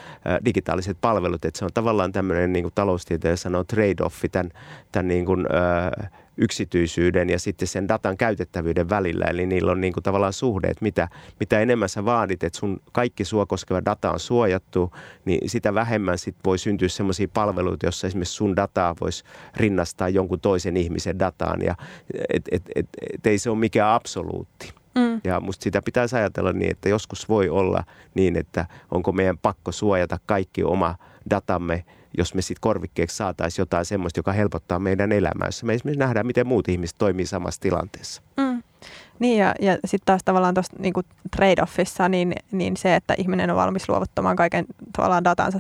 digitaaliset 0.45 0.99
palvelut, 1.01 1.45
että 1.45 1.59
se 1.59 1.65
on 1.65 1.71
tavallaan 1.75 2.13
tämmöinen 2.13 2.53
niin 2.53 2.63
kuin 2.63 2.75
taloustieteilijä 2.75 3.37
sanoo 3.37 3.63
trade-offi 3.63 4.29
tämän, 4.33 4.51
tämän 4.93 5.09
niin 5.09 5.25
kuin, 5.27 5.47
äh, 5.55 6.11
yksityisyyden 6.37 7.31
ja 7.31 7.39
sitten 7.39 7.69
sen 7.69 7.89
datan 7.89 8.17
käytettävyyden 8.17 8.91
välillä. 8.91 9.25
Eli 9.25 9.47
niillä 9.47 9.73
on 9.73 9.81
niin 9.81 9.93
kuin 9.93 10.05
tavallaan 10.05 10.33
suhde, 10.33 10.67
että 10.67 10.83
mitä, 10.83 11.09
mitä 11.41 11.61
enemmän 11.61 11.89
sä 11.89 12.05
vaadit, 12.05 12.45
että 12.45 12.59
sun 12.59 12.81
kaikki 12.93 13.25
sua 13.25 13.47
koskeva 13.47 13.85
data 13.85 14.13
on 14.13 14.21
suojattu, 14.21 14.93
niin 15.25 15.51
sitä 15.51 15.75
vähemmän 15.75 16.19
sit 16.19 16.37
voi 16.45 16.59
syntyä 16.59 16.89
sellaisia 16.89 17.29
palveluita, 17.35 17.87
joissa 17.87 18.07
esimerkiksi 18.07 18.35
sun 18.35 18.57
dataa 18.57 18.95
voisi 19.01 19.25
rinnastaa 19.57 20.09
jonkun 20.09 20.41
toisen 20.41 20.77
ihmisen 20.77 21.19
dataan. 21.19 21.63
Ja 21.63 21.75
et, 22.29 22.43
et, 22.53 22.63
et, 22.75 22.89
et 23.15 23.27
ei 23.27 23.39
se 23.39 23.51
ole 23.51 23.59
mikään 23.59 23.95
absoluutti. 23.95 24.73
Mm. 24.95 25.21
Ja 25.25 25.41
musta 25.41 25.65
sitä 25.65 25.83
pitäisi 25.83 26.17
ajatella 26.17 26.53
niin, 26.53 26.71
että 26.71 26.89
joskus 26.89 27.29
voi 27.29 27.49
olla 27.49 27.85
niin, 28.15 28.37
että 28.37 28.67
onko 28.91 29.13
meidän 29.13 29.39
pakko 29.39 29.73
suojata 29.73 30.19
kaikki 30.27 30.65
oma 30.65 30.95
datamme– 31.31 31.85
jos 32.19 32.35
me 32.35 32.43
sitten 32.43 32.61
korvikkeeksi 32.61 33.17
saataisiin 33.17 33.63
jotain 33.63 33.85
semmoista, 33.85 34.19
joka 34.19 34.33
helpottaa 34.33 34.79
meidän 34.79 35.13
elämää, 35.13 35.49
jossa 35.49 35.67
me 35.67 35.75
esimerkiksi 35.75 35.99
nähdään, 35.99 36.27
miten 36.27 36.47
muut 36.47 36.69
ihmiset 36.69 36.97
toimii 36.99 37.27
samassa 37.27 37.61
tilanteessa. 37.61 38.23
Mm. 38.37 38.63
Niin 39.19 39.39
ja, 39.39 39.55
ja 39.61 39.79
sitten 39.85 40.07
taas 40.07 40.21
tavallaan 40.25 40.55
tuossa 40.55 40.77
niinku 40.79 41.03
trade-offissa, 41.37 42.09
niin, 42.09 42.35
niin 42.53 42.77
se, 42.77 42.95
että 42.95 43.15
ihminen 43.19 43.51
on 43.51 43.57
valmis 43.57 43.89
luovuttamaan 43.89 44.37
kaiken 44.37 44.65
tavallaan 44.97 45.25
datansa 45.25 45.59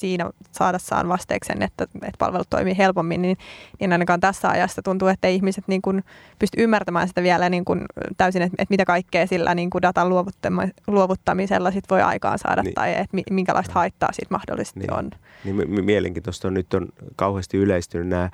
siinä 0.00 0.30
saadessaan 0.52 1.08
vasteeksen, 1.08 1.62
että, 1.62 1.84
että 1.84 2.18
palvelut 2.18 2.50
toimii 2.50 2.78
helpommin, 2.78 3.22
niin, 3.22 3.38
niin 3.80 3.92
ainakaan 3.92 4.20
tässä 4.20 4.48
ajassa 4.48 4.82
tuntuu, 4.82 5.08
että 5.08 5.28
ihmiset 5.28 5.68
niin 5.68 5.82
kuin 5.82 6.04
pysty 6.38 6.62
ymmärtämään 6.62 7.08
sitä 7.08 7.22
vielä 7.22 7.48
niin 7.48 7.64
kuin 7.64 7.84
täysin, 8.16 8.42
että, 8.42 8.56
että 8.58 8.72
mitä 8.72 8.84
kaikkea 8.84 9.26
sillä 9.26 9.54
niin 9.54 9.70
kuin 9.70 9.82
datan 9.82 10.08
luovuttamisella 10.86 11.70
sit 11.70 11.84
voi 11.90 12.02
aikaan 12.02 12.38
saada 12.38 12.62
niin. 12.62 12.74
tai 12.74 12.94
että 12.94 13.16
minkälaista 13.30 13.72
haittaa 13.74 14.12
siitä 14.12 14.34
mahdollisesti 14.34 14.80
niin. 14.80 14.92
on. 14.92 15.10
Niin 15.44 15.84
mielenkiintoista 15.84 16.48
on, 16.48 16.54
nyt 16.54 16.74
on 16.74 16.88
kauheasti 17.16 17.56
yleistynyt 17.56 18.08
nämä 18.08 18.30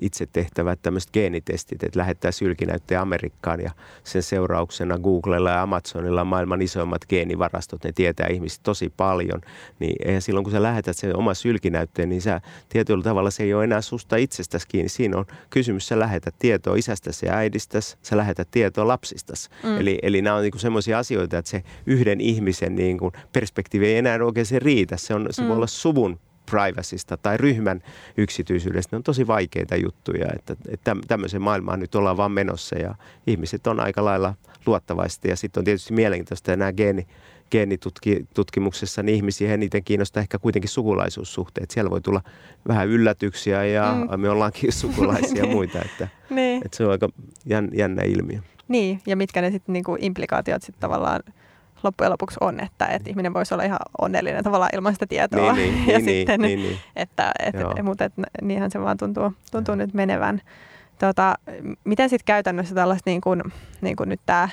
itse 0.00 0.26
tehtävät 0.26 0.82
tämmöiset 0.82 1.10
geenitestit, 1.12 1.82
että 1.82 1.98
lähettää 1.98 2.30
sylkinäyttöjä 2.30 3.00
Amerikkaan 3.00 3.60
ja 3.60 3.70
sen 4.04 4.22
seurauksena 4.22 4.98
Googlella 4.98 5.50
ja 5.50 5.62
Amazonilla 5.62 6.20
on 6.20 6.26
maailman 6.26 6.62
isoimmat 6.62 7.06
geenivarastot, 7.08 7.84
ne 7.84 7.92
tietää 7.92 8.26
ihmistä 8.26 8.62
tosi 8.62 8.92
paljon, 8.96 9.40
niin 9.78 9.96
eihän 10.04 10.22
silloin 10.22 10.44
kun 10.44 10.52
sä 10.52 10.62
lähetät 10.62 10.96
sen 11.00 11.16
oma 11.16 11.34
sylkinäytteen, 11.34 12.08
niin 12.08 12.22
sä 12.22 12.40
tietyllä 12.68 13.02
tavalla 13.02 13.30
se 13.30 13.42
ei 13.42 13.54
ole 13.54 13.64
enää 13.64 13.80
susta 13.80 14.16
itsestäsi 14.16 14.68
kiinni. 14.68 14.88
Siinä 14.88 15.16
on 15.16 15.26
kysymys, 15.50 15.88
sä 15.88 15.98
lähetät 15.98 16.34
tietoa 16.38 16.76
isästäsi 16.76 17.26
ja 17.26 17.34
äidistäsi, 17.34 17.96
sä 18.02 18.16
lähetät 18.16 18.48
tietoa 18.50 18.88
lapsistasi. 18.88 19.50
Mm. 19.62 19.80
Eli, 19.80 19.98
eli 20.02 20.22
nämä 20.22 20.36
on 20.36 20.42
niin 20.42 20.58
semmoisia 20.58 20.98
asioita, 20.98 21.38
että 21.38 21.50
se 21.50 21.62
yhden 21.86 22.20
ihmisen 22.20 22.74
niin 22.76 22.98
kuin 22.98 23.12
perspektiivi 23.32 23.86
ei 23.86 23.96
enää 23.96 24.18
oikein 24.24 24.46
se 24.46 24.58
riitä. 24.58 24.96
Se, 24.96 25.14
on, 25.14 25.26
se 25.30 25.42
mm. 25.42 25.48
voi 25.48 25.56
olla 25.56 25.66
suvun 25.66 26.20
privacysta 26.50 27.16
tai 27.16 27.36
ryhmän 27.36 27.82
yksityisyydestä. 28.16 28.96
Ne 28.96 28.96
on 28.96 29.02
tosi 29.02 29.26
vaikeita 29.26 29.76
juttuja, 29.76 30.26
että, 30.36 30.56
että 30.68 30.96
tämmöisen 31.08 31.42
maailmaan 31.42 31.80
nyt 31.80 31.94
ollaan 31.94 32.16
vaan 32.16 32.32
menossa 32.32 32.78
ja 32.78 32.94
ihmiset 33.26 33.66
on 33.66 33.80
aika 33.80 34.04
lailla 34.04 34.34
luottavaisesti 34.66 35.28
ja 35.28 35.36
sitten 35.36 35.60
on 35.60 35.64
tietysti 35.64 35.92
mielenkiintoista 35.92 36.56
nämä 36.56 36.72
geeni, 36.72 37.06
geenitutkimuksessa 37.50 39.02
niin 39.02 39.16
ihmisiä 39.16 39.54
eniten 39.54 39.84
kiinnostaa 39.84 40.20
ehkä 40.20 40.38
kuitenkin 40.38 40.68
sukulaisuussuhteet. 40.68 41.70
Siellä 41.70 41.90
voi 41.90 42.00
tulla 42.00 42.20
vähän 42.68 42.88
yllätyksiä 42.88 43.64
ja 43.64 43.94
mm. 44.10 44.20
me 44.20 44.30
ollaankin 44.30 44.72
sukulaisia 44.82 45.44
ja 45.44 45.46
muita, 45.46 45.78
että, 45.84 46.08
niin. 46.30 46.62
että 46.64 46.76
se 46.76 46.84
on 46.84 46.90
aika 46.90 47.08
jännä 47.72 48.02
ilmiö. 48.02 48.38
Niin, 48.68 49.00
ja 49.06 49.16
mitkä 49.16 49.42
ne 49.42 49.50
sitten 49.50 49.72
niinku 49.72 49.96
implikaatiot 50.00 50.62
sitten 50.62 50.80
tavallaan 50.80 51.20
loppujen 51.82 52.12
lopuksi 52.12 52.36
on, 52.40 52.60
että, 52.60 52.86
että 52.86 53.10
ihminen 53.10 53.34
voisi 53.34 53.54
olla 53.54 53.64
ihan 53.64 53.78
onnellinen 54.00 54.44
tavallaan 54.44 54.70
ilman 54.74 54.92
sitä 54.92 55.06
tietoa. 55.06 55.52
Niin, 55.52 55.74
niin, 55.74 55.88
ja 55.92 55.98
niin, 55.98 56.04
sitten, 56.04 56.40
niin, 56.40 56.58
niin. 56.62 56.78
Että, 56.96 57.32
et, 57.38 57.54
et, 57.54 57.84
mutta 57.84 58.10
niinhän 58.42 58.70
se 58.70 58.80
vaan 58.80 58.96
tuntuu, 58.96 59.32
tuntuu 59.50 59.74
nyt 59.74 59.94
menevän. 59.94 60.40
Tota, 60.98 61.34
miten 61.84 62.08
sitten 62.08 62.24
käytännössä 62.26 62.74
tällaista 62.74 63.10
niin 63.10 63.20
kuin, 63.20 63.42
niin 63.80 63.96
kuin 63.96 64.08
nyt 64.08 64.20
tämä 64.26 64.48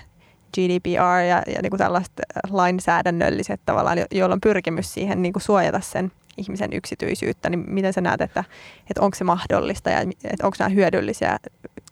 GDPR 0.54 1.22
ja, 1.30 1.44
ja 1.48 1.62
niin 1.62 1.70
kuin 1.70 1.78
tällaiset 1.78 2.14
lainsäädännölliset 2.50 3.62
tavallaan, 3.66 3.98
joilla 4.12 4.34
on 4.34 4.42
pyrkimys 4.42 4.94
siihen 4.94 5.22
niin 5.22 5.34
kuin 5.34 5.44
suojata 5.44 5.80
sen 5.80 6.12
ihmisen 6.38 6.74
yksityisyyttä, 6.74 7.50
niin 7.50 7.64
miten 7.68 7.94
sä 7.94 8.02
näet, 8.02 8.22
että, 8.22 8.44
että 8.90 9.02
onko 9.02 9.16
se 9.16 9.24
mahdollista 9.24 9.90
ja 9.90 10.00
että 10.02 10.46
onko 10.46 10.56
nämä 10.60 10.70
hyödyllisiä 10.70 11.38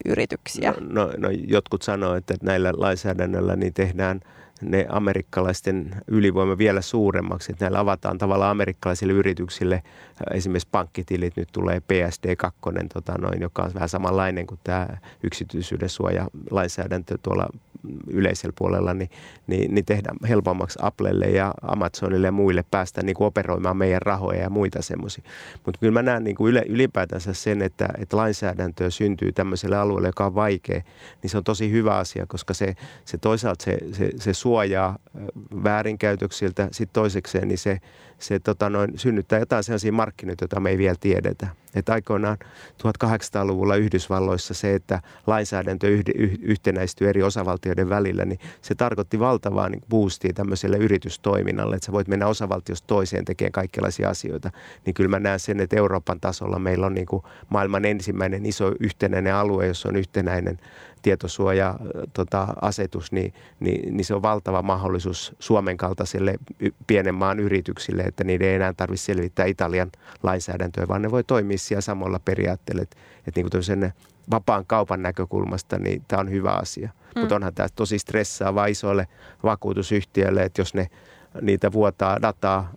yrityksiä? 0.06 0.72
No, 0.72 1.06
no, 1.06 1.12
no 1.18 1.30
jotkut 1.48 1.82
sanoo, 1.82 2.16
että 2.16 2.36
näillä 2.44 2.74
lainsäädännöllä 2.78 3.56
niin 3.56 3.74
tehdään– 3.74 4.20
ne 4.62 4.86
amerikkalaisten 4.90 5.96
ylivoima 6.08 6.58
vielä 6.58 6.82
suuremmaksi. 6.82 7.52
Että 7.52 7.66
näillä 7.66 7.80
avataan 7.80 8.18
tavallaan 8.18 8.52
amerikkalaisille 8.52 9.14
yrityksille 9.14 9.84
esimerkiksi 10.34 10.68
pankkitilit. 10.72 11.38
Nyt 11.38 11.50
tulee 11.52 11.80
PSD2, 11.80 12.52
tota 12.94 13.18
noin, 13.18 13.42
joka 13.42 13.64
on 13.64 13.74
vähän 13.74 13.90
samanlainen 13.90 14.48
kuin 14.48 14.60
tämä 14.64 14.88
yksityisyyden 15.24 15.90
suoja 15.90 16.28
lainsäädäntö 16.52 17.18
tuolla 17.24 17.50
yleisellä 18.08 18.54
puolella, 18.58 18.94
niin, 18.94 19.10
niin, 19.48 19.76
niin 19.76 19.86
tehdään 19.86 20.18
helpommaksi 20.30 20.80
Applelle 20.82 21.26
ja 21.26 21.54
Amazonille 21.62 22.28
ja 22.28 22.32
muille 22.32 22.66
päästä 22.72 23.04
niin 23.04 23.16
kuin 23.16 23.28
operoimaan 23.28 23.78
meidän 23.78 24.02
rahoja 24.02 24.42
ja 24.42 24.50
muita 24.50 24.82
semmoisia. 24.82 25.24
Mutta 25.66 25.80
kyllä 25.80 25.94
mä 25.94 26.02
näen 26.02 26.24
niin 26.24 26.36
kuin 26.36 26.58
ylipäätänsä 26.58 27.34
sen, 27.34 27.62
että, 27.62 27.90
että 27.98 28.18
lainsäädäntöä 28.18 28.90
syntyy 28.90 29.32
tämmöiselle 29.32 29.78
alueelle, 29.78 30.08
joka 30.08 30.26
on 30.26 30.36
vaikea, 30.36 30.82
niin 31.22 31.30
se 31.30 31.38
on 31.38 31.44
tosi 31.44 31.72
hyvä 31.72 31.98
asia, 31.98 32.26
koska 32.28 32.54
se, 32.54 32.76
se 33.06 33.18
toisaalta 33.18 33.66
se, 33.66 33.78
se, 33.92 34.10
se 34.20 34.34
suojaa 34.34 35.00
väärinkäytöksiltä, 35.64 36.68
sitten 36.72 36.94
toisekseen 36.94 37.48
niin 37.48 37.58
se, 37.58 37.80
se 38.20 38.40
tota 38.40 38.70
noin, 38.70 39.00
synnyttää 39.00 39.40
jotain 39.40 39.64
sellaisia 39.64 39.92
markkinoita, 39.92 40.44
joita 40.44 40.60
me 40.60 40.70
ei 40.70 40.78
vielä 40.78 40.96
tiedetä. 41.00 41.48
Että 41.76 41.94
aikoinaan 41.94 42.38
1800-luvulla 42.84 43.76
Yhdysvalloissa 43.76 44.54
se, 44.54 44.76
että 44.76 45.02
lainsäädäntö 45.28 45.88
yh, 45.88 46.02
yh, 46.16 46.40
yhtenäistyy 46.42 47.10
eri 47.10 47.24
osavaltioiden 47.24 47.90
välillä, 47.90 48.26
niin 48.26 48.40
se 48.62 48.76
tarkoitti 48.76 49.20
valtavaa 49.20 49.70
niin 49.70 49.82
boostia 49.90 50.34
tämmöiselle 50.34 50.78
yritystoiminnalle, 50.78 51.76
että 51.76 51.86
sä 51.86 51.92
voit 51.92 52.08
mennä 52.08 52.28
osavaltiosta 52.28 52.88
toiseen 52.88 53.26
tekemään 53.26 53.52
kaikenlaisia 53.52 54.10
asioita. 54.10 54.52
Niin 54.86 54.94
kyllä 54.94 55.10
mä 55.10 55.20
näen 55.20 55.40
sen, 55.40 55.60
että 55.60 55.76
Euroopan 55.76 56.20
tasolla 56.20 56.60
meillä 56.60 56.86
on 56.86 56.94
niin 56.94 57.08
kuin 57.08 57.24
maailman 57.50 57.86
ensimmäinen 57.86 58.46
iso 58.46 58.72
yhtenäinen 58.80 59.36
alue, 59.36 59.68
jossa 59.68 59.90
on 59.90 59.96
yhtenäinen 59.96 60.60
tietosuoja-asetus, 61.06 63.12
niin, 63.12 63.34
niin, 63.60 63.98
niin 63.98 64.06
se 64.06 64.16
on 64.16 64.22
valtava 64.22 64.62
mahdollisuus 64.62 65.36
Suomen 65.40 65.78
kaltaiselle 65.78 66.36
pienen 66.88 67.16
maan 67.16 67.40
yrityksille, 67.40 68.02
että 68.02 68.24
niiden 68.24 68.48
ei 68.48 68.56
enää 68.56 68.74
tarvitse 68.74 69.06
selvittää 69.06 69.46
Italian 69.46 69.92
lainsäädäntöä, 70.24 70.88
vaan 70.88 71.02
ne 71.02 71.12
voi 71.12 71.24
toimia 71.24 71.58
siellä 71.68 71.82
samalla 71.82 72.20
periaatteella. 72.20 72.82
Että, 72.84 72.98
että 73.28 73.42
niin 73.42 73.50
kuin 73.52 73.94
vapaan 74.32 74.66
kaupan 74.68 75.02
näkökulmasta, 75.02 75.80
niin 75.80 76.04
tämä 76.08 76.20
on 76.20 76.32
hyvä 76.32 76.52
asia. 76.52 76.90
Mm. 77.16 77.20
Mutta 77.20 77.36
onhan 77.36 77.54
tämä 77.54 77.70
tosi 77.76 78.00
stressaavaa 78.00 78.66
isoille 78.66 79.08
vakuutusyhtiöille, 79.44 80.44
että 80.44 80.62
jos 80.62 80.74
ne 80.74 80.88
niitä 81.42 81.72
vuotaa 81.72 82.22
dataa 82.22 82.72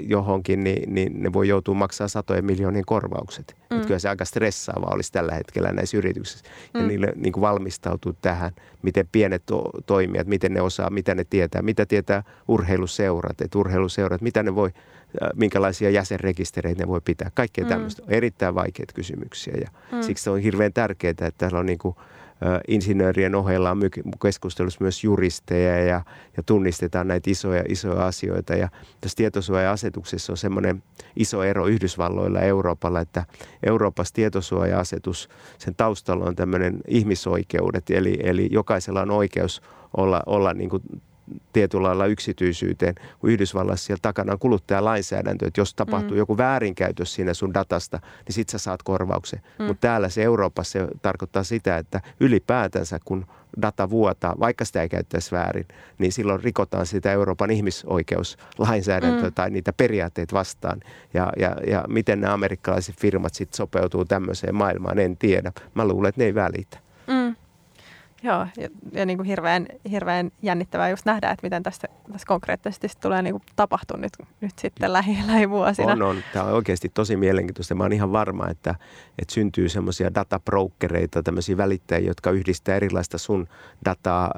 johonkin, 0.00 0.64
niin, 0.64 0.94
niin 0.94 1.22
ne 1.22 1.32
voi 1.32 1.48
joutua 1.48 1.74
maksaa 1.74 2.08
satojen 2.08 2.44
miljoonien 2.44 2.84
korvaukset. 2.84 3.56
Mm. 3.70 3.76
Että 3.76 3.86
kyllä 3.86 3.98
se 3.98 4.08
aika 4.08 4.24
stressaavaa 4.24 4.90
olisi 4.94 5.12
tällä 5.12 5.34
hetkellä 5.34 5.72
näissä 5.72 5.96
yrityksissä. 5.96 6.44
Mm. 6.74 6.80
Ja 6.80 6.86
niille 6.86 7.12
niin 7.16 7.32
kuin 7.32 7.42
valmistautuu 7.42 8.12
tähän, 8.22 8.52
miten 8.82 9.08
pienet 9.12 9.42
to- 9.46 9.70
toimijat, 9.86 10.26
miten 10.26 10.54
ne 10.54 10.60
osaa, 10.60 10.90
mitä 10.90 11.14
ne 11.14 11.24
tietää, 11.24 11.62
mitä 11.62 11.86
tietää 11.86 12.22
urheiluseurat, 12.48 13.40
että 13.40 13.58
urheiluseurat, 13.58 14.20
mitä 14.20 14.42
ne 14.42 14.54
voi, 14.54 14.70
minkälaisia 15.34 15.90
jäsenrekistereitä 15.90 16.82
ne 16.82 16.88
voi 16.88 17.00
pitää. 17.04 17.30
Kaikkea 17.34 17.64
mm. 17.64 17.68
tämmöistä 17.68 18.02
on 18.02 18.12
erittäin 18.12 18.54
vaikeita 18.54 18.92
kysymyksiä 18.92 19.54
ja 19.60 19.68
mm. 19.92 20.02
siksi 20.02 20.30
on 20.30 20.38
hirveän 20.38 20.72
tärkeää, 20.72 21.10
että 21.10 21.30
täällä 21.38 21.58
on 21.58 21.66
niin 21.66 21.78
kuin– 21.78 21.96
insinöörien 22.68 23.34
ohella 23.34 23.70
on 23.70 23.80
keskustelussa 24.22 24.78
myös 24.80 25.04
juristeja 25.04 25.84
ja, 25.84 26.02
ja 26.36 26.42
tunnistetaan 26.42 27.08
näitä 27.08 27.30
isoja, 27.30 27.64
isoja 27.68 28.06
asioita. 28.06 28.54
Ja 28.54 28.68
tässä 29.00 29.16
tietosuoja-asetuksessa 29.16 30.32
on 30.32 30.36
semmoinen 30.36 30.82
iso 31.16 31.42
ero 31.42 31.66
Yhdysvalloilla 31.66 32.38
ja 32.38 32.44
Euroopalla, 32.44 33.00
että 33.00 33.24
Euroopassa 33.62 34.14
tietosuoja-asetus, 34.14 35.28
sen 35.58 35.74
taustalla 35.74 36.24
on 36.24 36.36
tämmöinen 36.36 36.80
ihmisoikeudet, 36.88 37.90
eli, 37.90 38.18
eli 38.22 38.48
jokaisella 38.52 39.02
on 39.02 39.10
oikeus 39.10 39.62
olla, 39.96 40.22
olla 40.26 40.54
niin 40.54 40.70
kuin 40.70 40.82
tietyllä 41.52 41.88
lailla 41.88 42.06
yksityisyyteen, 42.06 42.94
kun 43.18 43.30
Yhdysvallassa 43.30 43.86
siellä 43.86 44.00
takana 44.02 44.32
on 44.32 44.38
kuluttajalainsäädäntö, 44.38 45.46
että 45.46 45.60
jos 45.60 45.74
tapahtuu 45.74 46.10
mm. 46.10 46.16
joku 46.16 46.38
väärinkäytös 46.38 47.14
siinä 47.14 47.34
sun 47.34 47.54
datasta, 47.54 48.00
niin 48.26 48.34
sit 48.34 48.48
sä 48.48 48.58
saat 48.58 48.82
korvauksen. 48.82 49.42
Mm. 49.58 49.64
Mutta 49.64 49.80
täällä 49.80 50.08
se 50.08 50.22
Euroopassa 50.22 50.72
se 50.72 50.88
tarkoittaa 51.02 51.44
sitä, 51.44 51.76
että 51.76 52.00
ylipäätänsä 52.20 52.98
kun 53.04 53.26
data 53.62 53.90
vuotaa, 53.90 54.34
vaikka 54.40 54.64
sitä 54.64 54.82
ei 54.82 54.88
käyttäisi 54.88 55.32
väärin, 55.32 55.66
niin 55.98 56.12
silloin 56.12 56.42
rikotaan 56.42 56.86
sitä 56.86 57.12
Euroopan 57.12 57.50
ihmisoikeuslainsäädäntöä 57.50 59.28
mm. 59.28 59.34
tai 59.34 59.50
niitä 59.50 59.72
periaatteita 59.72 60.34
vastaan. 60.36 60.80
Ja, 61.14 61.32
ja, 61.36 61.56
ja 61.66 61.84
miten 61.88 62.20
nämä 62.20 62.34
amerikkalaiset 62.34 62.96
firmat 63.00 63.34
sitten 63.34 63.56
sopeutuu 63.56 64.04
tämmöiseen 64.04 64.54
maailmaan, 64.54 64.98
en 64.98 65.16
tiedä. 65.16 65.52
Mä 65.74 65.88
luulen, 65.88 66.08
että 66.08 66.20
ne 66.20 66.24
ei 66.24 66.34
välitä. 66.34 66.83
Joo, 68.24 68.46
ja, 68.56 68.68
ja 68.92 69.06
niin 69.06 69.18
kuin 69.18 69.26
hirveän, 69.26 69.66
hirveän 69.90 70.30
jännittävää 70.42 70.88
just 70.88 71.06
nähdä, 71.06 71.30
että 71.30 71.46
miten 71.46 71.62
tästä, 71.62 71.88
tästä 72.12 72.26
konkreettisesti 72.26 72.88
tulee 73.00 73.22
niin 73.22 73.32
kuin 73.32 73.42
tapahtua 73.56 73.96
nyt, 73.96 74.12
nyt 74.40 74.58
sitten 74.58 74.92
lähi, 74.92 75.18
lähivuosina. 75.26 75.92
On, 75.92 76.02
on. 76.02 76.16
Tämä 76.32 76.44
on 76.44 76.52
oikeasti 76.52 76.88
tosi 76.88 77.16
mielenkiintoista. 77.16 77.74
Mä 77.74 77.84
oon 77.84 77.92
ihan 77.92 78.12
varma, 78.12 78.48
että, 78.48 78.74
että 79.18 79.34
syntyy 79.34 79.68
semmoisia 79.68 80.14
databrokereita, 80.14 81.22
tämmöisiä 81.22 81.56
välittäjiä, 81.56 82.08
jotka 82.08 82.30
yhdistää 82.30 82.76
erilaista 82.76 83.18
sun 83.18 83.48
dataa, 83.84 84.30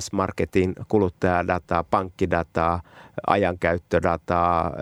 S-marketin 0.00 0.74
kuluttajadataa, 0.88 1.84
pankkidataa, 1.84 2.82
ajankäyttödataa, 3.26 4.72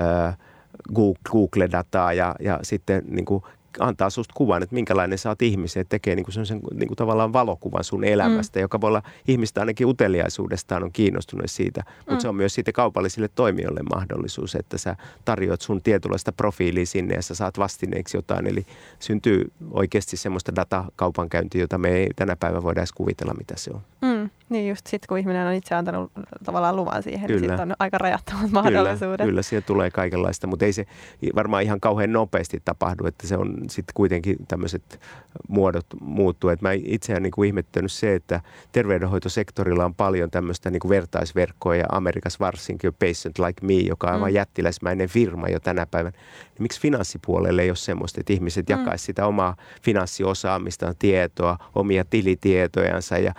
Google-dataa 0.94 2.12
ja, 2.12 2.34
ja 2.40 2.58
sitten 2.62 3.02
niin 3.08 3.24
kuin 3.24 3.42
antaa 3.80 4.10
susta 4.10 4.34
kuvan, 4.36 4.62
että 4.62 4.74
minkälainen 4.74 5.18
sä 5.18 5.28
oot 5.28 5.42
ihmisen, 5.42 5.80
että 5.80 5.90
tekee 5.90 6.14
niin 6.14 6.24
kuin 6.24 6.32
sellaisen 6.32 6.60
niin 6.74 6.88
kuin 6.88 6.96
tavallaan 6.96 7.32
valokuvan 7.32 7.84
sun 7.84 8.04
elämästä, 8.04 8.58
mm. 8.58 8.60
joka 8.60 8.80
voi 8.80 8.88
olla 8.88 9.02
ihmistä 9.28 9.60
ainakin 9.60 9.86
uteliaisuudestaan 9.86 10.84
on 10.84 10.92
kiinnostunut 10.92 11.50
siitä, 11.50 11.82
mutta 11.98 12.14
mm. 12.14 12.20
se 12.20 12.28
on 12.28 12.34
myös 12.34 12.54
sitten 12.54 12.74
kaupallisille 12.74 13.28
toimijoille 13.34 13.80
mahdollisuus, 13.94 14.54
että 14.54 14.78
sä 14.78 14.96
tarjoat 15.24 15.60
sun 15.60 15.82
tietynlaista 15.82 16.32
profiiliä 16.32 16.84
sinne 16.84 17.14
ja 17.14 17.22
sä 17.22 17.34
saat 17.34 17.58
vastineeksi 17.58 18.16
jotain, 18.16 18.46
eli 18.46 18.66
syntyy 18.98 19.52
oikeasti 19.70 20.16
semmoista 20.16 20.56
datakaupankäyntiä, 20.56 21.60
jota 21.60 21.78
me 21.78 21.88
ei 21.88 22.08
tänä 22.16 22.36
päivänä 22.36 22.62
voida 22.62 22.80
edes 22.80 22.92
kuvitella, 22.92 23.34
mitä 23.34 23.54
se 23.56 23.70
on. 23.74 23.80
Mm. 24.02 24.30
Niin 24.48 24.68
just 24.68 24.86
sitten, 24.86 25.08
kun 25.08 25.18
ihminen 25.18 25.46
on 25.46 25.52
itse 25.52 25.74
antanut 25.74 26.12
tavallaan 26.44 26.76
luvan 26.76 27.02
siihen, 27.02 27.20
niin 27.20 27.26
kyllä. 27.26 27.40
niin 27.40 27.50
sitten 27.50 27.70
on 27.70 27.76
aika 27.78 27.98
rajattomat 27.98 28.50
mahdollisuudet. 28.50 29.16
Kyllä, 29.16 29.30
kyllä, 29.30 29.42
siellä 29.42 29.66
tulee 29.66 29.90
kaikenlaista, 29.90 30.46
mutta 30.46 30.64
ei 30.64 30.72
se 30.72 30.86
varmaan 31.34 31.62
ihan 31.62 31.80
kauhean 31.80 32.12
nopeasti 32.12 32.62
tapahdu, 32.64 33.06
että 33.06 33.26
se 33.26 33.36
on 33.36 33.56
sitten 33.70 33.92
kuitenkin 33.94 34.36
tämmöiset 34.48 35.00
muodot 35.48 35.86
muuttuu. 36.00 36.50
Et 36.50 36.62
mä 36.62 36.72
itse 36.72 37.12
olen 37.12 37.22
niin 37.22 37.46
ihmettänyt 37.46 37.92
se, 37.92 38.14
että 38.14 38.40
terveydenhoitosektorilla 38.72 39.84
on 39.84 39.94
paljon 39.94 40.30
tämmöistä 40.30 40.70
niin 40.70 40.80
vertaisverkkoa 40.88 41.76
ja 41.76 41.84
Amerikassa 41.92 42.38
varsinkin 42.40 42.94
Patient 42.94 43.38
Like 43.38 43.66
Me, 43.66 43.74
joka 43.74 44.06
on 44.06 44.14
aivan 44.14 44.30
mm. 44.30 44.34
jättiläismäinen 44.34 45.08
firma 45.08 45.48
jo 45.48 45.60
tänä 45.60 45.86
päivänä. 45.86 46.16
Niin 46.44 46.62
miksi 46.62 46.80
finanssipuolelle 46.80 47.62
ei 47.62 47.70
ole 47.70 47.76
semmoista, 47.76 48.20
että 48.20 48.32
ihmiset 48.32 48.68
mm. 48.68 48.72
jakaisivat 48.72 49.06
sitä 49.06 49.26
omaa 49.26 49.56
finanssiosaamistaan, 49.82 50.94
tietoa, 50.98 51.58
omia 51.74 52.04
tilitietojansa 52.04 53.18
ja 53.18 53.32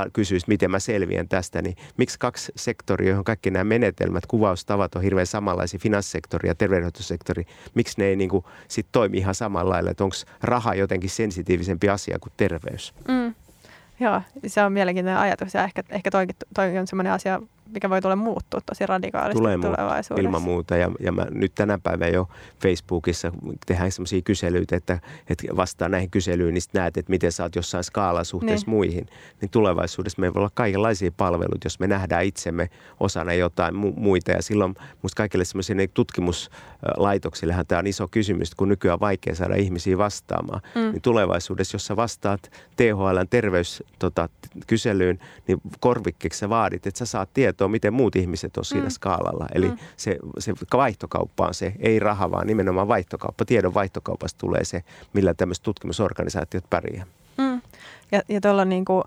äh, 0.00 0.06
kysyisi, 0.12 0.46
miten 0.48 0.70
mä 0.70 0.78
selviän 0.78 1.28
tästä, 1.28 1.62
niin 1.62 1.76
miksi 1.96 2.18
kaksi 2.18 2.52
sektoria, 2.56 3.08
johon 3.08 3.24
kaikki 3.24 3.50
nämä 3.50 3.64
menetelmät, 3.64 4.26
kuvaustavat 4.26 4.94
on 4.94 5.02
hirveän 5.02 5.26
samanlaisia, 5.26 5.80
finanssisektori 5.82 6.48
ja 6.48 6.54
terveydenhoitosektori, 6.54 7.44
miksi 7.74 7.94
ne 7.98 8.04
ei 8.04 8.16
niin 8.16 8.30
kuin, 8.30 8.44
sit 8.68 8.86
toimi 8.92 9.18
ihan 9.18 9.34
samalla 9.34 9.70
lailla, 9.70 9.90
että 9.90 10.04
onko 10.04 10.16
raha 10.42 10.74
jotenkin 10.74 11.10
sensitiivisempi 11.10 11.88
asia 11.88 12.18
kuin 12.18 12.32
terveys? 12.36 12.94
Mm. 13.08 13.34
Joo, 14.00 14.22
se 14.46 14.62
on 14.62 14.72
mielenkiintoinen 14.72 15.20
ajatus 15.20 15.54
ja 15.54 15.64
ehkä, 15.64 15.82
ehkä 15.90 16.10
toikin, 16.10 16.36
toi 16.54 16.78
on 16.78 16.86
sellainen 16.86 17.12
asia, 17.12 17.40
mikä 17.74 17.90
voi 17.90 18.00
tulla 18.00 18.16
muuttua 18.16 18.60
tosi 18.66 18.86
radikaalisti 18.86 19.38
Tulee 19.38 19.58
tulevaisuudessa. 19.58 20.26
Ilman 20.28 20.42
muuta. 20.42 20.76
Ja, 20.76 20.90
ja 21.00 21.12
mä 21.12 21.26
nyt 21.30 21.52
tänä 21.54 21.78
päivänä 21.82 22.10
jo 22.10 22.28
Facebookissa 22.62 23.32
tehdään 23.66 23.92
sellaisia 23.92 24.22
kyselyitä, 24.22 24.76
että, 24.76 24.98
että 25.28 25.46
vastaan 25.56 25.90
näihin 25.90 26.10
kyselyyn, 26.10 26.54
niin 26.54 26.62
näet, 26.72 26.96
että 26.96 27.10
miten 27.10 27.32
sä 27.32 27.42
oot 27.42 27.56
jossain 27.56 27.84
skaalalla 27.84 28.24
suhteessa 28.24 28.66
niin. 28.66 28.76
muihin. 28.76 29.06
Niin 29.40 29.50
tulevaisuudessa 29.50 30.20
meillä 30.20 30.34
voi 30.34 30.40
olla 30.40 30.50
kaikenlaisia 30.54 31.10
palveluita, 31.16 31.66
jos 31.66 31.80
me 31.80 31.86
nähdään 31.86 32.24
itsemme 32.24 32.70
osana 33.00 33.32
jotain 33.32 33.74
mu- 33.74 34.00
muita. 34.00 34.30
Ja 34.30 34.42
silloin 34.42 34.74
musta 35.02 35.16
kaikille 35.16 35.44
semmoisille 35.44 35.86
tutkimuslaitoksillehan 35.86 37.66
tämä 37.66 37.78
on 37.78 37.86
iso 37.86 38.08
kysymys, 38.08 38.54
kun 38.54 38.68
nykyään 38.68 38.94
on 38.94 39.00
vaikea 39.00 39.34
saada 39.34 39.54
ihmisiä 39.54 39.98
vastaamaan. 39.98 40.60
Mm. 40.74 40.80
Niin 40.80 41.02
tulevaisuudessa, 41.02 41.74
jos 41.74 41.86
sä 41.86 41.96
vastaat 41.96 42.50
THLn 42.76 43.28
terveyskyselyyn, 43.30 45.18
tota, 45.18 45.26
niin 45.48 45.60
korvikkeeksi 45.80 46.38
sä 46.38 46.48
vaadit, 46.48 46.86
että 46.86 46.98
sä 46.98 47.06
saat 47.06 47.30
tietoa 47.34 47.59
kertoo, 47.60 47.68
miten 47.68 47.92
muut 47.92 48.16
ihmiset 48.16 48.56
on 48.56 48.64
siinä 48.64 48.86
mm. 48.86 48.90
skaalalla. 48.90 49.46
Eli 49.54 49.68
mm. 49.68 49.78
se, 49.96 50.18
se 50.38 50.52
vaihtokauppa 50.72 51.46
on 51.46 51.54
se, 51.54 51.72
ei 51.78 51.98
raha, 51.98 52.30
vaan 52.30 52.46
nimenomaan 52.46 52.88
vaihtokauppa. 52.88 53.44
Tiedon 53.44 53.74
vaihtokaupasta 53.74 54.38
tulee 54.38 54.64
se, 54.64 54.82
millä 55.12 55.34
tämmöiset 55.34 55.62
tutkimusorganisaatiot 55.62 56.64
pärjää. 56.70 57.06
Mm. 57.38 57.60
Ja, 58.12 58.22
ja 58.28 58.40
tuolla 58.40 58.62
on 58.62 58.68
niin 58.68 58.84
kuin, 58.84 59.04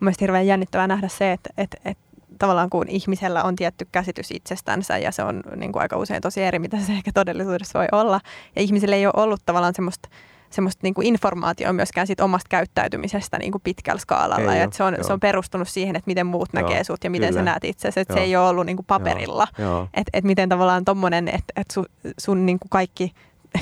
mielestäni 0.00 0.24
hirveän 0.24 0.46
jännittävää 0.46 0.86
nähdä 0.86 1.08
se, 1.08 1.32
että, 1.32 1.50
että, 1.56 1.76
että 1.84 2.04
tavallaan 2.38 2.70
kun 2.70 2.88
ihmisellä 2.88 3.42
on 3.44 3.56
tietty 3.56 3.86
käsitys 3.92 4.30
itsestänsä 4.30 4.98
ja 4.98 5.12
se 5.12 5.22
on 5.22 5.42
niin 5.56 5.72
kuin 5.72 5.82
aika 5.82 5.96
usein 5.96 6.22
tosi 6.22 6.42
eri, 6.42 6.58
mitä 6.58 6.78
se 6.78 6.92
ehkä 6.92 7.10
todellisuudessa 7.14 7.78
voi 7.78 7.88
olla. 7.92 8.20
Ja 8.56 8.62
ihmisellä 8.62 8.96
ei 8.96 9.06
ole 9.06 9.14
ollut 9.16 9.40
tavallaan 9.46 9.74
semmoista 9.74 10.08
semmoista 10.50 10.80
niin 10.82 10.94
informaatiota 11.02 11.72
myöskään 11.72 12.06
siitä 12.06 12.24
omasta 12.24 12.48
käyttäytymisestä 12.48 13.38
niin 13.38 13.52
kuin 13.52 13.62
pitkällä 13.62 14.00
skaalalla. 14.00 14.54
Ei 14.54 14.60
ja 14.60 14.68
se, 14.72 14.84
on, 14.84 14.96
se 15.00 15.12
on 15.12 15.20
perustunut 15.20 15.68
siihen, 15.68 15.96
että 15.96 16.08
miten 16.08 16.26
muut 16.26 16.48
joo, 16.52 16.62
näkee 16.62 16.84
sut 16.84 17.04
ja 17.04 17.10
miten 17.10 17.28
kyllä. 17.28 17.40
sä 17.40 17.44
näet 17.44 17.64
itse. 17.64 17.88
Että 17.96 18.14
se 18.14 18.20
ei 18.20 18.36
ole 18.36 18.48
ollut 18.48 18.66
niin 18.66 18.76
kuin 18.76 18.86
paperilla. 18.86 19.46
Että 19.94 20.10
et 20.12 20.24
miten 20.24 20.48
tavallaan 20.48 20.84
tommonen, 20.84 21.28
että 21.28 21.52
et 21.56 21.70
sun, 21.72 21.86
sun 22.18 22.46
niin 22.46 22.58
kuin 22.58 22.70
kaikki 22.70 23.12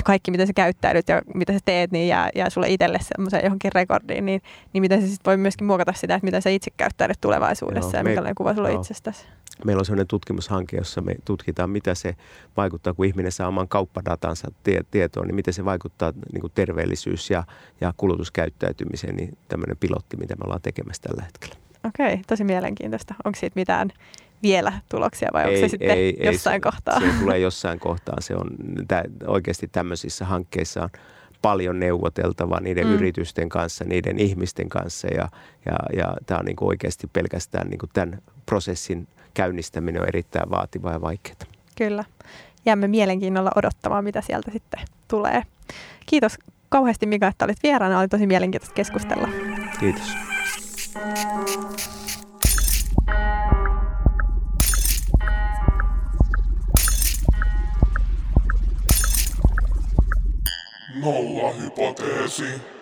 kaikki, 0.03 0.31
miten 0.31 0.47
sä 0.47 0.53
käyttäydyt 0.53 1.09
ja 1.09 1.21
mitä 1.33 1.53
sä 1.53 1.59
teet, 1.65 1.91
niin 1.91 2.07
jää, 2.07 2.29
jää 2.35 2.49
sulle 2.49 2.69
itselle 2.69 2.99
semmoiseen 3.01 3.43
johonkin 3.43 3.71
rekordiin, 3.75 4.25
niin, 4.25 4.41
niin 4.73 4.81
miten 4.81 5.01
se 5.01 5.07
sitten 5.07 5.31
voi 5.31 5.37
myöskin 5.37 5.67
muokata 5.67 5.93
sitä, 5.93 6.15
että 6.15 6.25
miten 6.25 6.41
sä 6.41 6.49
itse 6.49 6.71
käyttäydyt 6.77 7.21
tulevaisuudessa 7.21 7.97
Joo, 7.97 7.99
ja 7.99 8.03
minkälainen 8.03 8.35
kuva 8.35 8.53
sulla 8.53 8.69
itsestäsi 8.69 9.25
meillä 9.65 9.79
on 9.79 9.85
sellainen 9.85 10.07
tutkimushanke, 10.07 10.77
jossa 10.77 11.01
me 11.01 11.15
tutkitaan, 11.25 11.69
mitä 11.69 11.95
se 11.95 12.15
vaikuttaa, 12.57 12.93
kun 12.93 13.05
ihminen 13.05 13.31
saa 13.31 13.47
oman 13.47 13.67
kauppadatansa 13.67 14.51
tie, 14.63 14.81
tietoon, 14.91 15.27
niin 15.27 15.35
miten 15.35 15.53
se 15.53 15.65
vaikuttaa 15.65 16.13
niin 16.33 16.41
kuin 16.41 16.51
terveellisyys 16.55 17.29
ja, 17.29 17.43
ja 17.81 17.93
kulutuskäyttäytymiseen, 17.97 19.15
niin 19.15 19.37
tämmöinen 19.47 19.77
pilotti, 19.77 20.17
mitä 20.17 20.35
me 20.35 20.43
ollaan 20.43 20.61
tekemässä 20.61 21.01
tällä 21.01 21.23
hetkellä. 21.23 21.55
Okei, 21.83 22.21
tosi 22.27 22.43
mielenkiintoista. 22.43 23.15
Onko 23.25 23.39
siitä 23.39 23.59
mitään 23.59 23.91
vielä 24.43 24.73
tuloksia 24.89 25.29
vai 25.33 25.43
onko 25.43 25.55
ei, 25.55 25.61
se 25.61 25.67
sitten 25.67 25.89
ei, 25.89 26.17
jossain 26.23 26.53
ei, 26.53 26.59
kohtaa? 26.59 26.99
Se, 26.99 27.11
se 27.11 27.19
tulee 27.19 27.39
jossain 27.39 27.79
kohtaa. 27.79 28.15
Se 28.19 28.35
on 28.35 28.49
tä, 28.87 29.03
oikeasti 29.27 29.67
tämmöisissä 29.67 30.25
hankkeissa 30.25 30.83
on 30.83 30.89
paljon 31.41 31.79
neuvoteltavaa 31.79 32.59
niiden 32.59 32.87
mm. 32.87 32.93
yritysten 32.93 33.49
kanssa, 33.49 33.85
niiden 33.85 34.19
ihmisten 34.19 34.69
kanssa 34.69 35.07
ja, 35.07 35.29
ja, 35.65 35.97
ja 35.97 36.13
tämä 36.25 36.39
on 36.39 36.45
niin 36.45 36.55
kuin 36.55 36.69
oikeasti 36.69 37.07
pelkästään 37.13 37.69
niin 37.69 37.79
kuin 37.79 37.89
tämän 37.93 38.21
prosessin 38.45 39.07
käynnistäminen 39.33 40.01
on 40.01 40.07
erittäin 40.07 40.49
vaativaa 40.49 40.93
ja 40.93 41.01
vaikeaa. 41.01 41.39
Kyllä. 41.77 42.03
Jäämme 42.65 42.87
mielenkiinnolla 42.87 43.51
odottamaan, 43.55 44.03
mitä 44.03 44.21
sieltä 44.21 44.51
sitten 44.51 44.79
tulee. 45.07 45.43
Kiitos 46.05 46.37
kauheasti 46.69 47.05
Mika, 47.05 47.27
että 47.27 47.45
olit 47.45 47.63
vieraana. 47.63 47.99
Oli 47.99 48.07
tosi 48.07 48.27
mielenkiintoista 48.27 48.75
keskustella. 48.75 49.29
Kiitos. 49.79 50.15
Nolla 61.01 61.53
hypoteesi. 61.53 62.78